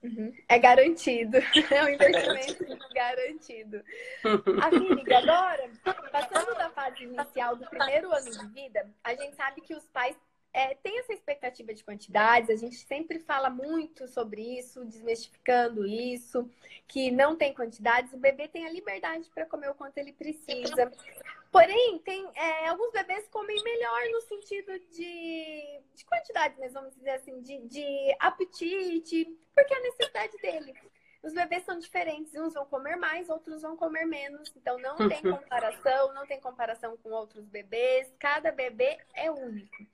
Uhum. 0.01 0.33
É 0.47 0.57
garantido, 0.57 1.37
é 1.71 1.83
um 1.83 1.89
investimento 1.89 2.89
garantido. 2.93 3.83
Amiga, 4.63 5.17
agora, 5.17 5.69
passando 6.11 6.55
da 6.55 6.69
fase 6.69 7.03
inicial 7.03 7.55
do 7.57 7.69
primeiro 7.69 8.11
ano 8.13 8.31
de 8.31 8.47
vida, 8.47 8.89
a 9.03 9.13
gente 9.13 9.35
sabe 9.35 9.61
que 9.61 9.75
os 9.75 9.85
pais 9.89 10.15
é, 10.51 10.73
têm 10.75 10.99
essa 10.99 11.13
expectativa 11.13 11.73
de 11.73 11.83
quantidades, 11.83 12.49
a 12.49 12.55
gente 12.55 12.75
sempre 12.75 13.19
fala 13.19 13.49
muito 13.49 14.07
sobre 14.07 14.41
isso, 14.59 14.83
desmistificando 14.85 15.85
isso, 15.85 16.49
que 16.87 17.11
não 17.11 17.35
tem 17.35 17.53
quantidades, 17.53 18.13
o 18.13 18.17
bebê 18.17 18.47
tem 18.47 18.65
a 18.65 18.71
liberdade 18.71 19.29
para 19.33 19.45
comer 19.45 19.69
o 19.69 19.75
quanto 19.75 19.97
ele 19.97 20.11
precisa. 20.11 20.91
Porém, 21.51 21.99
tem 21.99 22.27
é, 22.35 22.67
alguns 22.67 22.91
bebês 22.91 23.27
comem 23.29 23.63
melhor 23.63 24.01
no 24.11 24.21
sentido 24.21 24.79
de, 24.91 25.81
de 25.95 26.05
quantidade, 26.05 26.55
mas 26.59 26.73
vamos 26.73 26.95
dizer 26.95 27.11
assim, 27.11 27.41
de, 27.41 27.59
de 27.67 28.15
apetite, 28.19 29.25
porque 29.53 29.73
é 29.73 29.77
a 29.77 29.81
necessidade 29.81 30.37
dele. 30.37 30.73
Os 31.21 31.33
bebês 31.33 31.63
são 31.63 31.77
diferentes, 31.77 32.33
uns 32.35 32.53
vão 32.53 32.65
comer 32.65 32.95
mais, 32.95 33.29
outros 33.29 33.61
vão 33.61 33.75
comer 33.75 34.05
menos. 34.05 34.51
Então 34.55 34.77
não 34.77 34.95
tem 34.95 35.21
comparação, 35.21 36.13
não 36.13 36.25
tem 36.25 36.39
comparação 36.39 36.95
com 36.97 37.09
outros 37.09 37.45
bebês. 37.45 38.13
Cada 38.17 38.51
bebê 38.51 38.97
é 39.13 39.29
único. 39.29 39.85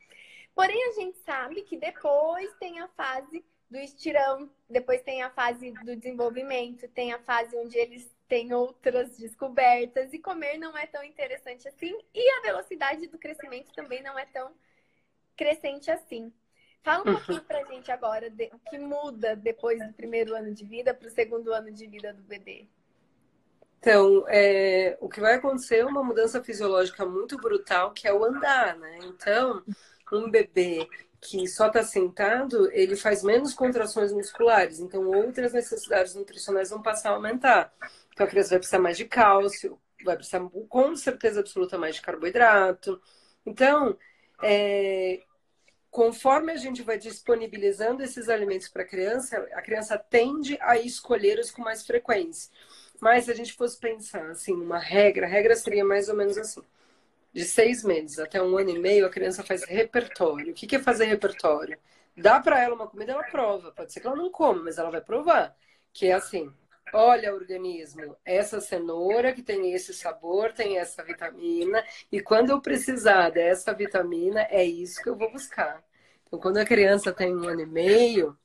Porém, 0.56 0.90
a 0.90 0.92
gente 0.94 1.18
sabe 1.20 1.62
que 1.64 1.78
depois 1.78 2.52
tem 2.56 2.80
a 2.80 2.88
fase 2.88 3.46
do 3.70 3.78
estirão, 3.78 4.50
depois 4.70 5.02
tem 5.02 5.22
a 5.22 5.30
fase 5.30 5.72
do 5.84 5.96
desenvolvimento, 5.96 6.88
tem 6.90 7.12
a 7.12 7.20
fase 7.20 7.56
onde 7.58 7.78
eles 7.78 8.10
têm 8.28 8.54
outras 8.54 9.18
descobertas 9.18 10.14
e 10.14 10.20
comer 10.20 10.58
não 10.58 10.76
é 10.78 10.88
tão 10.88 11.04
interessante 11.04 11.68
assim 11.68 11.96
e 12.14 12.30
a 12.38 12.42
velocidade 12.42 13.06
do 13.08 13.20
crescimento 13.20 13.72
também 13.74 14.02
não 14.02 14.18
é 14.18 14.26
tão 14.26 14.52
crescente 15.36 15.92
assim. 15.92 16.34
Fala 16.84 17.02
um 17.02 17.14
pouquinho 17.16 17.44
pra 17.44 17.64
gente 17.66 17.92
agora 17.92 18.30
de, 18.30 18.46
o 18.54 18.60
que 18.70 18.78
muda 18.78 19.36
depois 19.36 19.86
do 19.86 19.94
primeiro 19.94 20.36
ano 20.36 20.54
de 20.54 20.64
vida 20.64 20.94
para 20.94 21.08
o 21.08 21.12
segundo 21.12 21.52
ano 21.52 21.72
de 21.72 21.88
vida 21.88 22.14
do 22.14 22.24
bebê. 22.24 22.68
Então, 23.80 24.26
é, 24.28 24.98
o 25.00 25.10
que 25.10 25.20
vai 25.20 25.36
acontecer 25.36 25.78
é 25.78 25.86
uma 25.86 26.04
mudança 26.04 26.44
fisiológica 26.44 27.06
muito 27.06 27.38
brutal, 27.38 27.92
que 27.92 28.08
é 28.08 28.14
o 28.14 28.24
andar, 28.24 28.76
né? 28.78 29.00
Então, 29.04 29.64
um 30.14 30.30
bebê 30.30 30.88
que 31.22 31.48
só 31.48 31.68
está 31.68 31.84
sentado, 31.84 32.70
ele 32.72 32.96
faz 32.96 33.24
menos 33.24 33.54
contrações 33.54 34.12
musculares, 34.12 34.80
então 34.80 35.08
outras 35.08 35.54
necessidades 35.54 36.14
nutricionais 36.14 36.70
vão 36.70 36.82
passar 36.82 37.10
a 37.10 37.14
aumentar. 37.14 37.74
Então 38.14 38.26
a 38.26 38.30
criança 38.30 38.52
vai 38.52 38.60
precisar 38.60 38.80
mais 38.80 38.98
de 38.98 39.06
cálcio, 39.06 39.80
vai 40.04 40.16
precisar 40.16 40.42
com 40.70 40.96
certeza 40.96 41.40
absoluta 41.40 41.78
mais 41.78 41.96
de 41.96 42.02
carboidrato. 42.02 43.02
Então, 43.46 43.98
é, 44.44 45.24
conforme 45.90 46.52
a 46.52 46.58
gente 46.58 46.84
vai 46.84 46.98
disponibilizando 46.98 48.04
esses 48.04 48.30
alimentos 48.30 48.70
para 48.70 48.84
a 48.84 48.88
criança, 48.88 49.38
a 49.54 49.62
criança 49.62 49.98
tende 49.98 50.58
a 50.62 50.78
escolhê-los 50.78 51.50
com 51.50 51.64
mais 51.64 51.86
frequência. 51.86 52.52
Mas 53.02 53.26
se 53.26 53.32
a 53.32 53.36
gente 53.36 53.54
fosse 53.54 53.80
pensar 53.80 54.30
assim, 54.30 54.54
uma 54.54 54.80
regra, 54.80 55.26
a 55.26 55.30
regra 55.30 55.56
seria 55.56 55.84
mais 55.84 56.08
ou 56.08 56.16
menos 56.16 56.38
assim 56.38 56.62
de 57.36 57.44
seis 57.44 57.84
meses 57.84 58.18
até 58.18 58.42
um 58.42 58.58
ano 58.58 58.70
e 58.70 58.80
meio, 58.80 59.06
a 59.06 59.10
criança 59.10 59.44
faz 59.44 59.66
repertório. 59.66 60.54
O 60.54 60.56
que 60.56 60.74
é 60.74 60.80
fazer 60.80 61.04
repertório? 61.06 61.78
Dá 62.16 62.40
para 62.40 62.64
ela 62.64 62.76
uma 62.76 62.88
comida, 62.88 63.12
ela 63.12 63.24
prova. 63.26 63.74
Pode 63.74 63.92
ser 63.92 64.00
que 64.00 64.08
ela 64.08 64.16
não 64.16 64.32
coma, 64.32 64.64
mas 64.64 64.78
ela 64.78 64.90
vai 64.90 65.02
provar. 65.02 65.54
Que 65.92 66.08
é 66.08 66.14
assim: 66.14 66.50
olha, 66.94 67.34
organismo, 67.36 68.16
essa 68.24 68.62
cenoura 68.62 69.34
que 69.34 69.42
tem 69.44 69.74
esse 69.74 69.94
sabor, 69.94 70.54
tem 70.54 70.78
essa 70.80 71.04
vitamina, 71.04 71.84
e 72.10 72.22
quando 72.22 72.52
eu 72.52 72.62
precisar 72.62 73.32
dessa 73.32 73.74
vitamina, 73.74 74.48
é 74.50 74.64
isso 74.64 75.04
que 75.04 75.10
eu 75.10 75.16
vou 75.18 75.30
buscar. 75.30 75.84
Então, 76.26 76.40
quando 76.40 76.58
a 76.58 76.66
criança 76.66 77.12
tem 77.12 77.36
um 77.36 77.50
ano 77.50 77.62
e 77.62 77.66
meio, 77.66 78.38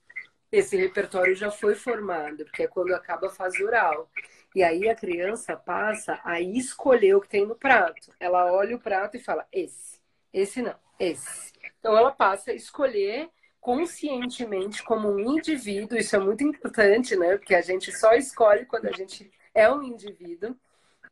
esse 0.51 0.76
repertório 0.76 1.36
já 1.36 1.51
foi 1.51 1.76
formado, 1.76 2.45
porque 2.45 2.64
é 2.64 2.66
quando 2.66 2.93
acaba 2.93 3.28
a 3.28 3.30
fase 3.30 3.62
oral. 3.64 4.11
E 4.55 4.62
aí 4.62 4.88
a 4.88 4.94
criança 4.94 5.57
passa 5.57 6.20
a 6.24 6.40
escolher 6.40 7.14
o 7.14 7.20
que 7.20 7.28
tem 7.28 7.46
no 7.46 7.55
prato. 7.55 8.12
Ela 8.18 8.53
olha 8.53 8.76
o 8.76 8.80
prato 8.80 9.16
e 9.16 9.20
fala: 9.20 9.46
esse, 9.53 10.01
esse 10.32 10.61
não, 10.61 10.74
esse. 10.98 11.53
Então 11.78 11.96
ela 11.96 12.11
passa 12.11 12.51
a 12.51 12.55
escolher 12.55 13.28
conscientemente 13.61 14.82
como 14.82 15.09
um 15.09 15.20
indivíduo. 15.20 15.98
Isso 15.98 16.16
é 16.16 16.18
muito 16.18 16.42
importante, 16.42 17.14
né? 17.16 17.36
Porque 17.36 17.55
a 17.55 17.61
gente 17.61 17.92
só 17.96 18.14
escolhe 18.14 18.66
quando 18.66 18.86
a 18.86 18.92
gente 18.92 19.30
é 19.55 19.70
um 19.70 19.82
indivíduo 19.82 20.57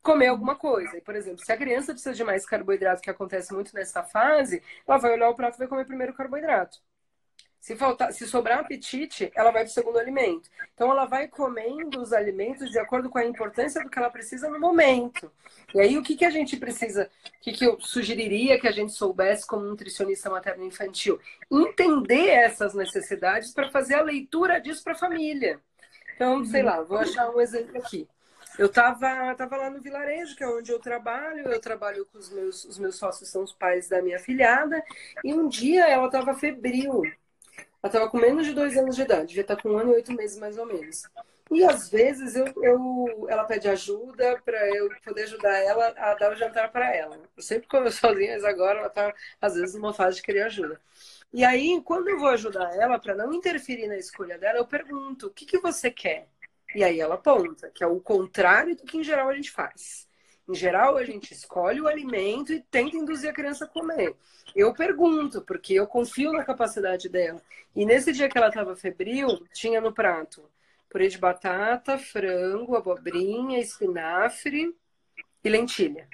comer 0.02 0.28
alguma 0.28 0.56
coisa. 0.56 0.96
E, 0.96 1.00
por 1.00 1.14
exemplo, 1.14 1.44
se 1.44 1.52
a 1.52 1.56
criança 1.56 1.92
precisa 1.92 2.14
de 2.14 2.24
mais 2.24 2.46
carboidrato, 2.46 3.02
que 3.02 3.10
acontece 3.10 3.52
muito 3.52 3.74
nessa 3.74 4.02
fase, 4.02 4.62
ela 4.86 4.98
vai 4.98 5.12
olhar 5.12 5.28
o 5.28 5.34
prato 5.34 5.56
e 5.56 5.58
vai 5.58 5.68
comer 5.68 5.84
primeiro 5.84 6.12
o 6.12 6.16
carboidrato. 6.16 6.78
Se, 7.60 7.76
faltar, 7.76 8.12
se 8.12 8.26
sobrar 8.26 8.60
apetite, 8.60 9.30
ela 9.34 9.50
vai 9.50 9.62
para 9.64 9.70
o 9.70 9.74
segundo 9.74 9.98
alimento. 9.98 10.48
Então, 10.74 10.90
ela 10.90 11.04
vai 11.04 11.28
comendo 11.28 12.00
os 12.00 12.12
alimentos 12.12 12.70
de 12.70 12.78
acordo 12.78 13.10
com 13.10 13.18
a 13.18 13.24
importância 13.24 13.82
do 13.82 13.90
que 13.90 13.98
ela 13.98 14.10
precisa 14.10 14.48
no 14.48 14.60
momento. 14.60 15.30
E 15.74 15.80
aí, 15.80 15.98
o 15.98 16.02
que, 16.02 16.16
que 16.16 16.24
a 16.24 16.30
gente 16.30 16.56
precisa, 16.56 17.10
o 17.26 17.40
que, 17.40 17.52
que 17.52 17.64
eu 17.66 17.78
sugeriria 17.80 18.60
que 18.60 18.68
a 18.68 18.72
gente 18.72 18.92
soubesse 18.92 19.46
como 19.46 19.64
nutricionista 19.64 20.30
materno-infantil? 20.30 21.20
Entender 21.50 22.28
essas 22.28 22.74
necessidades 22.74 23.52
para 23.52 23.70
fazer 23.70 23.96
a 23.96 24.02
leitura 24.02 24.60
disso 24.60 24.82
para 24.82 24.92
a 24.92 24.98
família. 24.98 25.60
Então, 26.14 26.44
sei 26.44 26.62
lá, 26.62 26.82
vou 26.82 26.98
achar 26.98 27.30
um 27.30 27.40
exemplo 27.40 27.76
aqui. 27.78 28.08
Eu 28.58 28.66
estava 28.66 29.34
tava 29.36 29.56
lá 29.56 29.70
no 29.70 29.80
vilarejo, 29.80 30.34
que 30.34 30.42
é 30.42 30.48
onde 30.48 30.72
eu 30.72 30.80
trabalho. 30.80 31.46
Eu 31.46 31.60
trabalho 31.60 32.04
com 32.06 32.18
os 32.18 32.28
meus, 32.28 32.64
os 32.64 32.76
meus 32.76 32.96
sócios, 32.96 33.28
são 33.28 33.44
os 33.44 33.52
pais 33.52 33.88
da 33.88 34.02
minha 34.02 34.18
filhada. 34.18 34.82
E 35.22 35.32
um 35.32 35.48
dia 35.48 35.86
ela 35.86 36.06
estava 36.06 36.34
febril. 36.34 37.02
Ela 37.82 37.88
estava 37.88 38.10
com 38.10 38.18
menos 38.18 38.46
de 38.46 38.52
dois 38.52 38.76
anos 38.76 38.96
de 38.96 39.02
idade, 39.02 39.28
devia 39.28 39.42
estar 39.42 39.56
tá 39.56 39.62
com 39.62 39.70
um 39.70 39.78
ano 39.78 39.92
e 39.92 39.96
oito 39.96 40.12
meses 40.12 40.38
mais 40.38 40.58
ou 40.58 40.66
menos. 40.66 41.04
E 41.50 41.64
às 41.64 41.88
vezes 41.88 42.36
eu, 42.36 42.46
eu, 42.62 43.26
ela 43.28 43.44
pede 43.44 43.68
ajuda 43.68 44.40
para 44.44 44.68
eu 44.76 44.90
poder 45.02 45.22
ajudar 45.22 45.56
ela 45.58 45.94
a 45.96 46.14
dar 46.14 46.32
o 46.32 46.36
jantar 46.36 46.70
para 46.70 46.94
ela. 46.94 47.18
Eu 47.36 47.42
sempre 47.42 47.66
eu 47.72 47.90
sozinha, 47.90 48.34
mas 48.34 48.44
agora 48.44 48.80
ela 48.80 48.88
está 48.88 49.14
às 49.40 49.54
vezes 49.54 49.74
numa 49.74 49.94
fase 49.94 50.16
de 50.16 50.22
querer 50.22 50.42
ajuda. 50.42 50.80
E 51.32 51.44
aí, 51.44 51.80
quando 51.84 52.08
eu 52.08 52.18
vou 52.18 52.28
ajudar 52.28 52.74
ela, 52.74 52.98
para 52.98 53.14
não 53.14 53.32
interferir 53.32 53.86
na 53.86 53.96
escolha 53.96 54.38
dela, 54.38 54.58
eu 54.58 54.66
pergunto: 54.66 55.28
o 55.28 55.30
que, 55.30 55.46
que 55.46 55.58
você 55.58 55.90
quer? 55.90 56.28
E 56.74 56.82
aí 56.84 57.00
ela 57.00 57.14
aponta, 57.14 57.70
que 57.70 57.84
é 57.84 57.86
o 57.86 58.00
contrário 58.00 58.76
do 58.76 58.84
que 58.84 58.98
em 58.98 59.04
geral 59.04 59.28
a 59.28 59.34
gente 59.34 59.50
faz. 59.50 60.07
Em 60.48 60.54
geral, 60.54 60.96
a 60.96 61.04
gente 61.04 61.32
escolhe 61.32 61.80
o 61.80 61.86
alimento 61.86 62.52
e 62.54 62.60
tenta 62.70 62.96
induzir 62.96 63.28
a 63.28 63.34
criança 63.34 63.66
a 63.66 63.68
comer. 63.68 64.16
Eu 64.56 64.72
pergunto, 64.72 65.42
porque 65.42 65.74
eu 65.74 65.86
confio 65.86 66.32
na 66.32 66.42
capacidade 66.42 67.08
dela. 67.08 67.42
E 67.76 67.84
nesse 67.84 68.12
dia 68.12 68.28
que 68.28 68.38
ela 68.38 68.48
estava 68.48 68.74
febril, 68.74 69.46
tinha 69.52 69.80
no 69.80 69.92
prato 69.92 70.42
purê 70.88 71.08
de 71.08 71.18
batata, 71.18 71.98
frango, 71.98 72.76
abobrinha, 72.76 73.58
espinafre 73.58 74.74
e 75.44 75.48
lentilha. 75.48 76.08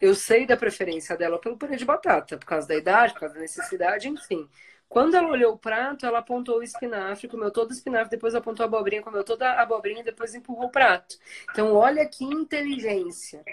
Eu 0.00 0.14
sei 0.14 0.46
da 0.46 0.56
preferência 0.56 1.16
dela 1.16 1.40
pelo 1.40 1.56
purê 1.56 1.76
de 1.76 1.84
batata, 1.84 2.36
por 2.36 2.46
causa 2.46 2.68
da 2.68 2.76
idade, 2.76 3.14
por 3.14 3.20
causa 3.20 3.34
da 3.34 3.40
necessidade, 3.40 4.08
enfim. 4.08 4.48
Quando 4.88 5.16
ela 5.16 5.28
olhou 5.28 5.54
o 5.54 5.58
prato, 5.58 6.06
ela 6.06 6.20
apontou 6.20 6.58
o 6.58 6.62
espinafre, 6.62 7.28
comeu 7.28 7.50
todo 7.50 7.70
o 7.70 7.72
espinafre, 7.72 8.10
depois 8.10 8.34
apontou 8.34 8.64
a 8.64 8.66
abobrinha, 8.66 9.02
comeu 9.02 9.24
toda 9.24 9.50
a 9.50 9.62
abobrinha 9.62 10.04
depois 10.04 10.34
empurrou 10.34 10.66
o 10.66 10.70
prato. 10.70 11.16
Então, 11.50 11.74
olha 11.74 12.06
que 12.06 12.24
inteligência. 12.24 13.44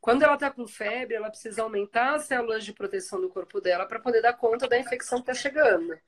Quando 0.00 0.22
ela 0.22 0.34
está 0.34 0.50
com 0.50 0.66
febre, 0.68 1.14
ela 1.16 1.30
precisa 1.30 1.62
aumentar 1.62 2.14
as 2.14 2.26
células 2.26 2.64
de 2.64 2.72
proteção 2.72 3.20
do 3.20 3.28
corpo 3.28 3.60
dela 3.60 3.86
para 3.86 3.98
poder 3.98 4.20
dar 4.20 4.34
conta 4.34 4.68
da 4.68 4.78
infecção 4.78 5.18
que 5.18 5.30
está 5.30 5.34
chegando. 5.34 5.98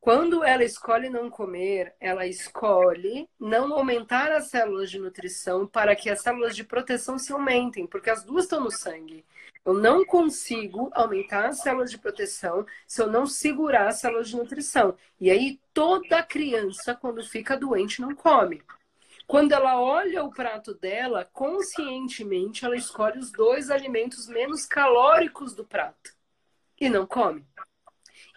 Quando 0.00 0.42
ela 0.42 0.64
escolhe 0.64 1.08
não 1.08 1.30
comer, 1.30 1.94
ela 2.00 2.26
escolhe 2.26 3.28
não 3.38 3.72
aumentar 3.72 4.32
as 4.32 4.48
células 4.48 4.90
de 4.90 4.98
nutrição 4.98 5.64
para 5.64 5.94
que 5.94 6.10
as 6.10 6.20
células 6.22 6.56
de 6.56 6.64
proteção 6.64 7.18
se 7.18 7.32
aumentem, 7.32 7.86
porque 7.86 8.10
as 8.10 8.24
duas 8.24 8.44
estão 8.44 8.60
no 8.60 8.70
sangue. 8.70 9.24
Eu 9.64 9.74
não 9.74 10.04
consigo 10.04 10.90
aumentar 10.92 11.46
as 11.46 11.60
células 11.60 11.90
de 11.90 11.98
proteção 11.98 12.66
se 12.86 13.00
eu 13.00 13.06
não 13.06 13.26
segurar 13.26 13.88
as 13.88 14.00
células 14.00 14.28
de 14.28 14.36
nutrição. 14.36 14.96
E 15.20 15.30
aí, 15.30 15.60
toda 15.72 16.22
criança, 16.22 16.94
quando 16.94 17.22
fica 17.22 17.56
doente, 17.56 18.00
não 18.00 18.14
come. 18.14 18.62
Quando 19.26 19.52
ela 19.52 19.80
olha 19.80 20.24
o 20.24 20.32
prato 20.32 20.74
dela, 20.74 21.24
conscientemente 21.32 22.64
ela 22.64 22.76
escolhe 22.76 23.18
os 23.18 23.30
dois 23.30 23.70
alimentos 23.70 24.28
menos 24.28 24.66
calóricos 24.66 25.54
do 25.54 25.64
prato 25.64 26.12
e 26.80 26.88
não 26.88 27.06
come. 27.06 27.46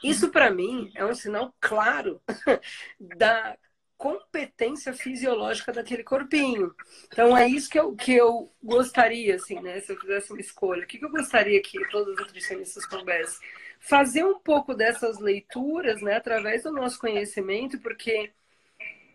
Isso, 0.04 0.30
para 0.30 0.52
mim, 0.52 0.92
é 0.96 1.04
um 1.04 1.16
sinal 1.16 1.54
claro 1.60 2.22
da 3.00 3.58
competência 3.98 4.94
fisiológica 4.94 5.72
daquele 5.72 6.04
corpinho. 6.04 6.74
Então 7.08 7.36
é 7.36 7.48
isso 7.48 7.70
que 7.70 7.80
eu, 7.80 7.96
que 7.96 8.14
eu 8.14 8.52
gostaria, 8.64 9.36
assim, 9.36 9.60
né? 9.62 9.80
Se 9.80 9.92
eu 9.92 10.00
fizesse 10.00 10.32
uma 10.32 10.40
escolha, 10.40 10.84
o 10.84 10.88
que, 10.88 11.04
eu 11.04 11.10
gostaria 11.10 11.62
que 11.62 11.80
todos 11.90 12.14
os 12.14 12.20
nutricionistas 12.20 12.84
soubessem? 12.86 13.48
Fazer 13.80 14.24
um 14.24 14.40
pouco 14.40 14.74
dessas 14.74 15.20
leituras, 15.20 16.02
né, 16.02 16.16
através 16.16 16.64
do 16.64 16.72
nosso 16.72 17.00
conhecimento, 17.00 17.80
porque 17.80 18.32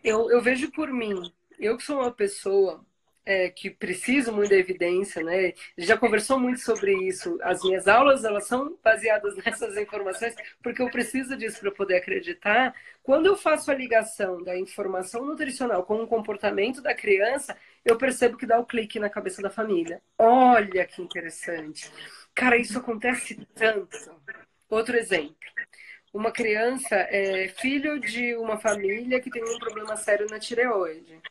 eu, 0.03 0.31
eu 0.31 0.41
vejo 0.41 0.71
por 0.71 0.91
mim, 0.91 1.31
eu 1.59 1.77
que 1.77 1.83
sou 1.83 1.99
uma 1.99 2.11
pessoa 2.11 2.85
é, 3.25 3.49
que 3.49 3.69
preciso 3.69 4.31
muito 4.31 4.49
da 4.49 4.55
evidência, 4.55 5.23
né? 5.23 5.53
Já 5.77 5.97
conversou 5.97 6.39
muito 6.39 6.59
sobre 6.59 6.93
isso. 7.07 7.37
As 7.41 7.63
minhas 7.63 7.87
aulas 7.87 8.23
elas 8.23 8.47
são 8.47 8.77
baseadas 8.83 9.35
nessas 9.43 9.77
informações 9.77 10.35
porque 10.61 10.81
eu 10.81 10.89
preciso 10.89 11.35
disso 11.37 11.59
para 11.59 11.71
poder 11.71 11.97
acreditar. 11.97 12.73
Quando 13.03 13.25
eu 13.25 13.35
faço 13.35 13.71
a 13.71 13.75
ligação 13.75 14.43
da 14.43 14.57
informação 14.57 15.25
nutricional 15.25 15.83
com 15.83 16.01
o 16.01 16.07
comportamento 16.07 16.81
da 16.81 16.93
criança, 16.93 17.57
eu 17.83 17.97
percebo 17.97 18.37
que 18.37 18.45
dá 18.45 18.59
o 18.59 18.65
clique 18.65 18.99
na 18.99 19.09
cabeça 19.09 19.41
da 19.41 19.49
família. 19.49 20.01
Olha 20.17 20.85
que 20.85 21.01
interessante. 21.01 21.91
Cara, 22.33 22.57
isso 22.57 22.77
acontece 22.77 23.35
tanto. 23.55 23.97
Outro 24.69 24.97
exemplo. 24.97 25.35
Uma 26.13 26.31
criança 26.31 26.95
é 26.95 27.47
filho 27.47 27.99
de 27.99 28.35
uma 28.35 28.57
família 28.57 29.19
que 29.21 29.29
tem 29.29 29.43
um 29.43 29.59
problema 29.59 29.95
sério 29.95 30.27
na 30.29 30.39
tireoide. 30.39 31.21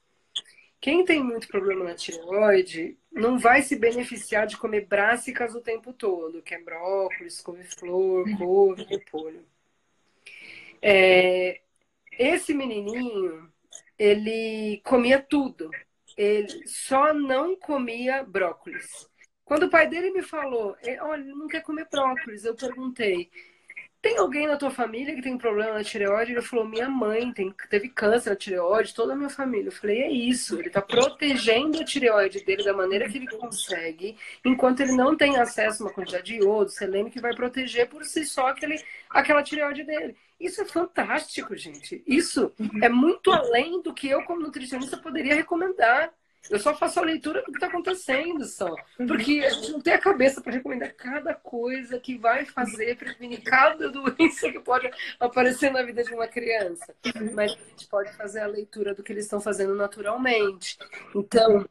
Quem 0.80 1.04
tem 1.04 1.22
muito 1.22 1.46
problema 1.46 1.84
na 1.84 1.94
tireoide 1.94 2.96
não 3.12 3.38
vai 3.38 3.60
se 3.60 3.76
beneficiar 3.76 4.46
de 4.46 4.56
comer 4.56 4.86
brássicas 4.86 5.54
o 5.54 5.60
tempo 5.60 5.92
todo, 5.92 6.40
que 6.40 6.54
é 6.54 6.62
brócolis, 6.62 7.40
couve-flor, 7.42 8.24
couve, 8.38 8.84
repolho. 8.84 9.44
É, 10.80 11.60
esse 12.18 12.54
menininho, 12.54 13.52
ele 13.98 14.80
comia 14.84 15.20
tudo. 15.20 15.70
Ele 16.16 16.66
só 16.66 17.12
não 17.12 17.54
comia 17.56 18.22
brócolis. 18.24 19.08
Quando 19.44 19.64
o 19.64 19.70
pai 19.70 19.88
dele 19.88 20.10
me 20.10 20.22
falou, 20.22 20.76
olha, 21.02 21.20
ele 21.20 21.34
não 21.34 21.48
quer 21.48 21.62
comer 21.62 21.88
brócolis, 21.90 22.44
eu 22.44 22.54
perguntei, 22.54 23.30
tem 24.02 24.16
alguém 24.16 24.46
na 24.46 24.56
tua 24.56 24.70
família 24.70 25.14
que 25.14 25.22
tem 25.22 25.36
problema 25.36 25.74
na 25.74 25.84
tireoide? 25.84 26.32
Ele 26.32 26.42
falou, 26.42 26.66
minha 26.66 26.88
mãe 26.88 27.32
tem, 27.32 27.54
teve 27.68 27.88
câncer 27.88 28.30
na 28.30 28.36
tireoide, 28.36 28.94
toda 28.94 29.12
a 29.12 29.16
minha 29.16 29.28
família. 29.28 29.68
Eu 29.68 29.72
falei, 29.72 30.02
é 30.02 30.10
isso, 30.10 30.58
ele 30.58 30.68
está 30.68 30.80
protegendo 30.80 31.80
a 31.80 31.84
tireoide 31.84 32.44
dele 32.44 32.64
da 32.64 32.72
maneira 32.72 33.08
que 33.08 33.18
ele 33.18 33.26
consegue, 33.26 34.16
enquanto 34.44 34.80
ele 34.80 34.92
não 34.92 35.16
tem 35.16 35.36
acesso 35.36 35.82
a 35.82 35.86
uma 35.86 35.92
quantidade 35.92 36.24
de 36.24 36.36
iodo, 36.36 36.70
selênio, 36.70 37.12
que 37.12 37.20
vai 37.20 37.34
proteger 37.34 37.88
por 37.88 38.04
si 38.04 38.24
só 38.24 38.48
aquele, 38.48 38.82
aquela 39.10 39.42
tireoide 39.42 39.84
dele. 39.84 40.16
Isso 40.40 40.62
é 40.62 40.64
fantástico, 40.64 41.54
gente. 41.54 42.02
Isso 42.06 42.50
é 42.80 42.88
muito 42.88 43.30
além 43.30 43.82
do 43.82 43.92
que 43.92 44.08
eu, 44.08 44.24
como 44.24 44.40
nutricionista, 44.40 44.96
poderia 44.96 45.34
recomendar. 45.34 46.10
Eu 46.48 46.58
só 46.58 46.74
faço 46.74 46.98
a 46.98 47.02
leitura 47.02 47.40
do 47.42 47.46
que 47.46 47.58
está 47.58 47.66
acontecendo 47.66 48.44
só. 48.44 48.74
Uhum. 48.98 49.06
Porque 49.06 49.42
a 49.44 49.50
gente 49.50 49.72
não 49.72 49.80
tem 49.80 49.94
a 49.94 49.98
cabeça 49.98 50.40
para 50.40 50.52
recomendar 50.52 50.94
cada 50.94 51.34
coisa 51.34 51.98
que 51.98 52.16
vai 52.16 52.44
fazer 52.46 52.96
prevenir 52.96 53.42
cada 53.42 53.88
doença 53.90 54.50
que 54.50 54.60
pode 54.60 54.90
aparecer 55.18 55.70
na 55.70 55.82
vida 55.82 56.02
de 56.02 56.14
uma 56.14 56.26
criança. 56.26 56.94
Uhum. 57.14 57.32
Mas 57.34 57.52
a 57.52 57.70
gente 57.70 57.86
pode 57.88 58.12
fazer 58.16 58.40
a 58.40 58.46
leitura 58.46 58.94
do 58.94 59.02
que 59.02 59.12
eles 59.12 59.24
estão 59.24 59.40
fazendo 59.40 59.74
naturalmente. 59.74 60.78
Então, 61.14 61.66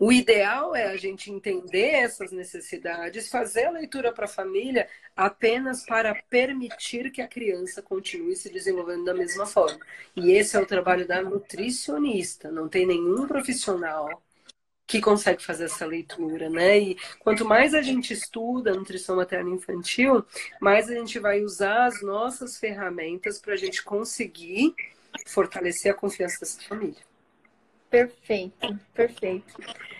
o 0.00 0.10
ideal 0.10 0.74
é 0.74 0.86
a 0.86 0.96
gente 0.96 1.30
entender 1.30 1.90
essas 1.90 2.32
necessidades, 2.32 3.28
fazer 3.28 3.66
a 3.66 3.70
leitura 3.70 4.10
para 4.10 4.24
a 4.24 4.28
família 4.28 4.88
apenas 5.14 5.84
para 5.84 6.14
permitir 6.30 7.10
que 7.10 7.20
a 7.20 7.28
criança 7.28 7.82
continue 7.82 8.34
se 8.34 8.48
desenvolvendo 8.48 9.04
da 9.04 9.12
mesma 9.12 9.44
forma. 9.44 9.78
E 10.16 10.32
esse 10.32 10.56
é 10.56 10.60
o 10.60 10.64
trabalho 10.64 11.06
da 11.06 11.20
nutricionista. 11.20 12.50
Não 12.50 12.66
tem 12.66 12.86
nenhum 12.86 13.26
profissional 13.26 14.22
que 14.86 15.02
consegue 15.02 15.44
fazer 15.44 15.64
essa 15.64 15.84
leitura, 15.84 16.48
né? 16.48 16.78
E 16.78 16.96
quanto 17.18 17.44
mais 17.44 17.74
a 17.74 17.82
gente 17.82 18.14
estuda 18.14 18.74
nutrição 18.74 19.16
materna 19.16 19.50
infantil, 19.50 20.24
mais 20.62 20.88
a 20.88 20.94
gente 20.94 21.18
vai 21.18 21.42
usar 21.42 21.84
as 21.84 22.00
nossas 22.00 22.56
ferramentas 22.56 23.38
para 23.38 23.52
a 23.52 23.58
gente 23.58 23.84
conseguir 23.84 24.74
fortalecer 25.26 25.92
a 25.92 25.94
confiança 25.94 26.40
dessa 26.40 26.62
família. 26.62 27.09
Perfeito, 27.90 28.78
perfeito. 28.94 29.54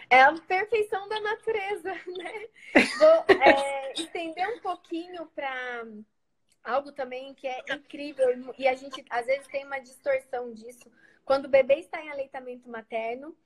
É 0.08 0.22
a 0.22 0.32
perfeição 0.32 1.08
da 1.08 1.20
natureza, 1.20 1.92
né? 2.06 2.48
Vou 2.98 3.36
é, 3.42 4.48
um 4.48 4.60
pouquinho 4.60 5.26
para 5.34 5.84
algo 6.62 6.92
também 6.92 7.34
que 7.34 7.46
é 7.46 7.60
incrível 7.74 8.54
e 8.56 8.68
a 8.68 8.74
gente 8.74 9.04
às 9.10 9.26
vezes 9.26 9.46
tem 9.48 9.64
uma 9.64 9.78
distorção 9.78 10.52
disso. 10.52 10.90
Quando 11.24 11.46
o 11.46 11.50
bebê 11.50 11.76
está 11.76 12.02
em 12.02 12.10
aleitamento 12.10 12.68
materno 12.68 13.36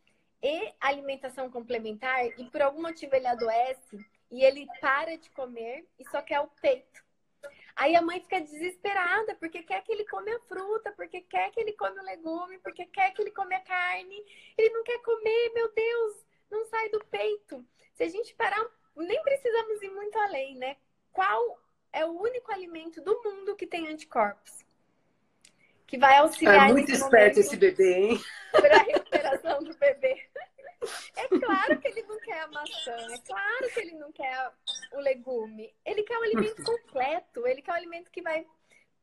e 0.42 0.72
alimentação 0.80 1.50
complementar 1.50 2.26
e 2.26 2.50
por 2.50 2.60
algum 2.60 2.82
motivo 2.82 3.14
ele 3.14 3.26
adoece 3.26 3.98
e 4.30 4.42
ele 4.42 4.66
para 4.80 5.16
de 5.16 5.30
comer 5.30 5.86
e 5.98 6.08
só 6.10 6.20
quer 6.20 6.40
o 6.40 6.48
peito. 6.60 7.03
Aí 7.76 7.96
a 7.96 8.02
mãe 8.02 8.20
fica 8.20 8.40
desesperada, 8.40 9.34
porque 9.34 9.62
quer 9.62 9.82
que 9.82 9.90
ele 9.90 10.04
come 10.04 10.30
a 10.30 10.38
fruta, 10.40 10.92
porque 10.92 11.20
quer 11.22 11.50
que 11.50 11.60
ele 11.60 11.72
come 11.72 11.98
o 11.98 12.04
legume, 12.04 12.58
porque 12.58 12.86
quer 12.86 13.12
que 13.12 13.20
ele 13.20 13.32
come 13.32 13.54
a 13.54 13.60
carne. 13.60 14.24
Ele 14.56 14.70
não 14.70 14.84
quer 14.84 14.98
comer, 15.02 15.52
meu 15.54 15.72
Deus, 15.72 16.24
não 16.50 16.64
sai 16.66 16.88
do 16.90 17.04
peito. 17.06 17.64
Se 17.94 18.04
a 18.04 18.08
gente 18.08 18.34
parar, 18.34 18.64
nem 18.96 19.20
precisamos 19.22 19.82
ir 19.82 19.90
muito 19.90 20.16
além, 20.20 20.56
né? 20.56 20.76
Qual 21.12 21.58
é 21.92 22.04
o 22.04 22.20
único 22.20 22.52
alimento 22.52 23.00
do 23.00 23.20
mundo 23.24 23.56
que 23.56 23.66
tem 23.66 23.88
anticorpos? 23.88 24.64
Que 25.86 25.98
vai 25.98 26.16
auxiliar. 26.18 26.70
É 26.70 26.72
muito 26.72 26.92
esperto 26.92 27.40
esse 27.40 27.56
bebê, 27.56 27.92
hein? 27.92 28.20
Para 28.52 28.76
a 28.76 28.82
recuperação 28.82 29.62
do 29.64 29.76
bebê. 29.76 30.28
É 31.16 31.28
claro 31.28 31.80
que 31.80 31.88
ele 31.88 32.02
não 32.02 32.18
quer 32.20 32.40
a 32.40 32.48
maçã, 32.48 32.96
é 33.12 33.18
claro 33.26 33.70
que 33.72 33.80
ele 33.80 33.94
não 33.94 34.12
quer 34.12 34.52
o 34.92 35.00
legume. 35.00 35.74
Ele 35.84 36.02
quer 36.02 36.18
o 36.18 36.22
alimento 36.22 36.62
completo, 36.62 37.46
ele 37.46 37.62
quer 37.62 37.72
o 37.72 37.76
alimento 37.76 38.10
que 38.10 38.22
vai 38.22 38.46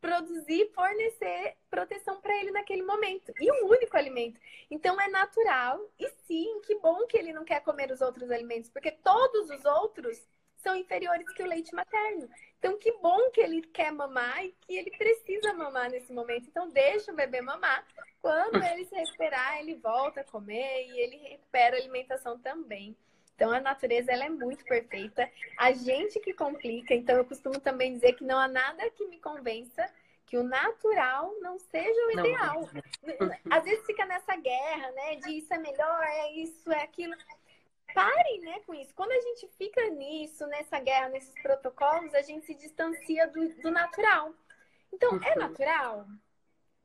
produzir, 0.01 0.71
fornecer 0.73 1.55
proteção 1.69 2.19
para 2.19 2.35
ele 2.37 2.51
naquele 2.51 2.81
momento. 2.81 3.31
E 3.39 3.51
o 3.51 3.67
único 3.67 3.95
alimento. 3.95 4.39
Então 4.69 4.99
é 4.99 5.07
natural. 5.07 5.79
E 5.99 6.09
sim, 6.25 6.59
que 6.65 6.75
bom 6.79 7.05
que 7.05 7.17
ele 7.17 7.31
não 7.31 7.45
quer 7.45 7.61
comer 7.61 7.91
os 7.91 8.01
outros 8.01 8.31
alimentos, 8.31 8.69
porque 8.69 8.91
todos 8.91 9.49
os 9.49 9.63
outros 9.63 10.27
são 10.57 10.75
inferiores 10.75 11.31
que 11.33 11.43
o 11.43 11.47
leite 11.47 11.73
materno. 11.73 12.27
Então, 12.61 12.77
que 12.77 12.91
bom 13.01 13.31
que 13.31 13.41
ele 13.41 13.63
quer 13.63 13.91
mamar 13.91 14.45
e 14.45 14.53
que 14.61 14.77
ele 14.77 14.91
precisa 14.91 15.51
mamar 15.51 15.89
nesse 15.89 16.13
momento. 16.13 16.47
Então, 16.47 16.69
deixa 16.69 17.11
o 17.11 17.15
bebê 17.15 17.41
mamar. 17.41 17.83
Quando 18.21 18.51
ele 18.63 18.85
se 18.85 18.93
recuperar, 18.93 19.59
ele 19.59 19.73
volta 19.77 20.21
a 20.21 20.23
comer 20.23 20.85
e 20.85 20.99
ele 20.99 21.17
recupera 21.17 21.75
a 21.75 21.79
alimentação 21.79 22.37
também. 22.37 22.95
Então, 23.33 23.51
a 23.51 23.59
natureza 23.59 24.11
ela 24.11 24.25
é 24.25 24.29
muito 24.29 24.63
perfeita. 24.63 25.27
A 25.57 25.71
gente 25.71 26.19
que 26.19 26.33
complica. 26.35 26.93
Então, 26.93 27.17
eu 27.17 27.25
costumo 27.25 27.59
também 27.59 27.93
dizer 27.93 28.13
que 28.13 28.23
não 28.23 28.37
há 28.37 28.47
nada 28.47 28.91
que 28.91 29.07
me 29.07 29.17
convença 29.17 29.91
que 30.27 30.37
o 30.37 30.43
natural 30.43 31.33
não 31.41 31.57
seja 31.57 32.05
o 32.05 32.11
ideal. 32.11 32.69
Não. 33.01 33.57
Às 33.57 33.63
vezes 33.63 33.83
fica 33.87 34.05
nessa 34.05 34.35
guerra, 34.35 34.91
né? 34.91 35.15
De 35.15 35.39
isso 35.39 35.51
é 35.51 35.57
melhor, 35.57 36.03
é 36.03 36.31
isso, 36.33 36.71
é 36.71 36.83
aquilo 36.83 37.15
parem 37.93 38.41
né, 38.41 38.59
com 38.65 38.73
isso. 38.73 38.93
Quando 38.93 39.11
a 39.11 39.21
gente 39.21 39.47
fica 39.57 39.89
nisso, 39.89 40.45
nessa 40.47 40.79
guerra, 40.79 41.09
nesses 41.09 41.33
protocolos, 41.41 42.13
a 42.13 42.21
gente 42.21 42.45
se 42.45 42.53
distancia 42.53 43.27
do, 43.27 43.49
do 43.61 43.71
natural. 43.71 44.33
Então, 44.91 45.19
é 45.23 45.35
natural? 45.35 46.05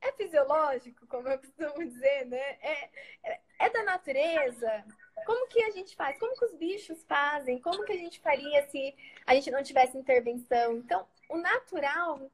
É 0.00 0.12
fisiológico, 0.12 1.06
como 1.06 1.28
eu 1.28 1.38
costumo 1.38 1.84
dizer, 1.84 2.26
né? 2.26 2.58
É, 2.60 2.90
é, 3.24 3.40
é, 3.60 3.70
da 3.70 3.82
natureza? 3.82 4.84
Como 5.24 5.48
que 5.48 5.62
a 5.62 5.70
gente 5.70 5.96
faz? 5.96 6.18
Como 6.18 6.36
que 6.36 6.44
os 6.44 6.54
bichos 6.54 7.02
fazem? 7.04 7.60
Como 7.60 7.84
que 7.84 7.92
a 7.92 7.96
gente 7.96 8.20
faria 8.20 8.68
se 8.68 8.94
a 9.26 9.34
gente 9.34 9.50
não 9.50 9.62
tivesse 9.62 9.96
intervenção? 9.96 10.76
Então, 10.76 11.06
o 11.28 11.36
natural 11.36 12.30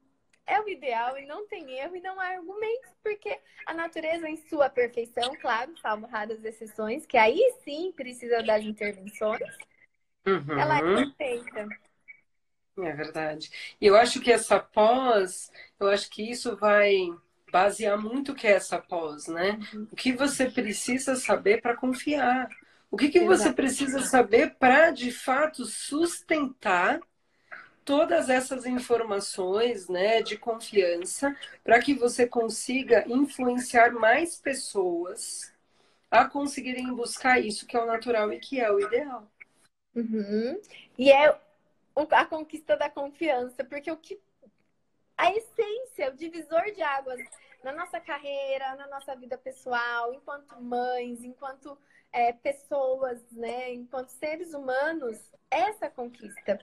é 0.46 0.60
o 0.60 0.68
ideal 0.68 1.16
e 1.18 1.26
não 1.26 1.46
tem 1.46 1.70
erro 1.78 1.96
e 1.96 2.00
não 2.00 2.18
há 2.20 2.28
argumentos, 2.28 2.90
porque 3.02 3.38
a 3.66 3.74
natureza 3.74 4.28
em 4.28 4.36
sua 4.48 4.68
perfeição, 4.68 5.34
claro, 5.40 5.76
salvo 5.78 6.06
raras 6.06 6.44
exceções, 6.44 7.06
que 7.06 7.16
aí 7.16 7.40
sim 7.64 7.92
precisa 7.92 8.42
das 8.42 8.62
intervenções, 8.64 9.56
uhum. 10.26 10.58
ela 10.58 10.78
é 10.78 10.80
perfeita. 10.80 11.68
É 12.78 12.92
verdade. 12.92 13.50
E 13.80 13.86
eu 13.86 13.96
acho 13.96 14.20
que 14.20 14.32
essa 14.32 14.58
pós, 14.58 15.50
eu 15.78 15.88
acho 15.88 16.08
que 16.10 16.22
isso 16.30 16.56
vai 16.56 16.94
basear 17.50 18.00
muito 18.00 18.32
o 18.32 18.34
que 18.34 18.46
é 18.46 18.52
essa 18.52 18.78
pós, 18.78 19.26
né? 19.26 19.58
Uhum. 19.74 19.88
O 19.92 19.96
que 19.96 20.12
você 20.12 20.50
precisa 20.50 21.14
saber 21.16 21.60
para 21.60 21.76
confiar. 21.76 22.48
O 22.90 22.96
que, 22.96 23.10
que 23.10 23.20
você 23.20 23.52
precisa 23.52 24.00
saber 24.00 24.54
para, 24.58 24.90
de 24.90 25.10
fato, 25.10 25.64
sustentar 25.64 27.00
todas 27.84 28.28
essas 28.28 28.66
informações 28.66 29.88
né, 29.88 30.22
de 30.22 30.36
confiança 30.36 31.36
para 31.64 31.80
que 31.80 31.94
você 31.94 32.26
consiga 32.26 33.04
influenciar 33.08 33.92
mais 33.92 34.36
pessoas 34.36 35.52
a 36.10 36.24
conseguirem 36.26 36.94
buscar 36.94 37.40
isso 37.40 37.66
que 37.66 37.76
é 37.76 37.82
o 37.82 37.86
natural 37.86 38.32
e 38.32 38.38
que 38.38 38.60
é 38.60 38.70
o 38.70 38.80
ideal. 38.80 39.26
Uhum. 39.94 40.60
E 40.98 41.10
é 41.10 41.38
a 42.10 42.24
conquista 42.24 42.76
da 42.76 42.88
confiança, 42.88 43.64
porque 43.64 43.90
o 43.90 43.96
que 43.96 44.20
a 45.16 45.32
essência, 45.32 46.10
o 46.10 46.16
divisor 46.16 46.64
de 46.72 46.82
águas 46.82 47.20
na 47.62 47.72
nossa 47.72 48.00
carreira, 48.00 48.74
na 48.76 48.88
nossa 48.88 49.14
vida 49.14 49.38
pessoal, 49.38 50.12
enquanto 50.12 50.60
mães, 50.60 51.22
enquanto 51.22 51.78
é, 52.12 52.32
pessoas, 52.32 53.22
né, 53.30 53.72
enquanto 53.72 54.08
seres 54.08 54.52
humanos, 54.52 55.18
essa 55.50 55.88
conquista. 55.88 56.58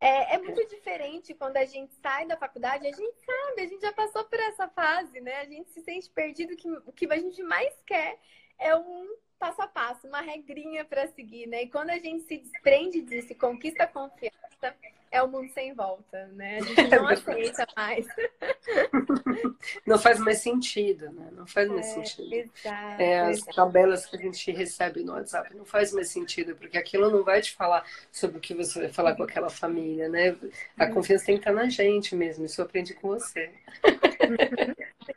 É, 0.00 0.34
é, 0.34 0.38
muito 0.38 0.66
diferente 0.68 1.32
quando 1.34 1.56
a 1.56 1.64
gente 1.64 1.94
sai 1.94 2.26
da 2.26 2.36
faculdade, 2.36 2.86
a 2.86 2.92
gente 2.92 3.16
sabe, 3.24 3.62
a 3.62 3.66
gente 3.66 3.80
já 3.80 3.92
passou 3.92 4.24
por 4.24 4.38
essa 4.38 4.68
fase, 4.68 5.20
né? 5.20 5.40
A 5.40 5.44
gente 5.46 5.70
se 5.70 5.80
sente 5.80 6.10
perdido, 6.10 6.56
que 6.56 6.68
o 6.68 6.92
que 6.92 7.10
a 7.10 7.16
gente 7.16 7.42
mais 7.42 7.74
quer 7.86 8.18
é 8.58 8.76
um 8.76 9.16
passo 9.38 9.62
a 9.62 9.66
passo, 9.66 10.06
uma 10.06 10.20
regrinha 10.20 10.84
para 10.84 11.06
seguir, 11.08 11.46
né? 11.46 11.62
E 11.62 11.70
quando 11.70 11.90
a 11.90 11.98
gente 11.98 12.24
se 12.24 12.38
desprende 12.38 13.02
disso 13.02 13.32
e 13.32 13.34
conquista 13.34 13.84
a 13.84 13.88
confiança, 13.88 14.76
é 15.14 15.22
o 15.22 15.28
mundo 15.28 15.48
sem 15.52 15.72
volta, 15.72 16.26
né? 16.34 16.58
A 16.58 16.60
gente 16.66 16.90
não 16.90 17.08
aceita 17.08 17.66
mais. 17.76 18.06
Não 19.86 19.98
faz 19.98 20.18
mais 20.18 20.38
sentido, 20.38 21.10
né? 21.12 21.28
Não 21.32 21.46
faz 21.46 21.68
mais 21.68 21.86
é, 21.86 21.90
sentido. 21.90 22.32
Exato, 22.34 23.02
é, 23.02 23.20
as 23.20 23.38
exato. 23.38 23.56
tabelas 23.56 24.06
que 24.06 24.16
a 24.16 24.18
gente 24.18 24.52
recebe 24.52 25.02
no 25.02 25.12
WhatsApp 25.12 25.54
não 25.54 25.64
faz 25.64 25.92
mais 25.92 26.08
sentido, 26.08 26.54
porque 26.56 26.76
aquilo 26.76 27.10
não 27.10 27.24
vai 27.24 27.40
te 27.40 27.52
falar 27.52 27.84
sobre 28.12 28.38
o 28.38 28.40
que 28.40 28.54
você 28.54 28.80
vai 28.80 28.88
falar 28.88 29.14
com 29.14 29.22
aquela 29.22 29.50
família, 29.50 30.08
né? 30.08 30.36
A 30.78 30.84
uhum. 30.86 30.94
confiança 30.94 31.26
tem 31.26 31.36
que 31.36 31.40
estar 31.40 31.52
na 31.52 31.68
gente 31.68 32.14
mesmo, 32.14 32.44
isso 32.44 32.60
eu 32.60 32.64
aprendi 32.66 32.94
com 32.94 33.08
você. 33.08 33.52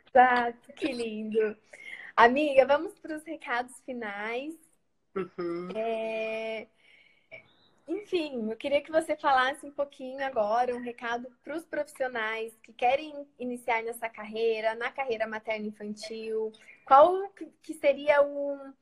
Exato, 0.08 0.72
que 0.74 0.92
lindo. 0.92 1.56
Amiga, 2.16 2.66
vamos 2.66 2.94
para 2.98 3.16
os 3.16 3.24
recados 3.24 3.72
finais. 3.84 4.54
Uhum. 5.14 5.68
É... 5.74 6.66
Enfim, 7.88 8.50
eu 8.50 8.56
queria 8.56 8.82
que 8.82 8.92
você 8.92 9.16
falasse 9.16 9.64
um 9.64 9.70
pouquinho 9.70 10.22
agora, 10.22 10.76
um 10.76 10.82
recado 10.82 11.26
para 11.42 11.56
os 11.56 11.64
profissionais 11.64 12.52
que 12.62 12.70
querem 12.70 13.26
iniciar 13.38 13.82
nessa 13.82 14.10
carreira, 14.10 14.74
na 14.74 14.92
carreira 14.92 15.26
materno-infantil. 15.26 16.52
Qual 16.84 17.30
que 17.62 17.72
seria 17.72 18.20
um, 18.20 18.74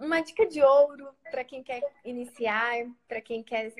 uma 0.00 0.20
dica 0.22 0.44
de 0.44 0.60
ouro 0.60 1.08
para 1.30 1.44
quem 1.44 1.62
quer 1.62 1.80
iniciar, 2.04 2.84
para 3.06 3.20
quem 3.20 3.44
quer 3.44 3.72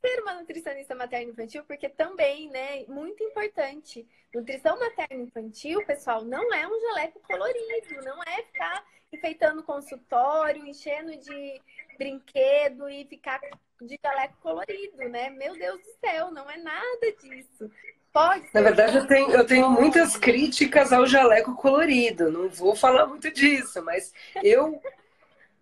ser 0.00 0.22
uma 0.22 0.34
nutricionista 0.34 0.94
materno-infantil, 0.94 1.64
porque 1.64 1.88
também, 1.88 2.48
né, 2.50 2.84
muito 2.88 3.22
importante. 3.22 4.06
Nutrição 4.34 4.78
materno-infantil, 4.78 5.84
pessoal, 5.84 6.24
não 6.24 6.52
é 6.52 6.66
um 6.66 6.80
jaleco 6.80 7.20
colorido, 7.20 8.02
não 8.04 8.22
é 8.22 8.42
ficar 8.42 8.84
enfeitando 9.12 9.62
consultório, 9.62 10.66
enchendo 10.66 11.16
de 11.16 11.60
brinquedo 11.96 12.88
e 12.88 13.04
ficar 13.06 13.40
de 13.80 13.98
jaleco 14.02 14.36
colorido, 14.40 15.08
né? 15.08 15.30
Meu 15.30 15.54
Deus 15.54 15.80
do 15.80 15.90
céu, 16.00 16.30
não 16.30 16.50
é 16.50 16.56
nada 16.58 17.12
disso. 17.20 17.70
Pode 18.12 18.48
Na 18.52 18.62
verdade, 18.62 18.96
eu 18.96 19.06
tenho, 19.06 19.30
eu 19.30 19.46
tenho 19.46 19.70
muitas 19.70 20.16
críticas 20.16 20.92
ao 20.92 21.06
jaleco 21.06 21.54
colorido. 21.54 22.30
Não 22.30 22.48
vou 22.48 22.74
falar 22.74 23.06
muito 23.06 23.30
disso, 23.30 23.82
mas 23.82 24.12
eu 24.42 24.80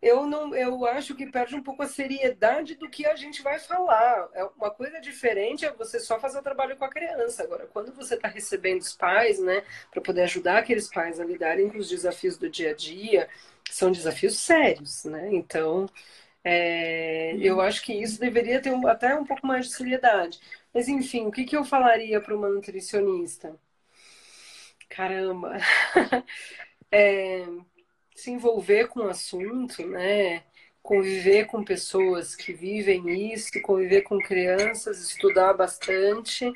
eu 0.02 0.26
não 0.26 0.54
eu 0.54 0.84
acho 0.86 1.14
que 1.14 1.26
perde 1.26 1.54
um 1.54 1.62
pouco 1.62 1.82
a 1.82 1.88
seriedade 1.88 2.74
do 2.74 2.88
que 2.88 3.06
a 3.06 3.16
gente 3.16 3.42
vai 3.42 3.58
falar. 3.58 4.28
É 4.34 4.44
uma 4.44 4.70
coisa 4.70 5.00
diferente 5.00 5.64
é 5.64 5.72
você 5.72 5.98
só 6.00 6.18
fazer 6.20 6.38
o 6.38 6.42
trabalho 6.42 6.76
com 6.76 6.84
a 6.84 6.90
criança. 6.90 7.42
Agora, 7.42 7.66
quando 7.66 7.92
você 7.92 8.14
está 8.14 8.28
recebendo 8.28 8.80
os 8.80 8.94
pais, 8.94 9.38
né, 9.40 9.62
para 9.90 10.02
poder 10.02 10.22
ajudar 10.22 10.58
aqueles 10.58 10.88
pais 10.88 11.20
a 11.20 11.24
lidarem 11.24 11.68
com 11.70 11.78
os 11.78 11.88
desafios 11.88 12.36
do 12.36 12.48
dia 12.48 12.70
a 12.70 12.74
dia, 12.74 13.28
são 13.70 13.90
desafios 13.90 14.38
sérios, 14.38 15.04
né? 15.04 15.28
Então, 15.32 15.86
é, 16.44 17.36
eu 17.38 17.60
acho 17.60 17.82
que 17.84 17.92
isso 17.92 18.20
deveria 18.20 18.60
ter 18.62 18.70
um, 18.72 18.86
até 18.86 19.14
um 19.14 19.24
pouco 19.24 19.46
mais 19.46 19.66
de 19.66 19.74
seriedade. 19.74 20.40
Mas, 20.72 20.88
enfim, 20.88 21.26
o 21.26 21.32
que, 21.32 21.44
que 21.44 21.56
eu 21.56 21.64
falaria 21.64 22.20
para 22.20 22.36
uma 22.36 22.48
nutricionista? 22.48 23.58
Caramba! 24.88 25.56
é, 26.90 27.44
se 28.16 28.30
envolver 28.30 28.88
com 28.88 29.00
o 29.00 29.08
assunto, 29.08 29.86
né? 29.86 30.42
Conviver 30.82 31.46
com 31.46 31.64
pessoas 31.64 32.34
que 32.34 32.52
vivem 32.52 33.32
isso, 33.32 33.50
conviver 33.62 34.02
com 34.02 34.18
crianças, 34.18 35.00
estudar 35.00 35.52
bastante 35.52 36.50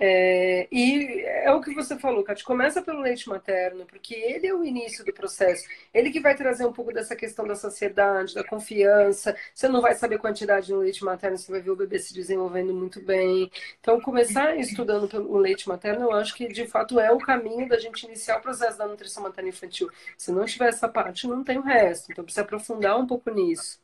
é, 0.00 0.68
e 0.70 1.22
é 1.24 1.50
o 1.52 1.60
que 1.60 1.74
você 1.74 1.98
falou, 1.98 2.22
Kátia, 2.22 2.44
começa 2.44 2.80
pelo 2.80 3.00
leite 3.00 3.28
materno, 3.28 3.84
porque 3.84 4.14
ele 4.14 4.46
é 4.46 4.54
o 4.54 4.64
início 4.64 5.04
do 5.04 5.12
processo. 5.12 5.64
Ele 5.92 6.10
que 6.10 6.20
vai 6.20 6.36
trazer 6.36 6.64
um 6.64 6.72
pouco 6.72 6.92
dessa 6.92 7.16
questão 7.16 7.46
da 7.46 7.56
saciedade, 7.56 8.34
da 8.34 8.44
confiança. 8.44 9.36
Você 9.52 9.68
não 9.68 9.80
vai 9.80 9.94
saber 9.94 10.18
quantidade 10.18 10.72
no 10.72 10.78
leite 10.78 11.04
materno, 11.04 11.36
você 11.36 11.50
vai 11.50 11.60
ver 11.60 11.70
o 11.70 11.76
bebê 11.76 11.98
se 11.98 12.14
desenvolvendo 12.14 12.72
muito 12.72 13.00
bem. 13.02 13.50
Então, 13.80 14.00
começar 14.00 14.56
estudando 14.56 15.08
pelo 15.08 15.36
leite 15.38 15.68
materno, 15.68 16.02
eu 16.04 16.12
acho 16.12 16.34
que 16.34 16.46
de 16.48 16.66
fato 16.66 17.00
é 17.00 17.10
o 17.10 17.18
caminho 17.18 17.68
da 17.68 17.78
gente 17.78 18.04
iniciar 18.06 18.38
o 18.38 18.42
processo 18.42 18.78
da 18.78 18.86
nutrição 18.86 19.22
materna 19.24 19.48
infantil. 19.48 19.90
Se 20.16 20.30
não 20.30 20.44
tiver 20.44 20.68
essa 20.68 20.88
parte, 20.88 21.26
não 21.26 21.42
tem 21.42 21.58
o 21.58 21.62
resto. 21.62 22.12
Então, 22.12 22.24
precisa 22.24 22.42
aprofundar 22.42 22.98
um 22.98 23.06
pouco 23.06 23.30
nisso. 23.30 23.80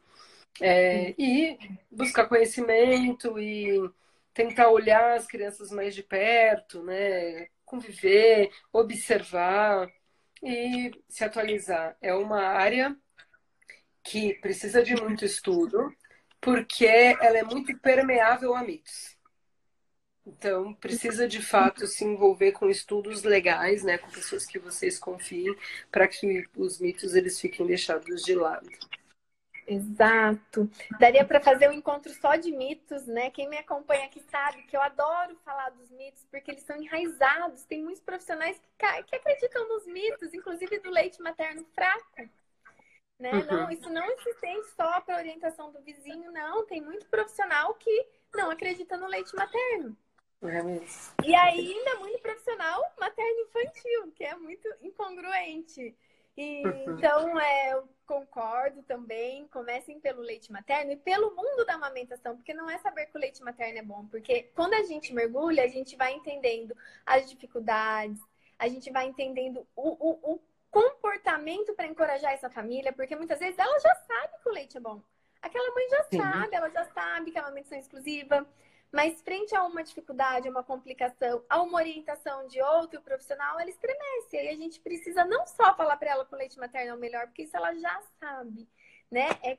É, 0.60 1.14
e 1.18 1.58
buscar 1.90 2.26
conhecimento 2.28 3.38
e 3.40 3.90
tentar 4.34 4.68
olhar 4.68 5.16
as 5.16 5.26
crianças 5.26 5.70
mais 5.70 5.94
de 5.94 6.02
perto, 6.02 6.82
né? 6.82 7.46
Conviver, 7.64 8.50
observar 8.72 9.88
e 10.42 10.90
se 11.08 11.24
atualizar. 11.24 11.96
É 12.02 12.12
uma 12.14 12.42
área 12.42 12.94
que 14.02 14.34
precisa 14.34 14.82
de 14.82 14.94
muito 14.96 15.24
estudo, 15.24 15.90
porque 16.40 16.86
ela 16.86 17.38
é 17.38 17.42
muito 17.42 17.76
permeável 17.78 18.54
a 18.54 18.62
mitos. 18.62 19.16
Então, 20.26 20.74
precisa 20.74 21.28
de 21.28 21.40
fato 21.40 21.86
se 21.86 22.04
envolver 22.04 22.52
com 22.52 22.70
estudos 22.70 23.22
legais, 23.22 23.82
né, 23.82 23.98
com 23.98 24.10
pessoas 24.10 24.46
que 24.46 24.58
vocês 24.58 24.98
confiem, 24.98 25.54
para 25.90 26.08
que 26.08 26.46
os 26.56 26.80
mitos 26.80 27.14
eles 27.14 27.38
fiquem 27.38 27.66
deixados 27.66 28.22
de 28.22 28.34
lado. 28.34 28.68
Exato. 29.66 30.68
Daria 30.98 31.24
para 31.24 31.40
fazer 31.40 31.68
um 31.68 31.72
encontro 31.72 32.12
só 32.12 32.36
de 32.36 32.52
mitos, 32.52 33.06
né? 33.06 33.30
Quem 33.30 33.48
me 33.48 33.56
acompanha 33.56 34.04
aqui 34.06 34.20
sabe 34.30 34.62
que 34.64 34.76
eu 34.76 34.82
adoro 34.82 35.36
falar 35.44 35.70
dos 35.70 35.90
mitos 35.90 36.24
porque 36.30 36.50
eles 36.50 36.62
são 36.62 36.76
enraizados. 36.76 37.64
Tem 37.64 37.82
muitos 37.82 38.02
profissionais 38.02 38.60
que, 38.78 39.02
que 39.04 39.16
acreditam 39.16 39.68
nos 39.68 39.86
mitos, 39.86 40.34
inclusive 40.34 40.78
do 40.80 40.90
leite 40.90 41.20
materno 41.22 41.64
fraco. 41.74 42.28
Né? 43.18 43.32
Uhum. 43.32 43.46
Não, 43.46 43.70
isso 43.70 43.88
não 43.90 44.18
se 44.18 44.28
estende 44.30 44.66
só 44.76 45.00
para 45.00 45.16
orientação 45.16 45.72
do 45.72 45.80
vizinho, 45.80 46.30
não. 46.30 46.66
Tem 46.66 46.80
muito 46.80 47.06
profissional 47.06 47.74
que 47.74 48.06
não 48.34 48.50
acredita 48.50 48.96
no 48.96 49.06
leite 49.06 49.34
materno. 49.34 49.96
É 50.42 51.26
e 51.26 51.34
ainda 51.34 51.94
muito 52.00 52.18
profissional 52.20 52.82
materno-infantil, 53.00 54.12
que 54.14 54.24
é 54.24 54.36
muito 54.36 54.68
incongruente. 54.82 55.96
E, 56.36 56.66
uhum. 56.66 56.98
então, 56.98 57.40
é, 57.40 57.82
concordo 58.06 58.82
também. 58.82 59.46
Comecem 59.48 60.00
pelo 60.00 60.22
leite 60.22 60.52
materno 60.52 60.92
e 60.92 60.96
pelo 60.96 61.34
mundo 61.34 61.64
da 61.64 61.74
amamentação, 61.74 62.36
porque 62.36 62.54
não 62.54 62.68
é 62.68 62.78
saber 62.78 63.06
que 63.06 63.16
o 63.16 63.20
leite 63.20 63.42
materno 63.42 63.78
é 63.78 63.82
bom, 63.82 64.06
porque 64.06 64.44
quando 64.54 64.74
a 64.74 64.82
gente 64.82 65.12
mergulha, 65.12 65.64
a 65.64 65.68
gente 65.68 65.96
vai 65.96 66.12
entendendo 66.12 66.76
as 67.04 67.28
dificuldades, 67.28 68.20
a 68.58 68.68
gente 68.68 68.90
vai 68.90 69.06
entendendo 69.06 69.66
o, 69.74 69.90
o, 69.90 70.34
o 70.34 70.40
comportamento 70.70 71.74
para 71.74 71.86
encorajar 71.86 72.32
essa 72.32 72.50
família, 72.50 72.92
porque 72.92 73.16
muitas 73.16 73.38
vezes 73.38 73.58
ela 73.58 73.78
já 73.78 73.94
sabe 73.94 74.42
que 74.42 74.48
o 74.48 74.52
leite 74.52 74.76
é 74.76 74.80
bom. 74.80 75.00
Aquela 75.40 75.74
mãe 75.74 75.88
já 75.90 76.04
Sim. 76.04 76.18
sabe, 76.18 76.56
ela 76.56 76.70
já 76.70 76.84
sabe 76.86 77.30
que 77.30 77.38
é 77.38 77.40
uma 77.40 77.48
amamentação 77.48 77.78
exclusiva. 77.78 78.46
Mas 78.94 79.20
frente 79.22 79.52
a 79.56 79.64
uma 79.64 79.82
dificuldade, 79.82 80.46
a 80.46 80.50
uma 80.52 80.62
complicação, 80.62 81.42
a 81.48 81.60
uma 81.60 81.78
orientação 81.78 82.46
de 82.46 82.62
outro 82.62 83.02
profissional, 83.02 83.58
ela 83.58 83.68
estremece. 83.68 84.36
E 84.36 84.48
a 84.48 84.54
gente 84.54 84.78
precisa 84.78 85.24
não 85.24 85.44
só 85.48 85.74
falar 85.74 85.96
para 85.96 86.12
ela 86.12 86.24
que 86.24 86.32
o 86.32 86.38
leite 86.38 86.56
materno 86.60 86.92
é 86.92 86.94
o 86.94 86.98
melhor, 86.98 87.26
porque 87.26 87.42
isso 87.42 87.56
ela 87.56 87.74
já 87.74 88.00
sabe, 88.20 88.68
né? 89.10 89.30
É, 89.42 89.58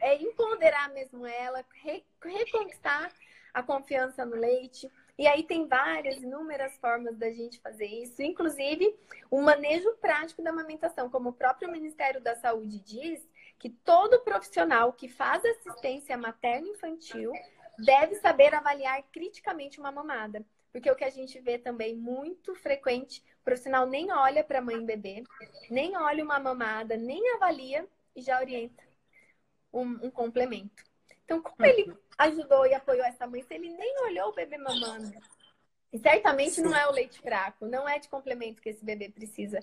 é 0.00 0.22
empoderar 0.22 0.88
mesmo 0.88 1.26
ela, 1.26 1.62
re, 1.82 2.02
reconquistar 2.24 3.12
a 3.52 3.62
confiança 3.62 4.24
no 4.24 4.36
leite. 4.36 4.90
E 5.18 5.26
aí 5.26 5.42
tem 5.42 5.68
várias, 5.68 6.16
inúmeras 6.22 6.78
formas 6.78 7.14
da 7.18 7.30
gente 7.30 7.60
fazer 7.60 7.86
isso, 7.86 8.22
inclusive 8.22 8.98
o 9.30 9.42
manejo 9.42 9.92
prático 10.00 10.42
da 10.42 10.48
amamentação, 10.48 11.10
como 11.10 11.28
o 11.28 11.34
próprio 11.34 11.70
Ministério 11.70 12.22
da 12.22 12.34
Saúde 12.36 12.80
diz, 12.80 13.22
que 13.58 13.68
todo 13.68 14.20
profissional 14.20 14.94
que 14.94 15.08
faz 15.08 15.44
assistência 15.44 16.16
materno-infantil 16.16 17.32
deve 17.78 18.16
saber 18.16 18.54
avaliar 18.54 19.02
criticamente 19.12 19.78
uma 19.80 19.92
mamada. 19.92 20.44
Porque 20.72 20.90
o 20.90 20.96
que 20.96 21.04
a 21.04 21.10
gente 21.10 21.38
vê 21.40 21.58
também 21.58 21.96
muito 21.96 22.54
frequente, 22.54 23.22
o 23.40 23.44
profissional 23.44 23.86
nem 23.86 24.12
olha 24.12 24.44
para 24.44 24.58
a 24.58 24.62
mãe 24.62 24.82
e 24.82 24.84
bebê, 24.86 25.24
nem 25.70 25.96
olha 25.96 26.22
uma 26.24 26.38
mamada, 26.38 26.96
nem 26.96 27.34
avalia 27.34 27.88
e 28.14 28.22
já 28.22 28.38
orienta. 28.40 28.84
um, 29.72 30.06
um 30.06 30.10
complemento. 30.10 30.84
Então, 31.24 31.42
como 31.42 31.64
ele 31.66 31.92
ajudou 32.18 32.66
e 32.66 32.74
apoiou 32.74 33.04
essa 33.04 33.26
mãe 33.26 33.42
se 33.42 33.54
ele 33.54 33.70
nem 33.70 34.00
olhou 34.04 34.30
o 34.30 34.34
bebê 34.34 34.56
mamando? 34.58 35.12
E 35.92 35.98
certamente 35.98 36.60
não 36.60 36.74
é 36.74 36.86
o 36.88 36.92
leite 36.92 37.20
fraco, 37.20 37.66
não 37.66 37.88
é 37.88 37.98
de 37.98 38.08
complemento 38.08 38.62
que 38.62 38.68
esse 38.70 38.84
bebê 38.84 39.08
precisa, 39.10 39.60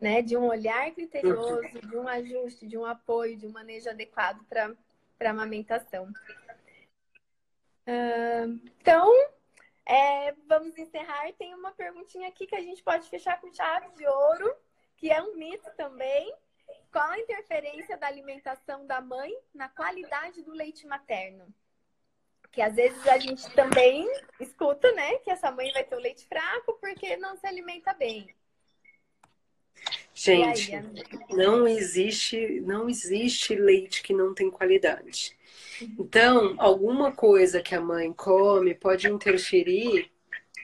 né? 0.00 0.22
De 0.22 0.36
um 0.36 0.46
olhar 0.46 0.90
criterioso, 0.92 1.80
de 1.82 1.96
um 1.96 2.08
ajuste, 2.08 2.66
de 2.66 2.78
um 2.78 2.84
apoio, 2.84 3.36
de 3.36 3.46
um 3.46 3.52
manejo 3.52 3.90
adequado 3.90 4.44
para 4.48 4.74
a 5.20 5.30
amamentação. 5.30 6.12
Uh, 7.90 8.60
então, 8.80 9.10
é, 9.84 10.32
vamos 10.46 10.78
encerrar. 10.78 11.32
Tem 11.32 11.52
uma 11.54 11.72
perguntinha 11.72 12.28
aqui 12.28 12.46
que 12.46 12.54
a 12.54 12.60
gente 12.60 12.82
pode 12.82 13.08
fechar 13.10 13.40
com 13.40 13.52
chave 13.52 13.88
de 13.96 14.06
ouro, 14.06 14.54
que 14.96 15.10
é 15.10 15.20
um 15.20 15.34
mito 15.34 15.68
também. 15.76 16.32
Qual 16.92 17.08
a 17.08 17.18
interferência 17.18 17.96
da 17.96 18.06
alimentação 18.06 18.86
da 18.86 19.00
mãe 19.00 19.32
na 19.52 19.68
qualidade 19.68 20.42
do 20.42 20.52
leite 20.52 20.86
materno? 20.86 21.52
Que 22.52 22.62
às 22.62 22.74
vezes 22.74 23.06
a 23.08 23.18
gente 23.18 23.48
também 23.54 24.08
escuta, 24.40 24.90
né, 24.92 25.18
que 25.18 25.30
essa 25.30 25.50
mãe 25.50 25.72
vai 25.72 25.84
ter 25.84 25.94
o 25.94 26.00
leite 26.00 26.26
fraco 26.26 26.78
porque 26.80 27.16
não 27.16 27.36
se 27.36 27.46
alimenta 27.46 27.92
bem. 27.94 28.32
Gente, 30.12 30.74
aí, 30.74 30.84
não 31.30 31.66
existe, 31.66 32.60
não 32.60 32.88
existe 32.88 33.54
leite 33.54 34.02
que 34.02 34.12
não 34.12 34.34
tem 34.34 34.50
qualidade. 34.50 35.36
Então, 35.98 36.54
alguma 36.58 37.12
coisa 37.12 37.62
que 37.62 37.74
a 37.74 37.80
mãe 37.80 38.12
come 38.12 38.74
pode 38.74 39.08
interferir 39.08 40.10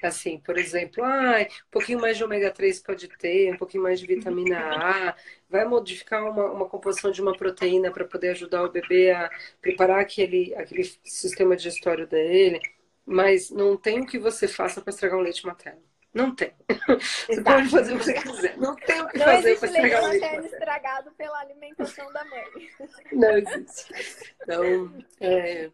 Assim, 0.02 0.38
por 0.38 0.58
exemplo, 0.58 1.02
ah, 1.04 1.40
um 1.42 1.70
pouquinho 1.70 2.00
mais 2.00 2.16
de 2.16 2.24
ômega 2.24 2.50
3 2.50 2.80
pode 2.80 3.08
ter, 3.08 3.52
um 3.52 3.56
pouquinho 3.56 3.82
mais 3.82 3.98
de 3.98 4.06
vitamina 4.06 4.58
A, 4.58 5.16
vai 5.48 5.64
modificar 5.64 6.22
uma, 6.30 6.44
uma 6.52 6.68
composição 6.68 7.10
de 7.10 7.22
uma 7.22 7.36
proteína 7.36 7.90
para 7.90 8.04
poder 8.04 8.30
ajudar 8.30 8.62
o 8.64 8.70
bebê 8.70 9.10
a 9.10 9.30
preparar 9.60 10.00
aquele, 10.00 10.54
aquele 10.54 10.84
sistema 11.04 11.56
digestório 11.56 12.06
dele, 12.06 12.60
mas 13.04 13.50
não 13.50 13.76
tem 13.76 14.00
o 14.00 14.06
que 14.06 14.18
você 14.18 14.46
faça 14.46 14.80
para 14.80 14.90
estragar 14.90 15.18
o 15.18 15.22
leite 15.22 15.46
materno. 15.46 15.82
Não 16.14 16.34
tem. 16.34 16.52
Você 17.26 17.42
pode 17.42 17.68
fazer 17.68 17.94
o 17.94 17.98
que 17.98 18.04
você 18.04 18.14
quiser. 18.14 18.56
Não 18.56 18.74
tem 18.74 19.02
o 19.02 19.08
que 19.08 19.18
não 19.18 19.26
fazer 19.26 19.58
para 19.58 19.68
estragar 19.68 20.02
o 20.02 20.08
leite 20.08 20.22
materno. 20.22 20.46
estragado 20.46 21.10
pela 21.12 21.40
alimentação 21.40 22.12
da 22.12 22.24
mãe. 22.24 22.44
Não 23.12 23.36
existe. 23.36 23.94
Então, 24.42 25.04
é, 25.20 25.70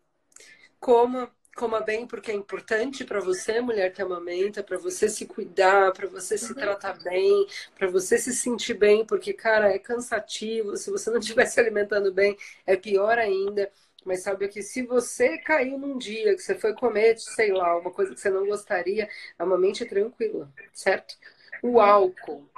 coma 0.80 1.30
coma 1.54 1.80
bem 1.80 2.06
porque 2.06 2.30
é 2.30 2.34
importante 2.34 3.04
para 3.04 3.20
você, 3.20 3.60
mulher 3.60 3.92
que 3.92 4.00
amamenta, 4.00 4.62
para 4.62 4.78
você 4.78 5.08
se 5.08 5.26
cuidar, 5.26 5.92
para 5.92 6.08
você 6.08 6.38
se 6.38 6.52
uhum. 6.52 6.58
tratar 6.58 6.98
bem, 7.02 7.46
para 7.76 7.88
você 7.88 8.18
se 8.18 8.34
sentir 8.34 8.74
bem, 8.74 9.04
porque 9.04 9.32
cara, 9.32 9.72
é 9.72 9.78
cansativo. 9.78 10.76
Se 10.76 10.90
você 10.90 11.10
não 11.10 11.18
estiver 11.18 11.44
se 11.46 11.60
alimentando 11.60 12.12
bem, 12.12 12.36
é 12.66 12.76
pior 12.76 13.18
ainda. 13.18 13.70
Mas 14.04 14.22
sabe 14.22 14.48
que 14.48 14.62
se 14.62 14.82
você 14.82 15.38
caiu 15.38 15.78
num 15.78 15.96
dia 15.96 16.34
que 16.34 16.42
você 16.42 16.54
foi 16.54 16.74
comer, 16.74 17.18
sei 17.18 17.52
lá, 17.52 17.78
uma 17.78 17.90
coisa 17.90 18.14
que 18.14 18.20
você 18.20 18.30
não 18.30 18.46
gostaria, 18.46 19.08
amamente 19.38 19.84
tranquila, 19.84 20.52
certo? 20.72 21.16
O 21.62 21.80
álcool, 21.80 22.48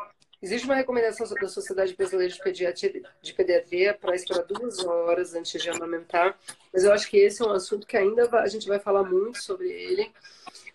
Existe 0.44 0.66
uma 0.66 0.74
recomendação 0.74 1.26
da 1.40 1.48
Sociedade 1.48 1.96
Brasileira 1.96 2.30
de 2.30 2.38
Pediatria, 2.38 3.02
de 3.22 3.32
Pediatria 3.32 3.94
para 3.94 4.14
esperar 4.14 4.42
duas 4.42 4.78
horas 4.84 5.34
antes 5.34 5.62
de 5.62 5.70
amamentar, 5.70 6.38
mas 6.70 6.84
eu 6.84 6.92
acho 6.92 7.08
que 7.08 7.16
esse 7.16 7.40
é 7.40 7.46
um 7.46 7.52
assunto 7.52 7.86
que 7.86 7.96
ainda 7.96 8.28
a 8.30 8.46
gente 8.46 8.68
vai 8.68 8.78
falar 8.78 9.04
muito 9.04 9.42
sobre 9.42 9.72
ele, 9.72 10.12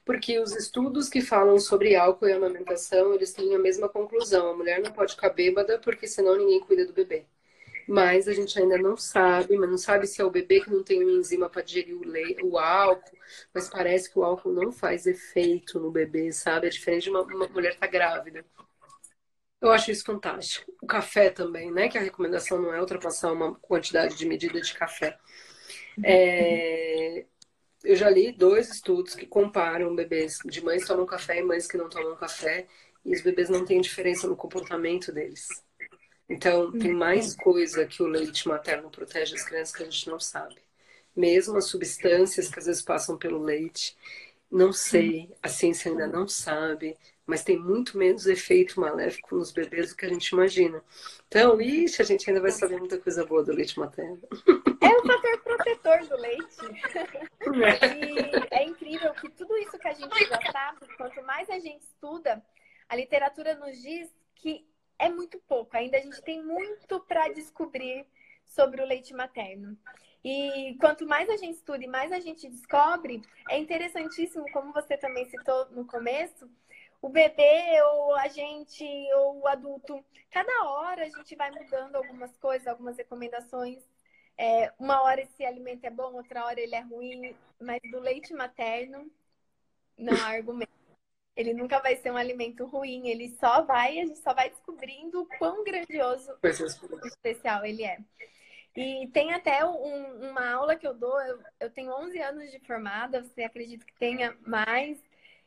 porque 0.03 0.39
os 0.39 0.55
estudos 0.55 1.07
que 1.07 1.21
falam 1.21 1.59
sobre 1.59 1.95
álcool 1.95 2.27
e 2.27 2.33
amamentação, 2.33 3.13
eles 3.13 3.31
têm 3.31 3.53
a 3.53 3.59
mesma 3.59 3.87
conclusão. 3.87 4.49
A 4.49 4.57
mulher 4.57 4.81
não 4.81 4.91
pode 4.91 5.13
ficar 5.13 5.29
bêbada 5.29 5.77
porque 5.77 6.07
senão 6.07 6.35
ninguém 6.35 6.61
cuida 6.61 6.83
do 6.83 6.91
bebê. 6.91 7.25
Mas 7.89 8.27
a 8.27 8.33
gente 8.33 8.59
ainda 8.59 8.77
não 8.77 8.95
sabe, 8.95 9.57
mas 9.57 9.67
não 9.67 9.77
sabe 9.77 10.05
se 10.05 10.21
é 10.21 10.23
o 10.23 10.29
bebê 10.29 10.61
que 10.61 10.69
não 10.69 10.83
tem 10.83 11.01
uma 11.01 11.11
enzima 11.11 11.49
para 11.49 11.63
digerir 11.63 11.95
o, 11.95 12.49
o 12.51 12.59
álcool, 12.59 13.17
mas 13.51 13.67
parece 13.67 14.11
que 14.11 14.19
o 14.19 14.23
álcool 14.23 14.53
não 14.53 14.71
faz 14.71 15.07
efeito 15.07 15.79
no 15.79 15.89
bebê, 15.89 16.31
sabe? 16.31 16.67
É 16.67 16.69
diferente 16.69 17.05
de 17.05 17.09
uma, 17.09 17.23
uma 17.23 17.47
mulher 17.47 17.73
estar 17.73 17.87
tá 17.87 17.91
grávida. 17.91 18.45
Eu 19.59 19.71
acho 19.71 19.89
isso 19.89 20.05
fantástico. 20.05 20.71
O 20.79 20.85
café 20.85 21.31
também, 21.31 21.71
né? 21.71 21.89
Que 21.89 21.97
a 21.97 22.01
recomendação 22.01 22.61
não 22.61 22.71
é 22.71 22.79
ultrapassar 22.79 23.31
uma 23.31 23.55
quantidade 23.55 24.15
de 24.15 24.25
medida 24.27 24.61
de 24.61 24.73
café. 24.75 25.17
É... 26.03 27.25
Eu 27.83 27.95
já 27.95 28.07
li 28.07 28.31
dois 28.31 28.69
estudos 28.69 29.15
que 29.15 29.25
comparam 29.25 29.95
bebês 29.95 30.37
de 30.45 30.63
mães 30.63 30.83
que 30.83 30.87
tomam 30.87 31.07
café 31.07 31.39
e 31.39 31.43
mães 31.43 31.65
que 31.65 31.75
não 31.75 31.89
tomam 31.89 32.15
café, 32.15 32.67
e 33.03 33.15
os 33.15 33.21
bebês 33.23 33.49
não 33.49 33.65
têm 33.65 33.81
diferença 33.81 34.27
no 34.27 34.35
comportamento 34.35 35.11
deles. 35.11 35.47
Então, 36.29 36.71
tem 36.71 36.93
mais 36.93 37.35
coisa 37.35 37.85
que 37.85 38.03
o 38.03 38.07
leite 38.07 38.47
materno 38.47 38.89
protege 38.89 39.35
as 39.35 39.43
crianças 39.43 39.75
que 39.75 39.83
a 39.83 39.85
gente 39.85 40.07
não 40.07 40.19
sabe. 40.19 40.57
Mesmo 41.15 41.57
as 41.57 41.65
substâncias 41.65 42.49
que 42.49 42.59
às 42.59 42.65
vezes 42.65 42.81
passam 42.81 43.17
pelo 43.17 43.41
leite, 43.41 43.97
não 44.49 44.71
sei, 44.71 45.29
a 45.41 45.49
ciência 45.49 45.91
ainda 45.91 46.07
não 46.07 46.27
sabe 46.27 46.95
mas 47.29 47.43
tem 47.43 47.59
muito 47.59 47.95
menos 47.95 48.25
efeito 48.25 48.79
maléfico 48.79 49.35
nos 49.35 49.51
bebês 49.51 49.89
do 49.89 49.95
que 49.95 50.03
a 50.03 50.09
gente 50.09 50.29
imagina. 50.29 50.83
Então, 51.27 51.61
ixi, 51.61 52.01
a 52.01 52.05
gente 52.05 52.27
ainda 52.27 52.41
vai 52.41 52.49
saber 52.49 52.79
muita 52.79 52.97
coisa 52.97 53.23
boa 53.23 53.43
do 53.43 53.53
leite 53.53 53.77
materno. 53.77 54.19
É 54.81 54.87
o 54.87 55.05
fator 55.05 55.37
protetor 55.43 56.07
do 56.07 56.17
leite. 56.17 56.57
E 57.95 58.55
é 58.55 58.63
incrível 58.63 59.13
que 59.13 59.29
tudo 59.29 59.55
isso 59.57 59.77
que 59.77 59.87
a 59.87 59.93
gente 59.93 60.25
já 60.25 60.39
sabe, 60.51 60.79
quanto 60.97 61.21
mais 61.21 61.47
a 61.51 61.59
gente 61.59 61.83
estuda, 61.83 62.43
a 62.87 62.95
literatura 62.95 63.53
nos 63.53 63.79
diz 63.79 64.09
que 64.33 64.65
é 64.99 65.09
muito 65.09 65.39
pouco. 65.39 65.75
Ainda 65.75 65.97
a 65.97 66.01
gente 66.01 66.21
tem 66.21 66.43
muito 66.43 66.99
para 67.01 67.29
descobrir 67.29 68.05
sobre 68.45 68.81
o 68.81 68.85
leite 68.85 69.13
materno. 69.13 69.77
E 70.23 70.75
quanto 70.81 71.07
mais 71.07 71.29
a 71.29 71.37
gente 71.37 71.55
estuda 71.55 71.83
e 71.83 71.87
mais 71.87 72.11
a 72.11 72.19
gente 72.19 72.49
descobre, 72.49 73.21
é 73.49 73.57
interessantíssimo, 73.57 74.45
como 74.51 74.73
você 74.73 74.97
também 74.97 75.25
citou 75.29 75.69
no 75.71 75.85
começo, 75.85 76.49
o 77.01 77.07
bebê 77.07 77.81
ou 77.93 78.15
a 78.15 78.27
gente 78.27 78.83
ou 79.15 79.39
o 79.39 79.47
adulto. 79.47 80.03
Cada 80.29 80.65
hora 80.65 81.05
a 81.05 81.09
gente 81.09 81.35
vai 81.35 81.49
mudando 81.51 81.95
algumas 81.95 82.35
coisas, 82.37 82.67
algumas 82.67 82.97
recomendações. 82.97 83.81
É, 84.37 84.73
uma 84.77 85.01
hora 85.01 85.21
esse 85.21 85.45
alimento 85.45 85.85
é 85.85 85.89
bom, 85.89 86.13
outra 86.13 86.45
hora 86.45 86.59
ele 86.59 86.75
é 86.75 86.81
ruim, 86.81 87.35
mas 87.59 87.79
do 87.89 87.99
leite 87.99 88.33
materno 88.33 89.09
não 89.97 90.13
há 90.13 90.27
argumento. 90.27 90.78
Ele 91.39 91.53
nunca 91.53 91.79
vai 91.79 91.95
ser 91.95 92.11
um 92.11 92.17
alimento 92.17 92.65
ruim, 92.65 93.07
ele 93.07 93.29
só 93.39 93.61
vai, 93.61 93.97
a 93.97 94.05
gente 94.05 94.19
só 94.19 94.33
vai 94.33 94.49
descobrindo 94.49 95.21
o 95.21 95.25
quão 95.37 95.63
grandioso 95.63 96.37
e 96.43 97.07
especial 97.07 97.65
ele 97.65 97.85
é. 97.85 97.97
E 98.75 99.07
tem 99.13 99.31
até 99.31 99.63
um, 99.63 100.29
uma 100.31 100.51
aula 100.51 100.75
que 100.75 100.85
eu 100.85 100.93
dou, 100.93 101.17
eu, 101.21 101.39
eu 101.61 101.69
tenho 101.69 101.93
11 101.93 102.21
anos 102.21 102.51
de 102.51 102.59
formada, 102.59 103.23
você 103.23 103.43
acredita 103.43 103.85
que 103.85 103.95
tenha 103.95 104.37
mais? 104.45 105.01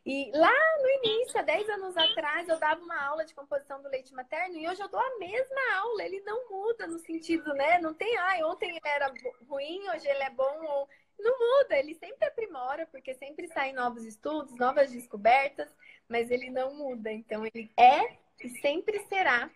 E 0.07 0.33
lá 0.35 0.51
no 0.81 0.89
início, 1.05 1.39
há 1.39 1.43
10 1.43 1.69
anos 1.69 1.95
atrás, 1.95 2.49
eu 2.49 2.59
dava 2.59 2.83
uma 2.83 2.99
aula 3.05 3.27
de 3.27 3.35
composição 3.35 3.83
do 3.83 3.89
leite 3.91 4.15
materno 4.15 4.57
e 4.57 4.67
hoje 4.67 4.81
eu 4.81 4.89
dou 4.89 4.99
a 4.99 5.19
mesma 5.19 5.77
aula. 5.77 6.05
Ele 6.05 6.21
não 6.23 6.49
muda 6.49 6.87
no 6.87 6.99
sentido, 7.01 7.53
né? 7.53 7.79
Não 7.79 7.93
tem, 7.93 8.17
ai, 8.17 8.43
ontem 8.43 8.71
ele 8.71 8.81
era 8.83 9.13
ruim, 9.47 9.89
hoje 9.91 10.09
ele 10.09 10.23
é 10.23 10.31
bom. 10.31 10.65
Ou... 10.65 10.89
Não 11.19 11.39
muda, 11.39 11.77
ele 11.77 11.95
sempre 11.95 12.27
aprimora, 12.27 12.87
porque 12.87 13.15
sempre 13.15 13.47
saem 13.49 13.73
novos 13.75 14.05
estudos, 14.05 14.57
novas 14.57 14.91
descobertas, 14.91 15.69
mas 16.09 16.31
ele 16.31 16.51
não 16.51 16.75
muda. 16.75 17.13
Então, 17.13 17.45
ele 17.47 17.71
é 17.77 18.17
e 18.43 18.49
sempre 18.61 18.99
será 19.07 19.51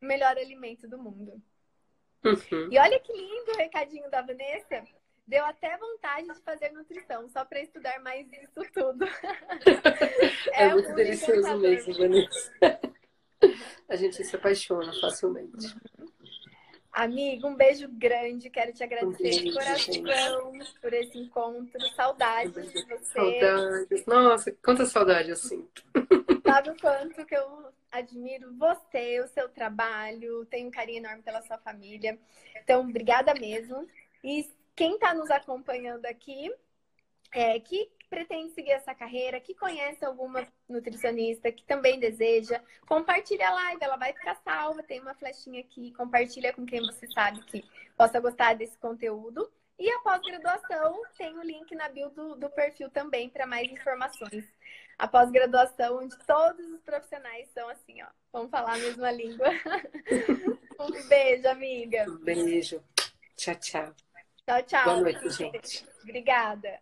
o 0.00 0.06
melhor 0.06 0.36
alimento 0.36 0.88
do 0.88 0.98
mundo. 0.98 1.42
Uhum. 2.24 2.68
E 2.70 2.78
olha 2.78 3.00
que 3.00 3.12
lindo 3.12 3.52
o 3.52 3.56
recadinho 3.56 4.10
da 4.10 4.22
Vanessa. 4.22 4.86
Deu 5.26 5.44
até 5.44 5.76
vontade 5.76 6.26
de 6.26 6.40
fazer 6.40 6.70
nutrição, 6.72 7.28
só 7.28 7.44
para 7.44 7.60
estudar 7.60 8.00
mais 8.00 8.26
isso 8.32 8.70
tudo. 8.72 9.04
é, 10.52 10.64
é 10.64 10.72
muito 10.72 10.92
delicioso 10.94 11.58
mesmo, 11.58 11.94
Vanessa. 11.94 12.52
A 13.88 13.96
gente 13.96 14.24
se 14.24 14.36
apaixona 14.36 14.92
facilmente. 15.00 15.76
Amigo, 16.92 17.48
um 17.48 17.54
beijo 17.54 17.88
grande. 17.88 18.50
Quero 18.50 18.72
te 18.72 18.84
agradecer 18.84 19.42
de 19.42 19.52
coração 19.52 20.52
por 20.80 20.92
esse 20.92 21.18
encontro. 21.18 21.80
Saudades 21.96 22.72
de 22.72 22.84
você. 22.84 23.12
Saudades. 23.14 24.06
Nossa, 24.06 24.52
quanta 24.62 24.84
saudade 24.84 25.30
eu 25.30 25.36
sinto. 25.36 25.82
Sabe 26.44 26.70
o 26.70 26.76
quanto 26.78 27.24
que 27.24 27.34
eu 27.34 27.72
admiro 27.90 28.54
você, 28.58 29.20
o 29.20 29.28
seu 29.28 29.48
trabalho, 29.48 30.44
tenho 30.46 30.68
um 30.68 30.70
carinho 30.70 30.98
enorme 30.98 31.22
pela 31.22 31.42
sua 31.42 31.58
família. 31.58 32.18
Então, 32.62 32.82
obrigada 32.82 33.32
mesmo. 33.34 33.86
E 34.22 34.46
quem 34.76 34.94
está 34.94 35.14
nos 35.14 35.30
acompanhando 35.30 36.04
aqui, 36.06 36.52
é, 37.32 37.58
que 37.58 37.90
pretende 38.12 38.52
seguir 38.52 38.72
essa 38.72 38.94
carreira, 38.94 39.40
que 39.40 39.54
conhece 39.54 40.04
alguma 40.04 40.46
nutricionista, 40.68 41.50
que 41.50 41.64
também 41.64 41.98
deseja, 41.98 42.60
compartilha 42.86 43.48
a 43.48 43.54
live, 43.54 43.82
ela 43.82 43.96
vai 43.96 44.12
ficar 44.12 44.34
salva, 44.44 44.82
tem 44.82 45.00
uma 45.00 45.14
flechinha 45.14 45.60
aqui, 45.60 45.94
compartilha 45.94 46.52
com 46.52 46.66
quem 46.66 46.80
você 46.80 47.10
sabe 47.10 47.42
que 47.44 47.64
possa 47.96 48.20
gostar 48.20 48.54
desse 48.54 48.76
conteúdo. 48.76 49.50
E 49.78 49.90
a 49.90 49.98
pós-graduação 50.00 51.00
tem 51.16 51.38
o 51.38 51.42
link 51.42 51.74
na 51.74 51.88
bio 51.88 52.10
do, 52.10 52.36
do 52.36 52.50
perfil 52.50 52.90
também 52.90 53.30
para 53.30 53.46
mais 53.46 53.72
informações. 53.72 54.44
A 54.98 55.08
pós-graduação, 55.08 56.00
onde 56.00 56.14
todos 56.26 56.66
os 56.70 56.82
profissionais 56.82 57.48
são 57.54 57.66
assim, 57.70 58.02
ó, 58.02 58.08
vamos 58.30 58.50
falar 58.50 58.74
a 58.74 58.78
mesma 58.78 59.10
língua. 59.10 59.48
um 60.78 61.08
beijo, 61.08 61.48
amiga. 61.48 62.04
Um 62.10 62.18
beijo. 62.18 62.84
Tchau, 63.36 63.54
tchau. 63.54 63.94
Tchau, 64.46 64.62
tchau. 64.64 64.84
Boa 64.84 65.00
noite, 65.00 65.30
gente. 65.30 65.88
Obrigada. 66.02 66.78